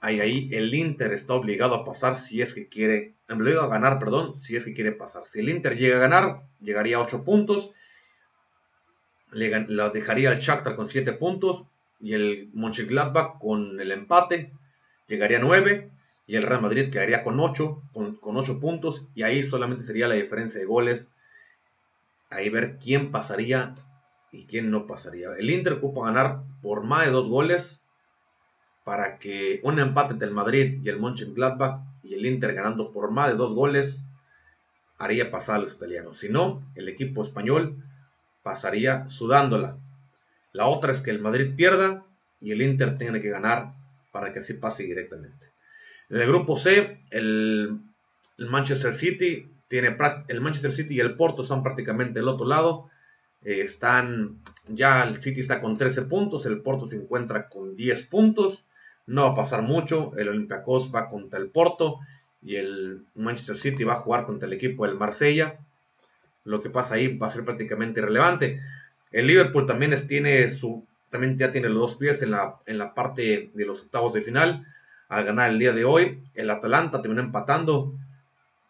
Ahí, 0.00 0.20
ahí 0.20 0.48
el 0.52 0.72
Inter 0.72 1.12
está 1.12 1.34
obligado 1.34 1.74
a 1.74 1.84
pasar 1.84 2.16
si 2.16 2.40
es 2.40 2.54
que 2.54 2.68
quiere, 2.68 3.14
obligado 3.28 3.64
a 3.64 3.68
ganar, 3.68 3.98
perdón, 3.98 4.36
si 4.36 4.56
es 4.56 4.64
que 4.64 4.74
quiere 4.74 4.92
pasar. 4.92 5.26
Si 5.26 5.40
el 5.40 5.48
Inter 5.48 5.76
llega 5.76 5.96
a 5.96 6.00
ganar, 6.00 6.42
llegaría 6.60 6.98
a 6.98 7.00
8 7.00 7.24
puntos. 7.24 7.72
Le, 9.32 9.50
dejaría 9.92 10.30
al 10.30 10.38
Shakhtar 10.38 10.76
con 10.76 10.86
7 10.86 11.12
puntos 11.14 11.70
y 11.98 12.12
el 12.12 12.50
Mönchengladbach 12.52 13.38
con 13.38 13.80
el 13.80 13.90
empate 13.92 14.52
llegaría 15.06 15.38
a 15.38 15.42
9 15.42 15.90
y 16.26 16.36
el 16.36 16.42
Real 16.42 16.62
Madrid 16.62 16.90
quedaría 16.90 17.24
con 17.24 17.40
8, 17.40 17.82
con, 17.92 18.16
con 18.16 18.36
8 18.36 18.60
puntos 18.60 19.08
y 19.14 19.22
ahí 19.22 19.42
solamente 19.42 19.84
sería 19.84 20.08
la 20.08 20.14
diferencia 20.14 20.60
de 20.60 20.66
goles. 20.66 21.12
Ahí 22.30 22.48
ver 22.48 22.78
quién 22.78 23.10
pasaría 23.10 23.74
y 24.32 24.46
quién 24.46 24.70
no 24.70 24.86
pasaría. 24.86 25.34
El 25.38 25.50
Inter 25.50 25.74
ocupa 25.74 26.06
ganar 26.06 26.42
por 26.62 26.84
más 26.84 27.06
de 27.06 27.12
dos 27.12 27.28
goles 27.28 27.82
para 28.84 29.18
que 29.18 29.60
un 29.62 29.78
empate 29.78 30.14
del 30.14 30.30
Madrid 30.30 30.80
y 30.82 30.88
el 30.88 31.00
Mönchengladbach 31.00 31.80
y 32.02 32.14
el 32.14 32.24
Inter 32.26 32.54
ganando 32.54 32.92
por 32.92 33.10
más 33.10 33.28
de 33.28 33.36
dos 33.36 33.54
goles 33.54 34.00
haría 34.98 35.30
pasar 35.30 35.56
a 35.56 35.58
los 35.60 35.74
italianos. 35.74 36.18
Si 36.18 36.28
no, 36.28 36.62
el 36.74 36.88
equipo 36.88 37.22
español 37.22 37.82
pasaría 38.42 39.08
sudándola. 39.08 39.76
La 40.52 40.66
otra 40.66 40.92
es 40.92 41.00
que 41.00 41.10
el 41.10 41.20
Madrid 41.20 41.54
pierda 41.56 42.04
y 42.40 42.52
el 42.52 42.62
Inter 42.62 42.98
tiene 42.98 43.20
que 43.20 43.30
ganar 43.30 43.74
para 44.12 44.32
que 44.32 44.40
así 44.40 44.54
pase 44.54 44.84
directamente. 44.84 45.46
En 46.08 46.20
el 46.20 46.26
grupo 46.26 46.56
C, 46.56 47.00
el, 47.10 47.80
Manchester 48.38 48.92
City 48.92 49.48
tiene 49.70 49.96
el 50.26 50.40
Manchester 50.40 50.72
City 50.72 50.96
y 50.96 51.00
el 51.00 51.14
Porto 51.14 51.44
son 51.44 51.62
prácticamente 51.62 52.18
del 52.18 52.26
otro 52.26 52.44
lado 52.44 52.90
eh, 53.42 53.62
están, 53.62 54.38
ya 54.68 55.02
el 55.02 55.14
City 55.14 55.40
está 55.40 55.60
con 55.60 55.78
13 55.78 56.02
puntos, 56.02 56.44
el 56.44 56.60
Porto 56.60 56.86
se 56.86 56.96
encuentra 56.96 57.48
con 57.48 57.74
10 57.76 58.06
puntos. 58.06 58.66
No 59.06 59.24
va 59.24 59.30
a 59.30 59.34
pasar 59.34 59.62
mucho. 59.62 60.12
El 60.16 60.28
Olympiacos 60.28 60.94
va 60.94 61.08
contra 61.08 61.38
el 61.38 61.48
Porto 61.48 61.98
y 62.42 62.56
el 62.56 63.04
Manchester 63.14 63.56
City 63.56 63.84
va 63.84 63.94
a 63.94 64.00
jugar 64.00 64.26
contra 64.26 64.46
el 64.46 64.52
equipo 64.52 64.86
del 64.86 64.96
Marsella. 64.96 65.58
Lo 66.44 66.62
que 66.62 66.70
pasa 66.70 66.94
ahí 66.94 67.16
va 67.16 67.28
a 67.28 67.30
ser 67.30 67.44
prácticamente 67.44 68.00
irrelevante. 68.00 68.60
El 69.10 69.26
Liverpool 69.26 69.66
también 69.66 69.94
tiene 70.06 70.50
su, 70.50 70.86
también 71.10 71.36
ya 71.38 71.50
tiene 71.52 71.68
los 71.68 71.80
dos 71.80 71.96
pies 71.96 72.22
en 72.22 72.30
la, 72.32 72.56
en 72.66 72.78
la 72.78 72.94
parte 72.94 73.50
de 73.52 73.64
los 73.64 73.82
octavos 73.82 74.12
de 74.12 74.20
final. 74.20 74.66
Al 75.08 75.24
ganar 75.24 75.50
el 75.50 75.58
día 75.58 75.72
de 75.72 75.84
hoy, 75.84 76.22
el 76.34 76.50
Atalanta 76.50 77.02
terminó 77.02 77.20
empatando 77.22 77.94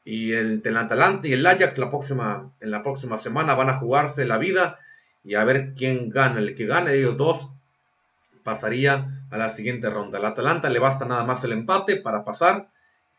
Y 0.05 0.33
el, 0.33 0.63
el 0.65 0.77
Atalanta 0.77 1.29
y 1.29 1.33
el 1.33 1.47
Ajax 1.47 1.79
la 1.79 1.91
próxima, 1.91 2.51
en 2.61 2.71
la 2.71 2.83
próxima 2.83 3.19
semana 3.19 3.55
van 3.55 3.69
a 3.69 3.79
jugarse 3.79 4.25
la 4.25 4.39
vida 4.39 4.79
y 5.25 5.35
a 5.35 5.45
ver 5.45 5.75
quién 5.77 6.11
gana. 6.11 6.39
El 6.39 6.55
que 6.55 6.67
gane 6.67 6.95
ellos 6.95 7.17
dos 7.17 7.53
pasaría 8.43 9.27
a 9.31 9.37
la 9.37 9.51
siguiente 9.51 9.91
ronda. 9.91 10.19
Al 10.19 10.25
Atalanta 10.25 10.69
le 10.69 10.79
basta 10.79 11.05
nada 11.05 11.25
más 11.25 11.45
el 11.45 11.53
empate 11.53 11.97
para 11.97 12.25
pasar 12.25 12.69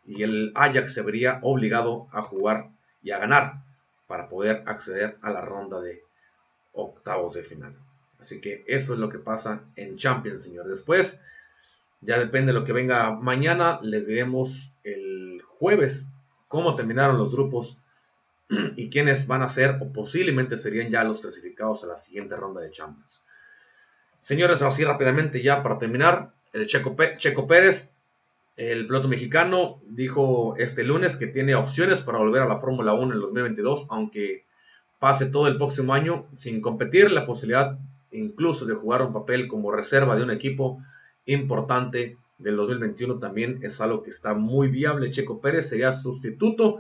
y 0.06 0.24
el 0.24 0.52
Ajax 0.56 0.94
se 0.94 1.02
vería 1.02 1.40
obligado 1.42 2.08
a 2.12 2.22
jugar 2.22 2.70
y 3.04 3.12
a 3.12 3.20
ganar 3.20 3.64
para 4.08 4.28
poder 4.28 4.64
acceder 4.66 5.18
a 5.22 5.30
la 5.30 5.42
ronda 5.42 5.80
de 5.80 6.04
octavos 6.74 7.34
de 7.34 7.44
final. 7.44 7.76
Así 8.20 8.42
que 8.42 8.64
eso 8.68 8.94
es 8.94 9.00
lo 9.00 9.10
que 9.10 9.20
pasa 9.20 9.62
en 9.76 9.98
Champions, 9.98 10.44
señor. 10.44 10.68
Después, 10.68 11.22
ya 12.02 12.20
depende 12.20 12.54
de 12.54 12.60
lo 12.60 12.66
que 12.66 12.74
venga 12.74 13.12
mañana, 13.12 13.80
les 13.82 14.08
diremos 14.08 14.74
el 14.84 15.42
jueves 15.48 16.08
cómo 16.52 16.76
terminaron 16.76 17.18
los 17.18 17.32
grupos 17.32 17.78
y 18.76 18.89
quiénes 18.89 19.26
van 19.26 19.41
a 19.41 19.49
ser 19.49 19.78
o 19.80 19.91
posiblemente 19.93 20.58
serían 20.58 20.91
ya 20.91 21.06
los 21.06 21.22
clasificados 21.22 21.86
a 21.86 21.88
la 21.88 21.97
siguiente 21.97 22.36
ronda 22.36 22.60
de 22.60 22.72
Champions. 22.72 23.24
Señores, 24.20 24.62
así 24.62 24.84
rápidamente 24.84 25.41
ya 25.41 25.64
para 25.64 25.80
terminar, 25.80 26.34
el 26.52 26.68
Checo, 26.68 26.93
Checo 27.18 27.47
Pérez, 27.47 27.93
el 28.58 28.86
piloto 28.86 29.08
mexicano, 29.08 29.82
dijo 29.88 30.56
este 30.58 30.84
lunes 30.84 31.16
que 31.16 31.28
tiene 31.28 31.56
opciones 31.56 32.02
para 32.02 32.18
volver 32.18 32.41
a 32.41 32.47
la 32.47 32.60
Fórmula 32.60 32.93
1 32.93 33.04
en 33.04 33.12
el 33.14 33.22
2022, 33.22 33.88
aunque 33.89 34.43
pase 34.99 35.28
todo 35.28 35.47
el 35.47 35.56
próximo 35.56 35.93
año 35.93 36.28
sin 36.36 36.60
competir, 36.62 37.12
la 37.12 37.26
posibilidad 37.26 37.80
incluso 38.12 38.66
de 38.66 38.76
jugar 38.76 39.02
un 39.04 39.14
papel 39.14 39.47
como 39.47 39.72
reserva 39.72 40.18
de 40.18 40.24
un 40.24 40.32
equipo 40.32 40.84
importante 41.26 42.18
del 42.42 42.56
2021 42.56 43.20
también 43.20 43.60
es 43.62 43.82
algo 43.82 44.04
que 44.04 44.10
está 44.10 44.34
muy 44.34 44.68
viable. 44.68 45.12
Checo 45.12 45.42
Pérez 45.42 45.70
sería 45.70 45.94
sustituto, 45.94 46.80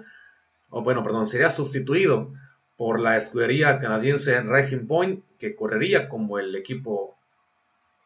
o 0.69 0.81
bueno, 0.81 1.03
perdón, 1.03 1.27
sería 1.27 1.49
sustituido 1.49 2.33
por 2.77 2.99
la 2.99 3.17
escudería 3.17 3.79
canadiense 3.79 4.41
Racing 4.41 4.87
Point, 4.87 5.23
que 5.37 5.55
correría 5.55 6.09
como 6.09 6.39
el 6.39 6.55
equipo, 6.55 7.15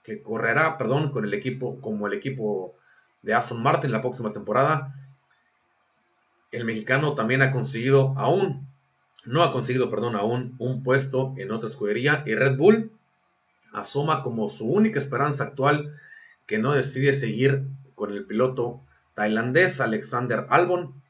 que 0.04 0.22
correrá, 0.22 0.78
perdón, 0.78 1.12
con 1.12 1.26
el 1.26 1.34
equipo, 1.34 1.80
como 1.82 2.08
el 2.08 2.14
equipo 2.14 2.76
de 3.22 3.34
Aston 3.34 3.62
Martin 3.64 3.92
la 3.92 4.02
próxima 4.02 4.34
temporada. 4.34 4.94
El 6.52 6.66
mexicano 6.66 7.16
también 7.16 7.42
ha 7.42 7.52
conseguido 7.52 8.14
aún, 8.18 8.68
no 9.26 9.44
ha 9.44 9.52
conseguido, 9.52 9.90
perdón, 9.90 10.16
aún 10.16 10.56
un 10.60 10.84
puesto 10.84 11.34
en 11.38 11.52
otra 11.52 11.68
escudería 11.68 12.24
y 12.26 12.36
Red 12.36 12.58
Bull 12.58 12.92
asoma 13.74 14.24
como 14.24 14.50
su 14.50 14.66
única 14.66 15.00
esperanza 15.00 15.44
actual 15.44 15.98
que 16.46 16.60
no 16.60 16.74
decide 16.74 17.14
seguir 17.14 17.64
con 17.96 18.12
el 18.12 18.26
piloto 18.26 18.82
tailandés 19.14 19.82
Alexander 19.82 20.46
Albon 20.50 21.02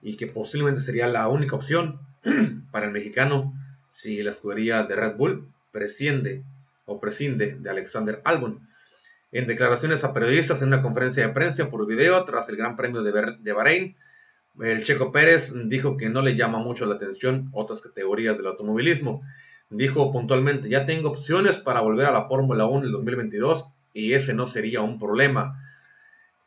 y 0.00 0.16
que 0.16 0.26
posiblemente 0.26 0.80
sería 0.80 1.06
la 1.06 1.28
única 1.28 1.56
opción 1.56 2.00
para 2.70 2.86
el 2.86 2.92
mexicano 2.92 3.54
si 3.90 4.22
la 4.22 4.30
escudería 4.30 4.82
de 4.84 4.96
Red 4.96 5.16
Bull 5.16 5.48
presciende 5.70 6.44
o 6.86 7.00
prescinde 7.00 7.56
de 7.58 7.70
Alexander 7.70 8.20
Albon. 8.24 8.68
En 9.32 9.46
declaraciones 9.46 10.04
a 10.04 10.12
periodistas 10.12 10.60
en 10.60 10.68
una 10.68 10.82
conferencia 10.82 11.26
de 11.26 11.32
prensa 11.32 11.70
por 11.70 11.86
video 11.86 12.24
tras 12.24 12.48
el 12.48 12.56
Gran 12.56 12.76
Premio 12.76 13.02
de, 13.02 13.52
Bahrein, 13.52 13.96
el 14.60 14.84
Checo 14.84 15.10
Pérez 15.10 15.52
dijo 15.66 15.96
que 15.96 16.10
no 16.10 16.20
le 16.20 16.36
llama 16.36 16.58
mucho 16.58 16.84
la 16.84 16.96
atención 16.96 17.48
otras 17.52 17.80
categorías 17.80 18.36
del 18.36 18.48
automovilismo. 18.48 19.22
Dijo 19.70 20.12
puntualmente, 20.12 20.68
ya 20.68 20.84
tengo 20.84 21.08
opciones 21.08 21.58
para 21.58 21.80
volver 21.80 22.06
a 22.06 22.12
la 22.12 22.28
Fórmula 22.28 22.66
1 22.66 22.80
en 22.80 22.84
el 22.84 22.92
2022 22.92 23.72
y 23.92 24.14
ese 24.14 24.34
no 24.34 24.46
sería 24.46 24.80
un 24.80 24.98
problema. 24.98 25.58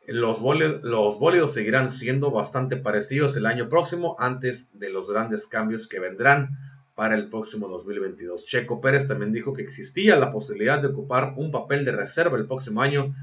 Los, 0.06 0.40
los 0.40 1.18
bólidos 1.18 1.54
seguirán 1.54 1.90
siendo 1.90 2.30
bastante 2.30 2.76
parecidos 2.76 3.36
el 3.36 3.46
año 3.46 3.68
próximo 3.68 4.16
antes 4.18 4.70
de 4.78 4.90
los 4.90 5.10
grandes 5.10 5.46
cambios 5.46 5.88
que 5.88 6.00
vendrán 6.00 6.58
para 6.94 7.14
el 7.14 7.28
próximo 7.28 7.68
2022. 7.68 8.46
Checo 8.46 8.80
Pérez 8.80 9.06
también 9.06 9.32
dijo 9.32 9.52
que 9.52 9.62
existía 9.62 10.16
la 10.16 10.30
posibilidad 10.30 10.80
de 10.80 10.88
ocupar 10.88 11.34
un 11.36 11.50
papel 11.50 11.84
de 11.84 11.92
reserva 11.92 12.38
el 12.38 12.46
próximo 12.46 12.82
año 12.82 13.14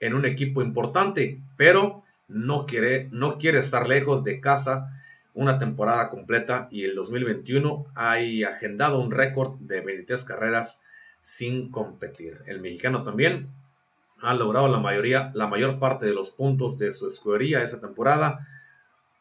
en 0.00 0.14
un 0.14 0.24
equipo 0.24 0.62
importante, 0.62 1.40
pero 1.56 2.02
no 2.28 2.66
quiere, 2.66 3.08
no 3.12 3.38
quiere 3.38 3.60
estar 3.60 3.88
lejos 3.88 4.24
de 4.24 4.40
casa 4.40 4.90
una 5.34 5.58
temporada 5.58 6.10
completa 6.10 6.68
y 6.70 6.84
el 6.84 6.94
2021 6.94 7.86
hay 7.94 8.44
agendado 8.44 9.00
un 9.00 9.10
récord 9.10 9.58
de 9.58 9.80
23 9.80 10.24
carreras 10.24 10.80
sin 11.24 11.70
competir. 11.70 12.42
El 12.46 12.60
mexicano 12.60 13.02
también 13.02 13.48
ha 14.20 14.34
logrado 14.34 14.68
la 14.68 14.78
mayoría, 14.78 15.32
la 15.34 15.46
mayor 15.46 15.78
parte 15.78 16.04
de 16.04 16.14
los 16.14 16.30
puntos 16.30 16.78
de 16.78 16.92
su 16.92 17.08
escudería 17.08 17.62
esa 17.62 17.80
temporada, 17.80 18.46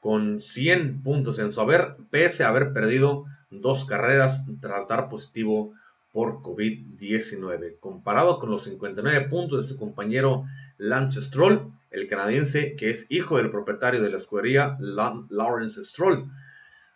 con 0.01 0.41
100 0.41 1.01
puntos 1.01 1.39
en 1.39 1.53
su 1.53 1.61
haber, 1.61 1.95
pese 2.11 2.43
a 2.43 2.49
haber 2.49 2.73
perdido 2.73 3.25
dos 3.49 3.85
carreras 3.85 4.45
tras 4.59 4.85
dar 4.87 5.07
positivo 5.07 5.73
por 6.11 6.41
COVID-19. 6.41 7.79
Comparado 7.79 8.37
con 8.37 8.51
los 8.51 8.63
59 8.65 9.29
puntos 9.29 9.63
de 9.63 9.73
su 9.73 9.79
compañero 9.79 10.43
Lance 10.77 11.21
Stroll, 11.21 11.71
el 11.89 12.09
canadiense 12.09 12.75
que 12.75 12.89
es 12.89 13.05
hijo 13.09 13.37
del 13.37 13.49
propietario 13.49 14.01
de 14.01 14.09
la 14.09 14.17
escudería 14.17 14.77
Lawrence 14.79 15.81
Stroll. 15.85 16.29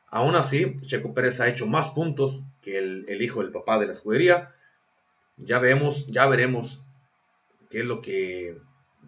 Aún 0.10 0.36
así, 0.36 0.76
Checo 0.86 1.14
Pérez 1.14 1.39
ha 1.39 1.47
hecho 1.47 1.66
más 1.66 1.91
puntos 1.91 2.43
que 2.62 2.78
el, 2.78 3.05
el 3.08 3.22
hijo 3.22 3.41
del 3.41 3.53
papá 3.53 3.80
de 3.80 3.86
la 3.86 3.93
escudería, 3.93 4.53
ya 5.38 5.59
vemos, 5.59 6.07
ya 6.07 6.25
veremos 6.27 6.81
qué 7.69 7.79
es 7.79 7.85
lo 7.85 8.01
que 8.01 8.57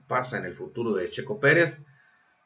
pasa 0.08 0.38
en 0.38 0.46
el 0.46 0.54
futuro 0.54 0.94
de 0.94 1.10
Checo 1.10 1.40
Pérez. 1.40 1.82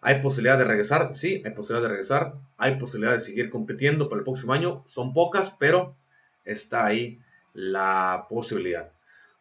¿Hay 0.01 0.21
posibilidad 0.21 0.57
de 0.57 0.65
regresar? 0.65 1.15
Sí, 1.15 1.41
hay 1.45 1.51
posibilidad 1.51 1.84
de 1.84 1.89
regresar. 1.89 2.34
Hay 2.57 2.77
posibilidad 2.77 3.13
de 3.13 3.19
seguir 3.19 3.49
compitiendo 3.49 4.09
para 4.09 4.19
el 4.19 4.25
próximo 4.25 4.53
año. 4.53 4.84
Son 4.86 5.13
pocas, 5.13 5.55
pero 5.59 5.95
está 6.43 6.86
ahí 6.86 7.19
la 7.53 8.25
posibilidad. 8.29 8.91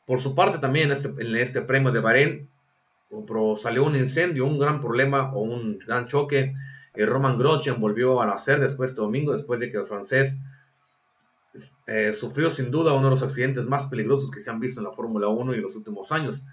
Por 0.07 0.21
su 0.21 0.35
parte, 0.35 0.59
también 0.59 0.91
en 0.91 0.93
este, 0.93 1.43
este 1.43 1.63
premio 1.63 1.91
de 1.91 2.01
Bahrein 2.01 2.49
salió 3.61 3.85
un 3.85 3.97
incendio, 3.97 4.47
un 4.47 4.59
gran 4.59 4.81
problema 4.81 5.33
o 5.35 5.41
un 5.41 5.79
gran 5.79 6.07
choque. 6.07 6.53
El 6.95 7.07
Roman 7.07 7.39
Grosjean 7.39 7.81
volvió 7.81 8.21
a 8.21 8.27
nacer 8.27 8.61
después 8.61 8.91
de 8.91 8.93
este 8.93 9.03
domingo, 9.03 9.33
después 9.33 9.61
de 9.61 9.71
que 9.71 9.79
el 9.79 9.87
francés 9.87 10.41
eh, 11.87 12.13
sufrió 12.15 12.51
sin 12.51 12.71
duda 12.71 12.93
uno 12.93 13.05
de 13.05 13.11
los 13.11 13.23
accidentes 13.23 13.67
más 13.67 13.85
peligrosos 13.85 14.31
que 14.31 14.41
se 14.41 14.51
han 14.51 14.61
visto 14.61 14.81
en 14.81 14.87
la 14.87 14.93
Fórmula 14.93 15.29
1 15.29 15.55
en 15.55 15.63
los 15.63 15.77
últimos 15.77 16.13
años. 16.13 16.47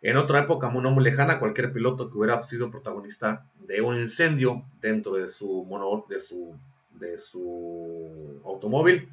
En 0.00 0.16
otra 0.16 0.40
época 0.40 0.70
no 0.70 0.90
muy 0.90 1.04
lejana, 1.04 1.40
cualquier 1.40 1.72
piloto 1.72 2.10
que 2.10 2.18
hubiera 2.18 2.42
sido 2.42 2.70
protagonista 2.70 3.46
de 3.58 3.80
un 3.80 3.96
incendio 3.96 4.64
dentro 4.80 5.14
de 5.14 5.28
su, 5.28 5.64
mono, 5.64 6.04
de 6.08 6.20
su, 6.20 6.54
de 6.92 7.18
su 7.18 8.40
automóvil, 8.44 9.08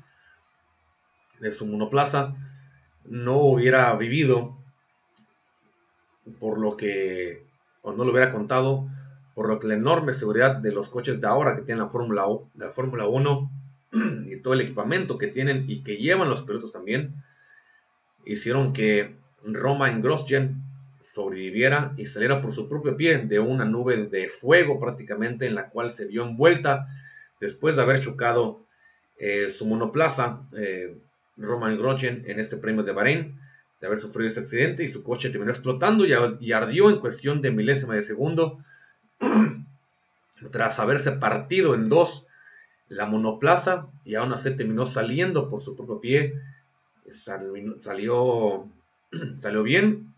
de 1.39 1.51
su 1.51 1.65
monoplaza, 1.65 2.35
no 3.03 3.37
hubiera 3.37 3.93
vivido 3.95 4.55
por 6.39 6.59
lo 6.59 6.77
que, 6.77 7.45
o 7.81 7.93
no 7.93 8.05
lo 8.05 8.11
hubiera 8.11 8.31
contado, 8.31 8.87
por 9.33 9.49
lo 9.49 9.59
que 9.59 9.67
la 9.67 9.73
enorme 9.73 10.13
seguridad 10.13 10.55
de 10.55 10.71
los 10.71 10.89
coches 10.89 11.19
de 11.19 11.27
ahora 11.27 11.55
que 11.55 11.75
Fórmula, 11.87 12.25
la 12.55 12.69
Fórmula 12.69 13.07
1 13.07 13.51
y 14.29 14.37
todo 14.37 14.53
el 14.53 14.61
equipamiento 14.61 15.17
que 15.17 15.27
tienen 15.27 15.65
y 15.67 15.83
que 15.83 15.97
llevan 15.97 16.29
los 16.29 16.43
pilotos 16.43 16.71
también, 16.71 17.23
hicieron 18.25 18.73
que 18.73 19.15
Roma 19.43 19.89
en 19.89 20.01
Grosjean 20.01 20.63
sobreviviera 21.01 21.93
y 21.97 22.07
saliera 22.07 22.41
por 22.41 22.51
su 22.51 22.67
propio 22.67 22.97
pie 22.97 23.19
de 23.19 23.39
una 23.39 23.65
nube 23.65 24.07
de 24.07 24.29
fuego 24.29 24.79
prácticamente 24.79 25.45
en 25.45 25.55
la 25.55 25.69
cual 25.69 25.91
se 25.91 26.05
vio 26.05 26.23
envuelta 26.23 26.87
después 27.39 27.75
de 27.75 27.83
haber 27.83 27.99
chocado 27.99 28.65
eh, 29.17 29.51
su 29.51 29.65
monoplaza, 29.65 30.41
eh, 30.57 30.97
Roman 31.37 31.77
Grosjean, 31.77 32.23
en 32.25 32.39
este 32.39 32.57
premio 32.57 32.83
de 32.83 32.91
Bahrein, 32.91 33.39
de 33.79 33.87
haber 33.87 33.99
sufrido 33.99 34.27
este 34.27 34.39
accidente 34.39 34.83
y 34.83 34.87
su 34.87 35.03
coche 35.03 35.29
terminó 35.29 35.51
explotando 35.51 36.05
y, 36.05 36.13
y 36.39 36.51
ardió 36.53 36.89
en 36.89 36.99
cuestión 36.99 37.41
de 37.41 37.51
milésima 37.51 37.93
de 37.95 38.03
segundo 38.03 38.59
tras 40.51 40.79
haberse 40.79 41.11
partido 41.11 41.75
en 41.75 41.89
dos 41.89 42.27
la 42.89 43.05
monoplaza 43.05 43.87
y 44.03 44.15
aún 44.15 44.33
así 44.33 44.55
terminó 44.55 44.85
saliendo 44.85 45.49
por 45.49 45.61
su 45.61 45.75
propio 45.75 45.99
pie. 45.99 46.33
Salió, 47.09 48.67
salió 49.39 49.63
bien 49.63 50.13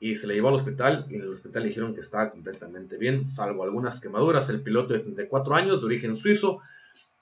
y 0.00 0.16
se 0.16 0.26
le 0.26 0.34
llevó 0.34 0.48
al 0.48 0.54
hospital 0.54 1.06
y 1.08 1.14
en 1.16 1.22
el 1.22 1.32
hospital 1.32 1.64
dijeron 1.64 1.94
que 1.94 2.00
estaba 2.00 2.30
completamente 2.30 2.96
bien, 2.98 3.24
salvo 3.24 3.64
algunas 3.64 4.00
quemaduras. 4.00 4.48
El 4.50 4.60
piloto 4.60 4.94
de 4.94 5.00
34 5.00 5.54
años 5.54 5.80
de 5.80 5.86
origen 5.86 6.16
suizo 6.16 6.60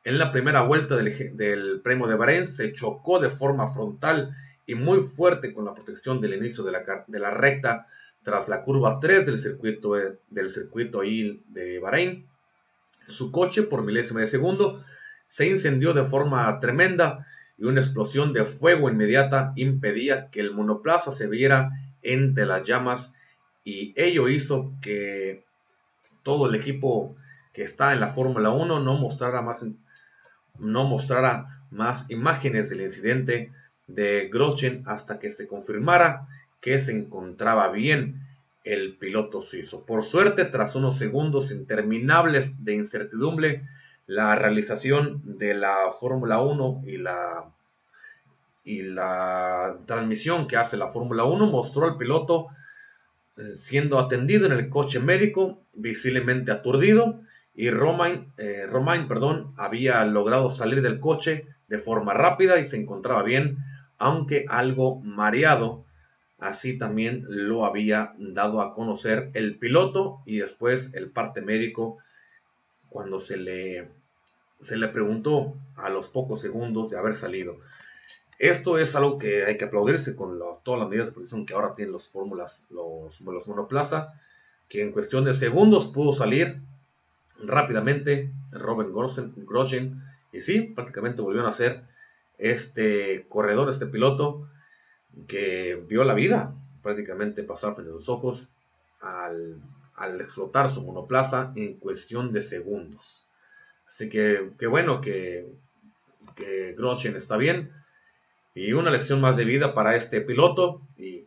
en 0.02 0.18
la 0.18 0.32
primera 0.32 0.62
vuelta 0.62 0.96
del, 0.96 1.80
premio 1.82 2.06
de 2.06 2.16
Bahrein 2.16 2.46
se 2.46 2.72
chocó 2.72 3.18
de 3.18 3.28
forma 3.28 3.68
frontal 3.68 4.34
y 4.66 4.74
muy 4.74 5.02
fuerte 5.02 5.52
con 5.52 5.66
la 5.66 5.74
protección 5.74 6.20
del 6.20 6.34
inicio 6.34 6.64
de 6.64 6.72
la, 6.72 7.04
de 7.06 7.18
la 7.18 7.30
recta 7.30 7.86
tras 8.22 8.48
la 8.48 8.62
curva 8.62 8.98
3 9.00 9.26
del 9.26 9.38
circuito, 9.38 9.92
del 10.30 10.50
circuito 10.50 11.00
ahí 11.00 11.42
de 11.48 11.78
Bahrein. 11.80 12.26
Su 13.10 13.30
coche, 13.30 13.62
por 13.62 13.82
milésima 13.82 14.20
de 14.20 14.26
segundo, 14.26 14.82
se 15.28 15.48
incendió 15.48 15.92
de 15.92 16.04
forma 16.04 16.58
tremenda 16.60 17.26
y 17.58 17.64
una 17.64 17.80
explosión 17.80 18.32
de 18.32 18.44
fuego 18.44 18.88
inmediata 18.88 19.52
impedía 19.56 20.30
que 20.30 20.40
el 20.40 20.52
monoplaza 20.52 21.12
se 21.12 21.28
viera 21.28 21.70
entre 22.02 22.46
las 22.46 22.66
llamas 22.66 23.12
y 23.64 23.92
ello 23.96 24.28
hizo 24.28 24.72
que 24.80 25.44
todo 26.22 26.48
el 26.48 26.54
equipo 26.54 27.14
que 27.52 27.62
está 27.62 27.92
en 27.92 28.00
la 28.00 28.08
Fórmula 28.08 28.50
1 28.50 28.80
no 28.80 28.94
mostrara 28.94 29.42
más, 29.42 29.64
no 30.58 30.84
mostrara 30.84 31.64
más 31.70 32.10
imágenes 32.10 32.70
del 32.70 32.80
incidente 32.80 33.52
de 33.86 34.28
Grosjean 34.32 34.82
hasta 34.86 35.18
que 35.18 35.30
se 35.30 35.46
confirmara 35.46 36.28
que 36.60 36.78
se 36.80 36.92
encontraba 36.92 37.70
bien 37.70 38.26
el 38.64 38.96
piloto 38.96 39.40
suizo. 39.40 39.84
Por 39.86 40.04
suerte, 40.04 40.44
tras 40.44 40.74
unos 40.74 40.98
segundos 40.98 41.50
interminables 41.50 42.64
de 42.64 42.74
incertidumbre, 42.74 43.66
la 44.06 44.34
realización 44.36 45.22
de 45.38 45.54
la 45.54 45.92
Fórmula 45.98 46.40
1 46.40 46.82
y 46.86 46.98
la, 46.98 47.44
y 48.64 48.82
la 48.82 49.78
transmisión 49.86 50.46
que 50.46 50.56
hace 50.56 50.76
la 50.76 50.88
Fórmula 50.88 51.24
1 51.24 51.46
mostró 51.46 51.86
al 51.86 51.96
piloto 51.96 52.48
eh, 53.36 53.54
siendo 53.54 53.98
atendido 53.98 54.46
en 54.46 54.52
el 54.52 54.68
coche 54.68 55.00
médico, 55.00 55.62
visiblemente 55.72 56.50
aturdido, 56.52 57.20
y 57.54 57.70
Romain, 57.70 58.32
eh, 58.36 58.66
Romain 58.66 59.08
perdón, 59.08 59.54
había 59.56 60.04
logrado 60.04 60.50
salir 60.50 60.82
del 60.82 61.00
coche 61.00 61.46
de 61.68 61.78
forma 61.78 62.14
rápida 62.14 62.58
y 62.58 62.64
se 62.64 62.76
encontraba 62.76 63.22
bien, 63.22 63.58
aunque 63.98 64.46
algo 64.48 65.00
mareado 65.00 65.84
Así 66.40 66.78
también 66.78 67.26
lo 67.28 67.66
había 67.66 68.14
dado 68.18 68.62
a 68.62 68.74
conocer 68.74 69.30
el 69.34 69.58
piloto 69.58 70.22
y 70.24 70.38
después 70.38 70.94
el 70.94 71.10
parte 71.10 71.42
médico 71.42 71.98
cuando 72.88 73.20
se 73.20 73.36
le, 73.36 73.88
se 74.62 74.78
le 74.78 74.88
preguntó 74.88 75.54
a 75.76 75.90
los 75.90 76.08
pocos 76.08 76.40
segundos 76.40 76.90
de 76.90 76.98
haber 76.98 77.16
salido. 77.16 77.58
Esto 78.38 78.78
es 78.78 78.96
algo 78.96 79.18
que 79.18 79.44
hay 79.44 79.58
que 79.58 79.66
aplaudirse 79.66 80.16
con 80.16 80.38
todas 80.62 80.80
las 80.80 80.88
medidas 80.88 81.08
de 81.08 81.12
protección 81.12 81.44
que 81.44 81.52
ahora 81.52 81.74
tienen 81.74 81.92
los 81.92 82.08
fórmulas, 82.08 82.66
los, 82.70 83.20
los 83.20 83.46
monoplaza, 83.46 84.14
que 84.68 84.82
en 84.82 84.92
cuestión 84.92 85.24
de 85.26 85.34
segundos 85.34 85.88
pudo 85.88 86.14
salir 86.14 86.58
rápidamente 87.42 88.32
Robin 88.50 88.92
Grosjean 88.92 90.04
y 90.32 90.40
sí, 90.40 90.60
prácticamente 90.60 91.20
volvieron 91.20 91.48
a 91.48 91.52
ser 91.52 91.82
este 92.38 93.26
corredor, 93.28 93.68
este 93.68 93.86
piloto 93.86 94.48
que 95.26 95.82
vio 95.88 96.04
la 96.04 96.14
vida 96.14 96.54
prácticamente 96.82 97.42
pasar 97.42 97.74
frente 97.74 97.90
a 97.90 97.94
sus 97.94 98.08
ojos 98.08 98.50
al, 99.00 99.60
explotar 100.20 100.70
su 100.70 100.82
monoplaza 100.82 101.52
en 101.56 101.74
cuestión 101.74 102.32
de 102.32 102.42
segundos. 102.42 103.26
Así 103.86 104.08
que 104.08 104.50
qué 104.58 104.66
bueno 104.66 105.00
que, 105.00 105.46
que 106.36 106.76
está 107.16 107.36
bien. 107.36 107.72
Y 108.54 108.72
una 108.72 108.90
lección 108.90 109.20
más 109.20 109.36
de 109.36 109.44
vida 109.44 109.74
para 109.74 109.96
este 109.96 110.20
piloto. 110.20 110.80
Y 110.96 111.26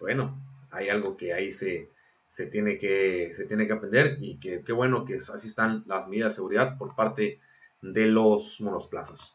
bueno, 0.00 0.38
hay 0.70 0.88
algo 0.88 1.16
que 1.16 1.32
ahí 1.32 1.52
se, 1.52 1.90
se, 2.30 2.46
tiene, 2.46 2.78
que, 2.78 3.32
se 3.34 3.44
tiene 3.44 3.66
que 3.66 3.72
aprender. 3.72 4.18
Y 4.20 4.36
que 4.36 4.62
qué 4.62 4.72
bueno 4.72 5.04
que 5.04 5.16
así 5.16 5.48
están 5.48 5.84
las 5.86 6.08
medidas 6.08 6.32
de 6.32 6.36
seguridad 6.36 6.78
por 6.78 6.94
parte 6.94 7.40
de 7.80 8.06
los 8.06 8.60
monoplazas. 8.60 9.34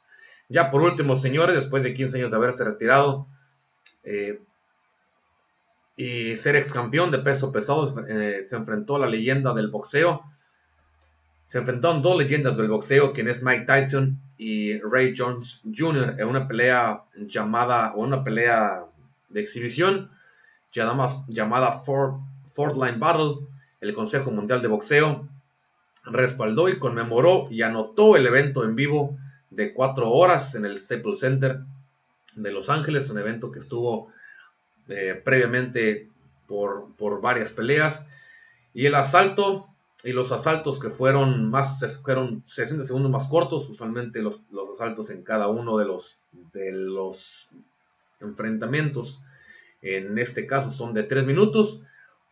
Ya 0.50 0.72
por 0.72 0.82
último, 0.82 1.16
señores, 1.18 1.56
después 1.56 1.84
de 1.84 1.93
15 1.93 2.18
años 2.18 2.32
de 2.32 2.38
haberse 2.38 2.64
retirado, 2.64 3.28
eh, 4.10 4.39
y 5.97 6.38
ser 6.38 6.55
ex 6.55 6.72
campeón 6.72 7.12
de 7.12 7.20
peso 7.20 7.51
pesado, 7.51 7.93
eh, 8.08 8.43
se 8.45 8.55
enfrentó 8.55 8.95
a 8.95 8.99
la 8.99 9.08
leyenda 9.08 9.53
del 9.53 9.70
boxeo. 9.70 10.22
Se 11.45 11.58
enfrentaron 11.58 12.01
dos 12.01 12.18
leyendas 12.18 12.55
del 12.55 12.70
boxeo, 12.70 13.12
quien 13.12 13.28
es 13.28 13.43
Mike 13.43 13.66
Tyson 13.66 14.20
y 14.38 14.80
Ray 14.80 15.14
Jones 15.18 15.62
Jr. 15.76 16.16
en 16.20 16.28
una 16.28 16.47
pelea 16.47 17.03
llamada, 17.16 17.93
o 17.95 18.03
una 18.03 18.24
pelea 18.24 18.86
de 19.30 19.41
exhibición 19.41 20.10
llamada, 20.72 21.26
llamada 21.28 21.82
Line 21.86 22.97
Battle. 22.97 23.47
El 23.82 23.93
Consejo 23.93 24.32
Mundial 24.32 24.62
de 24.62 24.68
Boxeo 24.70 25.28
respaldó 26.05 26.70
y 26.70 26.80
conmemoró 26.80 27.47
y 27.49 27.62
anotó 27.62 28.16
el 28.16 28.26
evento 28.26 28.64
en 28.64 28.76
vivo 28.76 29.18
de 29.49 29.74
cuatro 29.74 30.12
horas 30.12 30.55
en 30.55 30.66
el 30.66 30.80
Staples 30.80 31.20
Center 31.20 31.60
de 32.38 32.51
Los 32.51 32.69
Ángeles, 32.69 33.09
un 33.09 33.19
evento 33.19 33.51
que 33.51 33.59
estuvo 33.59 34.09
eh, 34.88 35.19
previamente 35.23 36.09
por, 36.47 36.95
por, 36.95 37.19
varias 37.19 37.51
peleas. 37.51 38.05
Y 38.73 38.85
el 38.85 38.95
asalto 38.95 39.67
y 40.03 40.11
los 40.11 40.31
asaltos 40.31 40.79
que 40.79 40.89
fueron 40.89 41.49
más, 41.49 42.01
fueron 42.03 42.43
60 42.45 42.83
segundos 42.83 43.11
más 43.11 43.27
cortos, 43.27 43.69
usualmente 43.69 44.21
los, 44.21 44.41
los 44.51 44.79
asaltos 44.79 45.09
en 45.09 45.23
cada 45.23 45.47
uno 45.47 45.77
de 45.77 45.85
los, 45.85 46.21
de 46.53 46.71
los 46.71 47.49
enfrentamientos, 48.21 49.21
en 49.81 50.17
este 50.19 50.45
caso 50.45 50.69
son 50.71 50.93
de 50.93 51.03
3 51.03 51.25
minutos, 51.25 51.81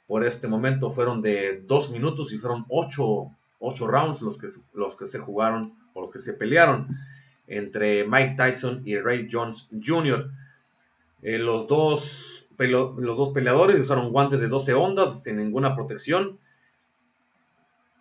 por 0.07 0.23
este 0.23 0.47
momento 0.47 0.91
fueron 0.91 1.21
de 1.21 1.63
2 1.65 1.91
minutos 1.91 2.31
y 2.31 2.37
fueron 2.37 2.65
8, 2.69 3.31
8 3.59 3.87
rounds 3.87 4.21
los 4.21 4.37
que, 4.37 4.47
los 4.73 4.95
que 4.95 5.07
se 5.07 5.19
jugaron 5.19 5.73
o 5.93 6.01
los 6.01 6.11
que 6.11 6.19
se 6.19 6.33
pelearon 6.33 6.95
entre 7.47 8.07
Mike 8.07 8.35
Tyson 8.37 8.81
y 8.85 8.97
Ray 8.97 9.27
Jones 9.31 9.69
Jr. 9.83 10.31
Eh, 11.21 11.39
los, 11.39 11.67
dos, 11.67 12.47
los 12.57 13.17
dos 13.17 13.29
peleadores 13.29 13.79
usaron 13.79 14.11
guantes 14.11 14.39
de 14.39 14.47
12 14.47 14.73
ondas 14.73 15.23
sin 15.23 15.37
ninguna 15.37 15.75
protección. 15.75 16.39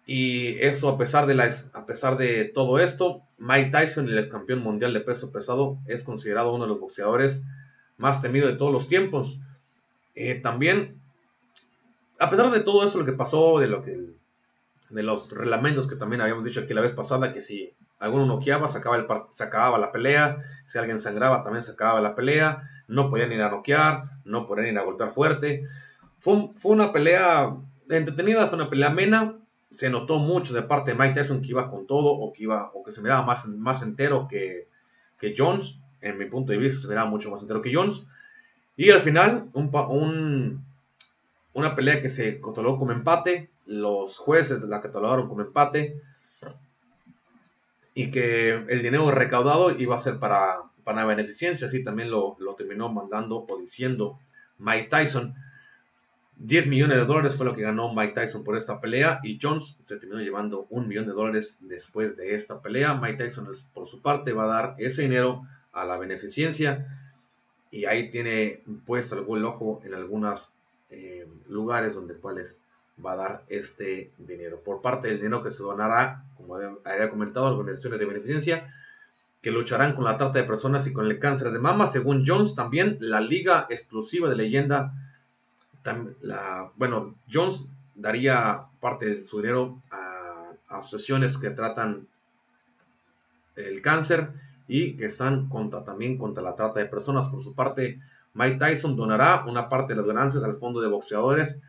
Y 0.07 0.59
eso 0.59 0.89
a 0.91 0.99
pesar, 0.99 1.27
de 1.27 1.35
la, 1.35 1.55
a 1.73 1.87
pesar 1.87 2.19
de 2.19 2.45
todo 2.45 2.79
esto, 2.79 3.23
Mike 3.39 3.71
Tyson, 3.71 4.09
el 4.09 4.19
ex 4.19 4.29
campeón 4.29 4.61
mundial 4.61 4.93
de 4.93 5.01
peso 5.01 5.33
pesado, 5.33 5.79
es 5.87 6.05
considerado 6.05 6.53
uno 6.53 6.65
de 6.65 6.71
los 6.71 6.81
boxeadores 6.81 7.45
más 7.97 8.21
temidos 8.21 8.51
de 8.51 8.57
todos 8.57 8.73
los 8.73 8.89
tiempos. 8.89 9.41
Eh, 10.15 10.35
también, 10.35 11.01
a 12.19 12.29
pesar 12.29 12.51
de 12.51 12.61
todo 12.61 12.85
eso, 12.85 12.99
lo 12.99 13.07
que 13.07 13.13
pasó, 13.13 13.59
de 13.59 13.69
lo 13.69 13.83
que 13.83 14.15
de 14.91 15.03
los 15.03 15.31
reglamentos 15.33 15.87
que 15.87 15.97
también 15.97 16.21
habíamos 16.21 16.45
dicho 16.45 16.61
aquí 16.61 16.75
la 16.75 16.81
vez 16.81 16.93
pasada, 16.93 17.33
que 17.33 17.41
si 17.41 17.75
alguno 17.99 18.27
noqueaba, 18.27 18.69
se 18.69 18.79
acababa, 18.79 19.03
el, 19.03 19.09
se 19.31 19.47
la 19.47 19.93
pelea, 19.93 20.39
si 20.67 20.79
alguien 20.79 21.01
sangraba, 21.01 21.43
también 21.43 21.63
se 21.65 21.73
acababa 21.73 22.01
la 22.01 22.15
pelea, 22.15 22.71
no 22.89 23.11
podían 23.11 23.33
ir 23.33 23.43
a 23.43 23.51
noquear, 23.51 24.05
no 24.25 24.47
podían 24.47 24.69
ir 24.69 24.79
a 24.79 24.83
golpear 24.83 25.11
fuerte. 25.13 25.65
Fue, 26.19 26.51
una 26.65 26.93
pelea 26.93 27.57
entretenida, 27.89 28.47
fue 28.47 28.59
una 28.59 28.71
pelea 28.71 28.89
amena, 28.89 29.37
se 29.71 29.91
notó 29.91 30.19
mucho 30.19 30.55
de 30.55 30.63
parte 30.63 30.93
de 30.93 30.99
Mike 30.99 31.15
Tyson 31.15 31.43
que 31.43 31.49
iba 31.49 31.71
con 31.71 31.87
todo 31.87 32.13
o 32.13 32.33
que, 32.33 32.45
iba, 32.45 32.71
o 32.75 32.83
que 32.83 32.93
se 32.93 33.03
miraba 33.03 33.25
más, 33.25 33.83
entero 33.83 34.29
que, 34.29 34.69
Jones, 35.37 35.81
en 36.03 36.19
mi 36.19 36.27
punto 36.27 36.53
de 36.53 36.59
vista 36.59 36.83
se 36.83 36.89
miraba 36.89 37.09
mucho 37.09 37.31
más 37.31 37.41
entero 37.41 37.63
que 37.63 37.75
Jones. 37.75 38.07
Y 38.77 38.91
al 38.91 39.01
final, 39.01 39.49
un, 39.55 39.71
un, 39.89 40.65
una 41.55 41.75
pelea 41.75 42.03
que 42.03 42.11
se 42.11 42.41
catalogó 42.41 42.79
como 42.79 42.93
empate, 42.93 43.51
los 43.65 44.19
jueces 44.19 44.63
la 44.63 44.83
catalogaron 44.83 45.29
como 45.29 45.41
empate 45.41 46.03
y 47.95 48.11
que 48.11 48.51
el 48.51 48.83
dinero 48.83 49.11
recaudado 49.11 49.71
iba 49.71 49.97
a 49.97 50.01
ser 50.01 50.19
para, 50.19 50.59
para 50.83 51.07
beneficencia, 51.07 51.69
así 51.69 51.83
también 51.83 52.11
lo, 52.11 52.37
lo 52.41 52.55
terminó 52.55 52.93
mandando 52.93 53.47
o 53.49 53.59
diciendo 53.59 54.19
Mike 54.59 54.89
Tyson. 54.91 55.35
10 56.37 56.67
millones 56.67 56.99
de 56.99 57.05
dólares 57.05 57.37
fue 57.37 57.47
lo 57.47 57.55
que 57.55 57.63
ganó 57.63 57.95
Mike 57.95 58.15
Tyson 58.15 58.43
por 58.43 58.57
esta 58.57 58.81
pelea 58.81 59.21
y 59.23 59.39
Jones 59.41 59.79
se 59.85 59.97
terminó 59.97 60.21
llevando 60.21 60.67
un 60.69 60.89
millón 60.89 61.07
de 61.07 61.13
dólares 61.13 61.59
después 61.61 62.17
de 62.17 62.35
esta 62.35 62.61
pelea. 62.61 62.95
Mike 62.95 63.23
Tyson 63.23 63.49
por 63.73 63.87
su 63.87 64.03
parte 64.03 64.33
va 64.33 64.45
a 64.45 64.47
dar 64.49 64.75
ese 64.79 65.03
dinero 65.03 65.47
a 65.73 65.85
la 65.85 65.97
beneficencia 65.97 66.87
y 67.71 67.85
ahí 67.85 68.11
tiene 68.11 68.63
puesto 68.85 69.15
algún 69.15 69.45
ojo 69.45 69.81
en 69.85 69.95
algunos 69.95 70.53
eh, 70.91 71.27
lugares 71.49 71.95
donde 71.95 72.15
cuales 72.15 72.63
va 73.03 73.13
a 73.13 73.17
dar 73.17 73.45
este 73.49 74.13
dinero. 74.19 74.61
Por 74.61 74.81
parte 74.81 75.09
del 75.09 75.19
dinero 75.19 75.43
que 75.43 75.51
se 75.51 75.63
donará, 75.63 76.25
como 76.37 76.57
había 76.57 77.11
comentado, 77.11 77.47
organizaciones 77.47 77.99
de 77.99 78.07
beneficencia 78.07 78.75
que 79.43 79.51
lucharán 79.51 79.95
con 79.95 80.05
la 80.05 80.17
trata 80.17 80.39
de 80.39 80.45
personas 80.45 80.87
y 80.87 80.93
con 80.93 81.07
el 81.07 81.19
cáncer 81.19 81.51
de 81.51 81.59
mama. 81.59 81.87
Según 81.87 82.25
Jones, 82.27 82.55
también 82.55 82.97
la 83.01 83.21
Liga 83.21 83.67
Exclusiva 83.69 84.29
de 84.29 84.37
Leyenda, 84.37 84.95
la, 86.23 86.71
bueno, 86.77 87.17
Jones 87.31 87.67
daría 87.95 88.63
parte 88.81 89.07
de 89.07 89.21
su 89.21 89.43
dinero 89.43 89.83
a, 89.91 90.53
asociaciones 90.69 91.37
que 91.37 91.51
tratan 91.51 92.09
el 93.55 93.83
cáncer 93.83 94.31
y 94.67 94.97
que 94.97 95.07
están 95.07 95.49
contra, 95.49 95.85
también 95.85 96.17
contra 96.17 96.43
la 96.43 96.57
trata 96.57 96.81
de 96.81 96.87
personas. 96.87 97.29
Por 97.29 97.43
su 97.43 97.55
parte, 97.55 98.01
Mike 98.33 98.57
Tyson 98.57 98.97
donará 98.97 99.45
una 99.47 99.69
parte 99.69 99.93
de 99.93 99.99
las 99.99 100.07
ganancias 100.07 100.43
al 100.43 100.55
fondo 100.55 100.81
de 100.81 100.89
boxeadores 100.89 101.63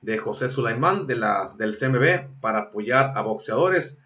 de 0.00 0.18
José 0.18 0.48
Sulaimán 0.48 1.06
de 1.06 1.16
la, 1.16 1.54
del 1.56 1.76
CMB 1.76 2.40
para 2.40 2.58
apoyar 2.58 3.12
a 3.16 3.22
boxeadores 3.22 4.00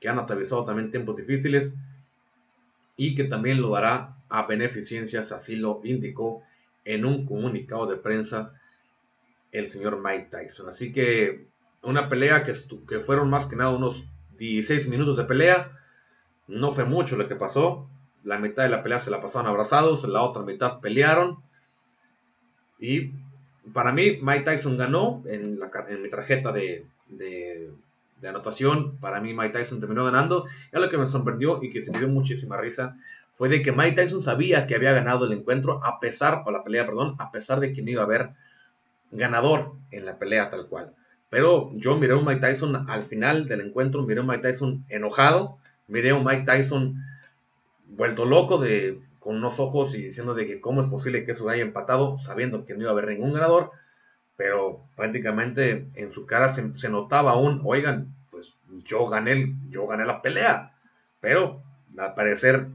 que 0.00 0.08
han 0.08 0.18
atravesado 0.18 0.64
también 0.64 0.90
tiempos 0.90 1.16
difíciles 1.16 1.74
y 2.96 3.14
que 3.14 3.24
también 3.24 3.60
lo 3.60 3.70
dará 3.70 4.16
a 4.28 4.46
beneficencias, 4.46 5.32
así 5.32 5.56
lo 5.56 5.80
indicó 5.84 6.42
en 6.84 7.04
un 7.04 7.26
comunicado 7.26 7.86
de 7.86 7.96
prensa 7.96 8.52
el 9.52 9.68
señor 9.68 10.00
Mike 10.02 10.28
Tyson. 10.30 10.68
Así 10.68 10.92
que 10.92 11.46
una 11.82 12.08
pelea 12.08 12.44
que, 12.44 12.52
que 12.88 13.00
fueron 13.00 13.30
más 13.30 13.46
que 13.46 13.56
nada 13.56 13.70
unos 13.70 14.06
16 14.38 14.88
minutos 14.88 15.16
de 15.16 15.24
pelea, 15.24 15.78
no 16.46 16.72
fue 16.72 16.84
mucho 16.84 17.16
lo 17.16 17.28
que 17.28 17.36
pasó, 17.36 17.88
la 18.22 18.38
mitad 18.38 18.64
de 18.64 18.70
la 18.70 18.82
pelea 18.82 19.00
se 19.00 19.10
la 19.10 19.20
pasaron 19.20 19.48
abrazados, 19.48 20.06
la 20.08 20.22
otra 20.22 20.42
mitad 20.42 20.80
pelearon 20.80 21.42
y 22.78 23.12
para 23.72 23.92
mí, 23.92 24.18
Mike 24.22 24.44
Tyson 24.44 24.76
ganó 24.76 25.22
en, 25.26 25.58
mi 26.02 26.10
tarjeta 26.10 26.52
de, 26.52 26.84
de 27.08 28.28
anotación. 28.28 28.96
Para 28.98 29.20
mí 29.20 29.34
Mike 29.34 29.58
Tyson 29.58 29.80
terminó 29.80 30.04
ganando. 30.04 30.46
Y 30.72 30.78
lo 30.78 30.88
que 30.88 30.98
me 30.98 31.06
sorprendió 31.06 31.62
y 31.62 31.70
que 31.70 31.82
se 31.82 31.92
me 31.92 31.98
dio 31.98 32.08
muchísima 32.08 32.56
risa 32.56 32.96
fue 33.32 33.48
de 33.48 33.62
que 33.62 33.72
Mike 33.72 33.96
Tyson 33.96 34.22
sabía 34.22 34.66
que 34.66 34.74
había 34.74 34.92
ganado 34.92 35.26
el 35.26 35.32
encuentro 35.32 35.84
a 35.84 36.00
pesar, 36.00 36.42
o 36.46 36.50
la 36.50 36.62
pelea, 36.62 36.86
perdón, 36.86 37.16
a 37.18 37.30
pesar 37.32 37.60
de 37.60 37.72
que 37.72 37.82
no 37.82 37.90
iba 37.90 38.02
a 38.02 38.06
haber 38.06 38.30
ganador 39.10 39.72
en 39.90 40.06
la 40.06 40.18
pelea 40.18 40.50
tal 40.50 40.66
cual. 40.68 40.92
Pero 41.30 41.72
yo 41.74 41.96
miré 41.96 42.12
a 42.12 42.16
un 42.16 42.24
Mike 42.24 42.40
Tyson 42.40 42.88
al 42.88 43.02
final 43.04 43.46
del 43.46 43.60
encuentro, 43.60 44.02
miré 44.02 44.20
a 44.20 44.22
un 44.22 44.28
Mike 44.28 44.42
Tyson 44.42 44.84
enojado, 44.88 45.58
miré 45.88 46.10
a 46.10 46.14
un 46.14 46.24
Mike 46.24 46.44
Tyson 46.46 47.04
vuelto 47.86 48.24
loco 48.24 48.58
de 48.58 49.00
con 49.24 49.36
unos 49.36 49.58
ojos 49.58 49.94
y 49.94 50.02
diciendo 50.02 50.34
de 50.34 50.46
que 50.46 50.60
cómo 50.60 50.82
es 50.82 50.86
posible 50.86 51.24
que 51.24 51.32
eso 51.32 51.48
haya 51.48 51.62
empatado, 51.62 52.18
sabiendo 52.18 52.66
que 52.66 52.74
no 52.74 52.82
iba 52.82 52.90
a 52.90 52.92
haber 52.92 53.08
ningún 53.08 53.32
ganador, 53.32 53.70
pero 54.36 54.84
prácticamente 54.96 55.88
en 55.94 56.10
su 56.10 56.26
cara 56.26 56.52
se, 56.52 56.88
notaba 56.90 57.30
aún, 57.32 57.62
oigan, 57.64 58.14
pues 58.30 58.58
yo 58.84 59.06
gané, 59.06 59.54
yo 59.70 59.86
gané 59.86 60.04
la 60.04 60.20
pelea, 60.20 60.74
pero 61.20 61.62
al 61.96 62.12
parecer 62.12 62.66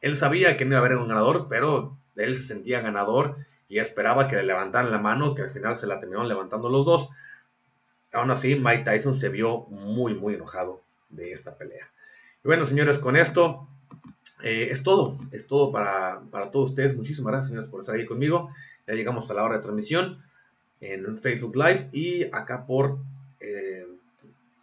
él 0.00 0.16
sabía 0.16 0.56
que 0.56 0.64
no 0.64 0.70
iba 0.70 0.78
a 0.78 0.86
haber 0.86 0.96
un 0.96 1.08
ganador, 1.08 1.48
pero 1.48 1.98
él 2.14 2.36
se 2.36 2.46
sentía 2.46 2.80
ganador 2.80 3.36
y 3.68 3.80
esperaba 3.80 4.28
que 4.28 4.36
le 4.36 4.44
levantaran 4.44 4.92
la 4.92 4.98
mano, 4.98 5.34
que 5.34 5.42
al 5.42 5.50
final 5.50 5.76
se 5.76 5.88
la 5.88 5.98
terminaron 5.98 6.28
levantando 6.28 6.68
los 6.68 6.86
dos. 6.86 7.10
Aún 8.12 8.30
así, 8.30 8.54
Mike 8.54 8.84
Tyson 8.84 9.14
se 9.14 9.28
vio 9.28 9.62
muy, 9.70 10.14
muy 10.14 10.34
enojado 10.34 10.82
de 11.08 11.32
esta 11.32 11.56
pelea. 11.56 11.90
Y 12.44 12.46
bueno, 12.46 12.64
señores, 12.64 13.00
con 13.00 13.16
esto 13.16 13.66
eh, 14.42 14.68
es 14.70 14.82
todo, 14.82 15.18
es 15.30 15.46
todo 15.46 15.70
para, 15.70 16.22
todos 16.50 16.70
ustedes. 16.70 16.96
Muchísimas 16.96 17.32
gracias, 17.32 17.48
señores, 17.48 17.70
por 17.70 17.80
estar 17.80 17.94
ahí 17.94 18.06
conmigo. 18.06 18.50
Ya 18.86 18.94
llegamos 18.94 19.30
a 19.30 19.34
la 19.34 19.44
hora 19.44 19.56
de 19.56 19.62
transmisión 19.62 20.22
en 20.80 21.18
Facebook 21.18 21.56
Live 21.56 21.88
y 21.92 22.24
acá 22.32 22.66
por... 22.66 22.98
Eh, 23.40 23.86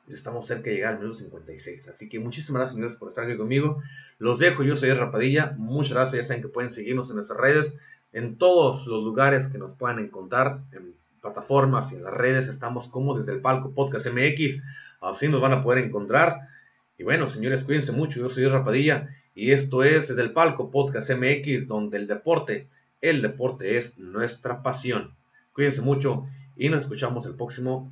estamos 0.09 0.47
cerca 0.47 0.69
de 0.69 0.75
llegar 0.75 0.93
al 0.93 0.99
minuto 0.99 1.19
56. 1.19 1.87
Así 1.87 2.09
que 2.09 2.19
muchísimas 2.19 2.61
gracias, 2.61 2.75
señores, 2.75 2.95
por 2.97 3.09
estar 3.09 3.25
aquí 3.25 3.37
conmigo. 3.37 3.81
Los 4.17 4.39
dejo, 4.39 4.63
yo 4.63 4.75
soy 4.75 4.91
Rapadilla. 4.91 5.55
Muchas 5.57 5.93
gracias, 5.93 6.23
ya 6.23 6.27
saben 6.27 6.41
que 6.41 6.49
pueden 6.49 6.71
seguirnos 6.71 7.09
en 7.09 7.17
nuestras 7.17 7.39
redes, 7.39 7.77
en 8.11 8.37
todos 8.37 8.87
los 8.87 9.03
lugares 9.03 9.47
que 9.47 9.57
nos 9.57 9.75
puedan 9.75 9.99
encontrar, 9.99 10.61
en 10.71 10.95
plataformas 11.21 11.91
y 11.91 11.95
en 11.95 12.03
las 12.03 12.13
redes. 12.13 12.47
Estamos 12.47 12.87
como 12.87 13.17
desde 13.17 13.33
el 13.33 13.41
palco 13.41 13.71
Podcast 13.71 14.07
MX. 14.07 14.63
Así 15.01 15.27
nos 15.27 15.41
van 15.41 15.53
a 15.53 15.61
poder 15.61 15.85
encontrar. 15.85 16.49
Y 16.97 17.03
bueno, 17.03 17.29
señores, 17.29 17.63
cuídense 17.63 17.91
mucho. 17.91 18.19
Yo 18.19 18.29
soy 18.29 18.47
Rapadilla 18.47 19.09
y 19.39 19.53
esto 19.53 19.83
es 19.83 20.09
desde 20.09 20.21
el 20.21 20.33
palco 20.33 20.69
Podcast 20.69 21.09
MX, 21.11 21.67
donde 21.67 21.97
el 21.97 22.07
deporte, 22.07 22.67
el 22.99 23.21
deporte 23.21 23.77
es 23.77 23.97
nuestra 23.97 24.61
pasión. 24.61 25.15
Cuídense 25.53 25.81
mucho 25.81 26.27
y 26.57 26.67
nos 26.67 26.81
escuchamos 26.81 27.25
el 27.25 27.35
próximo, 27.35 27.89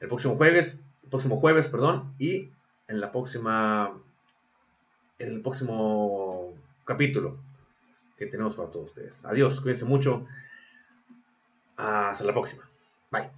el 0.00 0.08
próximo 0.08 0.36
jueves, 0.36 0.80
el 1.02 1.10
próximo 1.10 1.36
jueves, 1.38 1.68
perdón, 1.68 2.14
y 2.18 2.48
en 2.88 3.00
la 3.00 3.12
próxima, 3.12 3.98
en 5.18 5.28
el 5.28 5.42
próximo 5.42 6.54
capítulo 6.86 7.36
que 8.16 8.24
tenemos 8.24 8.54
para 8.54 8.70
todos 8.70 8.86
ustedes. 8.86 9.26
Adiós, 9.26 9.60
cuídense 9.60 9.84
mucho. 9.84 10.26
Hasta 11.76 12.24
la 12.24 12.32
próxima. 12.32 12.66
Bye. 13.10 13.37